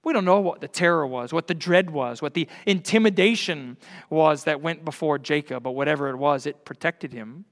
We 0.03 0.15
don't 0.15 0.25
know 0.25 0.41
what 0.41 0.61
the 0.61 0.69
terror 0.69 1.07
was, 1.07 1.33
what 1.33 1.47
the 1.47 1.55
dread 1.55 1.91
was, 1.91 2.23
what 2.23 2.33
the 2.33 2.49
intimidation 2.67 3.77
was 4.09 4.45
that 4.45 4.63
went 4.63 4.85
before 4.85 5.19
Jacob, 5.19 5.63
but 5.63 5.73
whatever 5.73 6.09
it 6.09 6.17
was, 6.17 6.47
it 6.47 6.65
protected 6.65 7.13
him. 7.13 7.45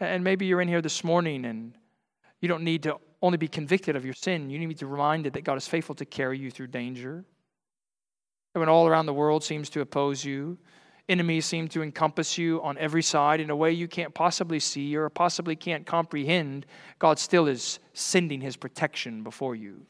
And 0.00 0.24
maybe 0.24 0.46
you're 0.46 0.60
in 0.60 0.68
here 0.68 0.82
this 0.82 1.04
morning 1.04 1.44
and 1.44 1.74
you 2.40 2.48
don't 2.48 2.64
need 2.64 2.82
to 2.82 2.96
only 3.22 3.38
be 3.38 3.48
convicted 3.48 3.96
of 3.96 4.04
your 4.04 4.14
sin, 4.14 4.50
you 4.50 4.58
need 4.58 4.78
to 4.78 4.84
be 4.84 4.90
reminded 4.90 5.32
that 5.32 5.44
God 5.44 5.56
is 5.56 5.66
faithful 5.66 5.94
to 5.96 6.04
carry 6.04 6.38
you 6.38 6.50
through 6.50 6.66
danger. 6.66 7.24
And 8.54 8.60
when 8.60 8.68
all 8.68 8.86
around 8.86 9.06
the 9.06 9.14
world 9.14 9.42
seems 9.42 9.70
to 9.70 9.80
oppose 9.80 10.24
you, 10.24 10.58
enemies 11.08 11.46
seem 11.46 11.68
to 11.68 11.82
encompass 11.82 12.36
you 12.36 12.60
on 12.62 12.76
every 12.76 13.02
side 13.02 13.40
in 13.40 13.50
a 13.50 13.56
way 13.56 13.72
you 13.72 13.88
can't 13.88 14.12
possibly 14.12 14.60
see 14.60 14.96
or 14.96 15.08
possibly 15.08 15.56
can't 15.56 15.86
comprehend, 15.86 16.66
God 16.98 17.18
still 17.18 17.46
is 17.46 17.78
sending 17.94 18.40
his 18.40 18.56
protection 18.56 19.22
before 19.22 19.54
you 19.54 19.86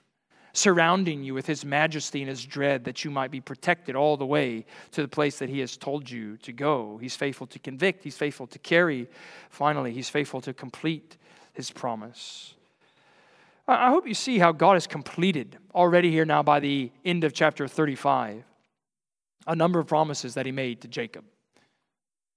surrounding 0.57 1.23
you 1.23 1.35
with 1.35 1.47
his 1.47 1.65
majesty 1.65 2.23
and 2.23 2.29
his 2.29 2.45
dread 2.45 2.85
that 2.85 3.05
you 3.05 3.11
might 3.11 3.31
be 3.31 3.41
protected 3.41 3.95
all 3.95 4.17
the 4.17 4.27
way 4.27 4.65
to 4.93 5.03
the 5.03 5.09
place 5.09 5.39
that 5.39 5.49
he 5.49 5.61
has 5.61 5.77
told 5.77 6.11
you 6.11 6.37
to 6.39 6.53
go. 6.53 6.99
He's 6.99 7.17
faithful 7.17 7.47
to 7.49 7.59
convict, 7.59 8.05
he's 8.05 8.17
faithful 8.17 8.47
to 8.49 8.59
carry. 8.59 9.09
Finally, 9.51 9.93
he's 9.93 10.09
faithful 10.09 10.41
to 10.43 10.55
complete 10.55 11.17
his 11.53 11.71
promise. 11.71 12.55
I 13.69 13.91
hope 13.91 14.07
you 14.07 14.15
see 14.15 14.39
how 14.39 14.53
God 14.53 14.75
has 14.75 14.87
completed 14.87 15.59
already 15.75 16.11
here 16.11 16.25
now 16.25 16.43
by 16.43 16.61
the 16.61 16.93
end 17.05 17.25
of 17.25 17.33
chapter 17.33 17.67
35 17.67 18.45
a 19.49 19.55
number 19.55 19.79
of 19.79 19.87
promises 19.87 20.35
that 20.35 20.45
he 20.45 20.53
made 20.53 20.81
to 20.81 20.89
Jacob. 20.89 21.25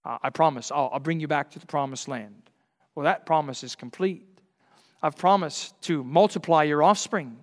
Uh, 0.06 0.20
I 0.22 0.30
promise, 0.30 0.72
I'll, 0.72 0.92
I'll 0.94 1.00
bring 1.00 1.20
you 1.20 1.28
back 1.28 1.50
to 1.52 1.60
the 1.60 1.66
promised 1.66 2.08
land. 2.08 2.50
Well, 2.94 3.06
that 3.06 3.26
promise 3.26 3.64
is 3.64 3.76
complete. 3.76 4.28
I've 5.02 5.16
promised 5.16 5.82
to 5.84 6.04
multiply 6.04 6.64
your 6.64 6.84
offspring 6.84 7.38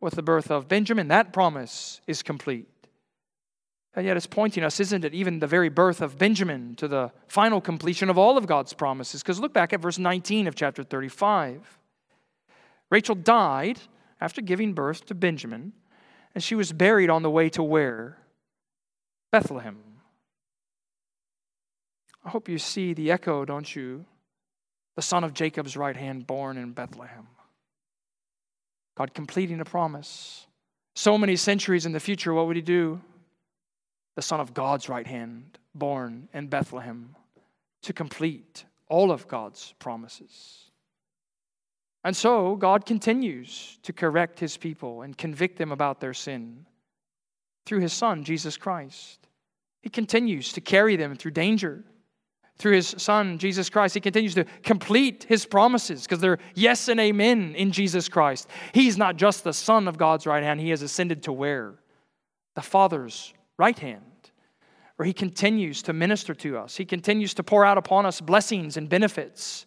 with 0.00 0.14
the 0.14 0.22
birth 0.22 0.50
of 0.50 0.68
Benjamin. 0.68 1.08
That 1.08 1.32
promise 1.32 2.00
is 2.06 2.22
complete. 2.22 2.68
And 3.94 4.06
yet 4.06 4.16
it's 4.16 4.26
pointing 4.26 4.62
us, 4.62 4.78
isn't 4.78 5.04
it, 5.04 5.14
even 5.14 5.40
the 5.40 5.46
very 5.46 5.68
birth 5.68 6.00
of 6.00 6.16
Benjamin 6.16 6.76
to 6.76 6.86
the 6.86 7.10
final 7.26 7.60
completion 7.60 8.08
of 8.08 8.16
all 8.16 8.38
of 8.38 8.46
God's 8.46 8.72
promises? 8.72 9.22
Because 9.22 9.40
look 9.40 9.52
back 9.52 9.72
at 9.72 9.80
verse 9.80 9.98
19 9.98 10.46
of 10.46 10.54
chapter 10.54 10.84
35. 10.84 11.78
Rachel 12.88 13.14
died 13.14 13.80
after 14.20 14.40
giving 14.40 14.74
birth 14.74 15.06
to 15.06 15.14
Benjamin, 15.14 15.72
and 16.34 16.44
she 16.44 16.54
was 16.54 16.72
buried 16.72 17.10
on 17.10 17.22
the 17.22 17.30
way 17.30 17.48
to 17.50 17.62
where? 17.62 18.18
Bethlehem. 19.32 19.78
I 22.24 22.30
hope 22.30 22.48
you 22.48 22.58
see 22.58 22.94
the 22.94 23.10
echo, 23.10 23.44
don't 23.44 23.74
you? 23.74 24.04
The 24.96 25.02
son 25.02 25.24
of 25.24 25.34
Jacob's 25.34 25.76
right 25.76 25.96
hand 25.96 26.26
born 26.26 26.58
in 26.58 26.72
Bethlehem. 26.72 27.26
God 29.00 29.14
completing 29.14 29.62
a 29.62 29.64
promise. 29.64 30.46
So 30.94 31.16
many 31.16 31.34
centuries 31.34 31.86
in 31.86 31.92
the 31.92 32.00
future, 32.00 32.34
what 32.34 32.46
would 32.46 32.56
he 32.56 32.60
do? 32.60 33.00
The 34.14 34.20
son 34.20 34.40
of 34.40 34.52
God's 34.52 34.90
right 34.90 35.06
hand 35.06 35.58
born 35.74 36.28
in 36.34 36.48
Bethlehem 36.48 37.16
to 37.80 37.94
complete 37.94 38.66
all 38.88 39.10
of 39.10 39.26
God's 39.26 39.72
promises. 39.78 40.70
And 42.04 42.14
so 42.14 42.56
God 42.56 42.84
continues 42.84 43.78
to 43.84 43.94
correct 43.94 44.38
his 44.38 44.58
people 44.58 45.00
and 45.00 45.16
convict 45.16 45.56
them 45.56 45.72
about 45.72 46.00
their 46.00 46.12
sin 46.12 46.66
through 47.64 47.80
his 47.80 47.94
son, 47.94 48.22
Jesus 48.22 48.58
Christ. 48.58 49.28
He 49.80 49.88
continues 49.88 50.52
to 50.52 50.60
carry 50.60 50.96
them 50.96 51.14
through 51.14 51.30
danger. 51.30 51.84
Through 52.60 52.74
his 52.74 52.94
son, 52.98 53.38
Jesus 53.38 53.70
Christ, 53.70 53.94
he 53.94 54.02
continues 54.02 54.34
to 54.34 54.44
complete 54.62 55.24
his 55.26 55.46
promises 55.46 56.02
because 56.02 56.20
they're 56.20 56.38
yes 56.54 56.88
and 56.88 57.00
amen 57.00 57.54
in 57.54 57.72
Jesus 57.72 58.06
Christ. 58.06 58.48
He's 58.74 58.98
not 58.98 59.16
just 59.16 59.44
the 59.44 59.54
son 59.54 59.88
of 59.88 59.96
God's 59.96 60.26
right 60.26 60.42
hand, 60.42 60.60
he 60.60 60.68
has 60.68 60.82
ascended 60.82 61.22
to 61.22 61.32
where? 61.32 61.76
The 62.56 62.60
Father's 62.60 63.32
right 63.56 63.78
hand, 63.78 64.02
where 64.96 65.06
he 65.06 65.14
continues 65.14 65.82
to 65.84 65.94
minister 65.94 66.34
to 66.34 66.58
us. 66.58 66.76
He 66.76 66.84
continues 66.84 67.32
to 67.32 67.42
pour 67.42 67.64
out 67.64 67.78
upon 67.78 68.04
us 68.04 68.20
blessings 68.20 68.76
and 68.76 68.90
benefits 68.90 69.64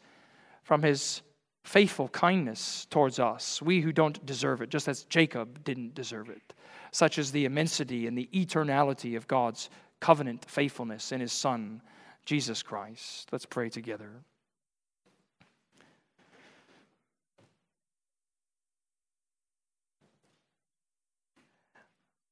from 0.62 0.84
his 0.84 1.24
faithful 1.64 2.10
kindness 2.10 2.86
towards 2.92 3.18
us, 3.18 3.60
we 3.60 3.82
who 3.82 3.92
don't 3.92 4.24
deserve 4.24 4.62
it, 4.62 4.70
just 4.70 4.88
as 4.88 5.06
Jacob 5.06 5.64
didn't 5.64 5.96
deserve 5.96 6.30
it, 6.30 6.54
such 6.92 7.18
as 7.18 7.32
the 7.32 7.46
immensity 7.46 8.06
and 8.06 8.16
the 8.16 8.30
eternality 8.36 9.18
of 9.18 9.28
God's 9.28 9.72
covenant 10.00 10.46
faithfulness 10.46 11.12
in 11.12 11.22
his 11.22 11.32
Son, 11.34 11.82
Jesus 12.26 12.64
Christ. 12.64 13.30
Let's 13.32 13.46
pray 13.46 13.70
together. 13.70 14.10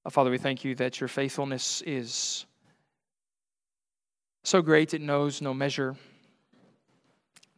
Oh, 0.06 0.10
Father, 0.10 0.32
we 0.32 0.38
thank 0.38 0.66
you 0.66 0.74
that 0.76 1.00
your 1.00 1.08
faithfulness 1.08 1.84
is 1.86 2.46
so 4.44 4.62
great 4.62 4.94
it 4.94 5.02
knows 5.02 5.42
no 5.42 5.54
measure, 5.54 5.96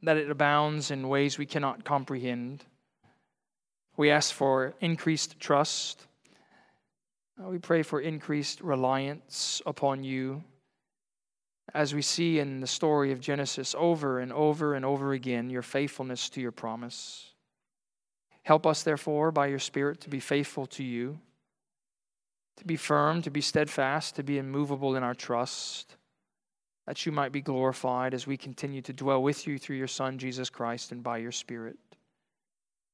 that 0.01 0.17
it 0.17 0.29
abounds 0.29 0.91
in 0.91 1.07
ways 1.07 1.37
we 1.37 1.45
cannot 1.45 1.85
comprehend. 1.85 2.65
We 3.95 4.09
ask 4.09 4.33
for 4.33 4.73
increased 4.81 5.39
trust 5.39 6.05
uh, 7.41 7.49
we 7.49 7.57
pray 7.57 7.81
for 7.81 7.99
increased 7.99 8.61
reliance 8.61 9.61
upon 9.65 10.03
you 10.03 10.43
as 11.73 11.93
we 11.93 12.01
see 12.01 12.39
in 12.39 12.59
the 12.59 12.67
story 12.67 13.11
of 13.11 13.19
Genesis 13.19 13.75
over 13.77 14.19
and 14.19 14.33
over 14.33 14.73
and 14.73 14.83
over 14.83 15.13
again 15.13 15.49
your 15.49 15.61
faithfulness 15.61 16.29
to 16.29 16.41
your 16.41 16.51
promise. 16.51 17.33
Help 18.43 18.67
us, 18.67 18.83
therefore, 18.83 19.31
by 19.31 19.47
your 19.47 19.59
Spirit 19.59 20.01
to 20.01 20.09
be 20.09 20.19
faithful 20.19 20.65
to 20.65 20.83
you, 20.83 21.19
to 22.57 22.65
be 22.65 22.75
firm, 22.75 23.21
to 23.21 23.31
be 23.31 23.41
steadfast, 23.41 24.15
to 24.15 24.23
be 24.23 24.37
immovable 24.37 24.95
in 24.95 25.03
our 25.03 25.15
trust, 25.15 25.95
that 26.85 27.05
you 27.05 27.11
might 27.11 27.31
be 27.31 27.41
glorified 27.41 28.13
as 28.13 28.27
we 28.27 28.35
continue 28.35 28.81
to 28.81 28.91
dwell 28.91 29.23
with 29.23 29.47
you 29.47 29.57
through 29.57 29.77
your 29.77 29.87
Son, 29.87 30.17
Jesus 30.17 30.49
Christ, 30.49 30.91
and 30.91 31.01
by 31.01 31.17
your 31.17 31.31
Spirit. 31.31 31.77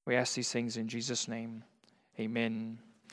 We 0.06 0.16
ask 0.16 0.36
these 0.36 0.52
things 0.52 0.78
in 0.78 0.88
Jesus' 0.88 1.28
name. 1.28 1.64
Amen. 2.20 2.78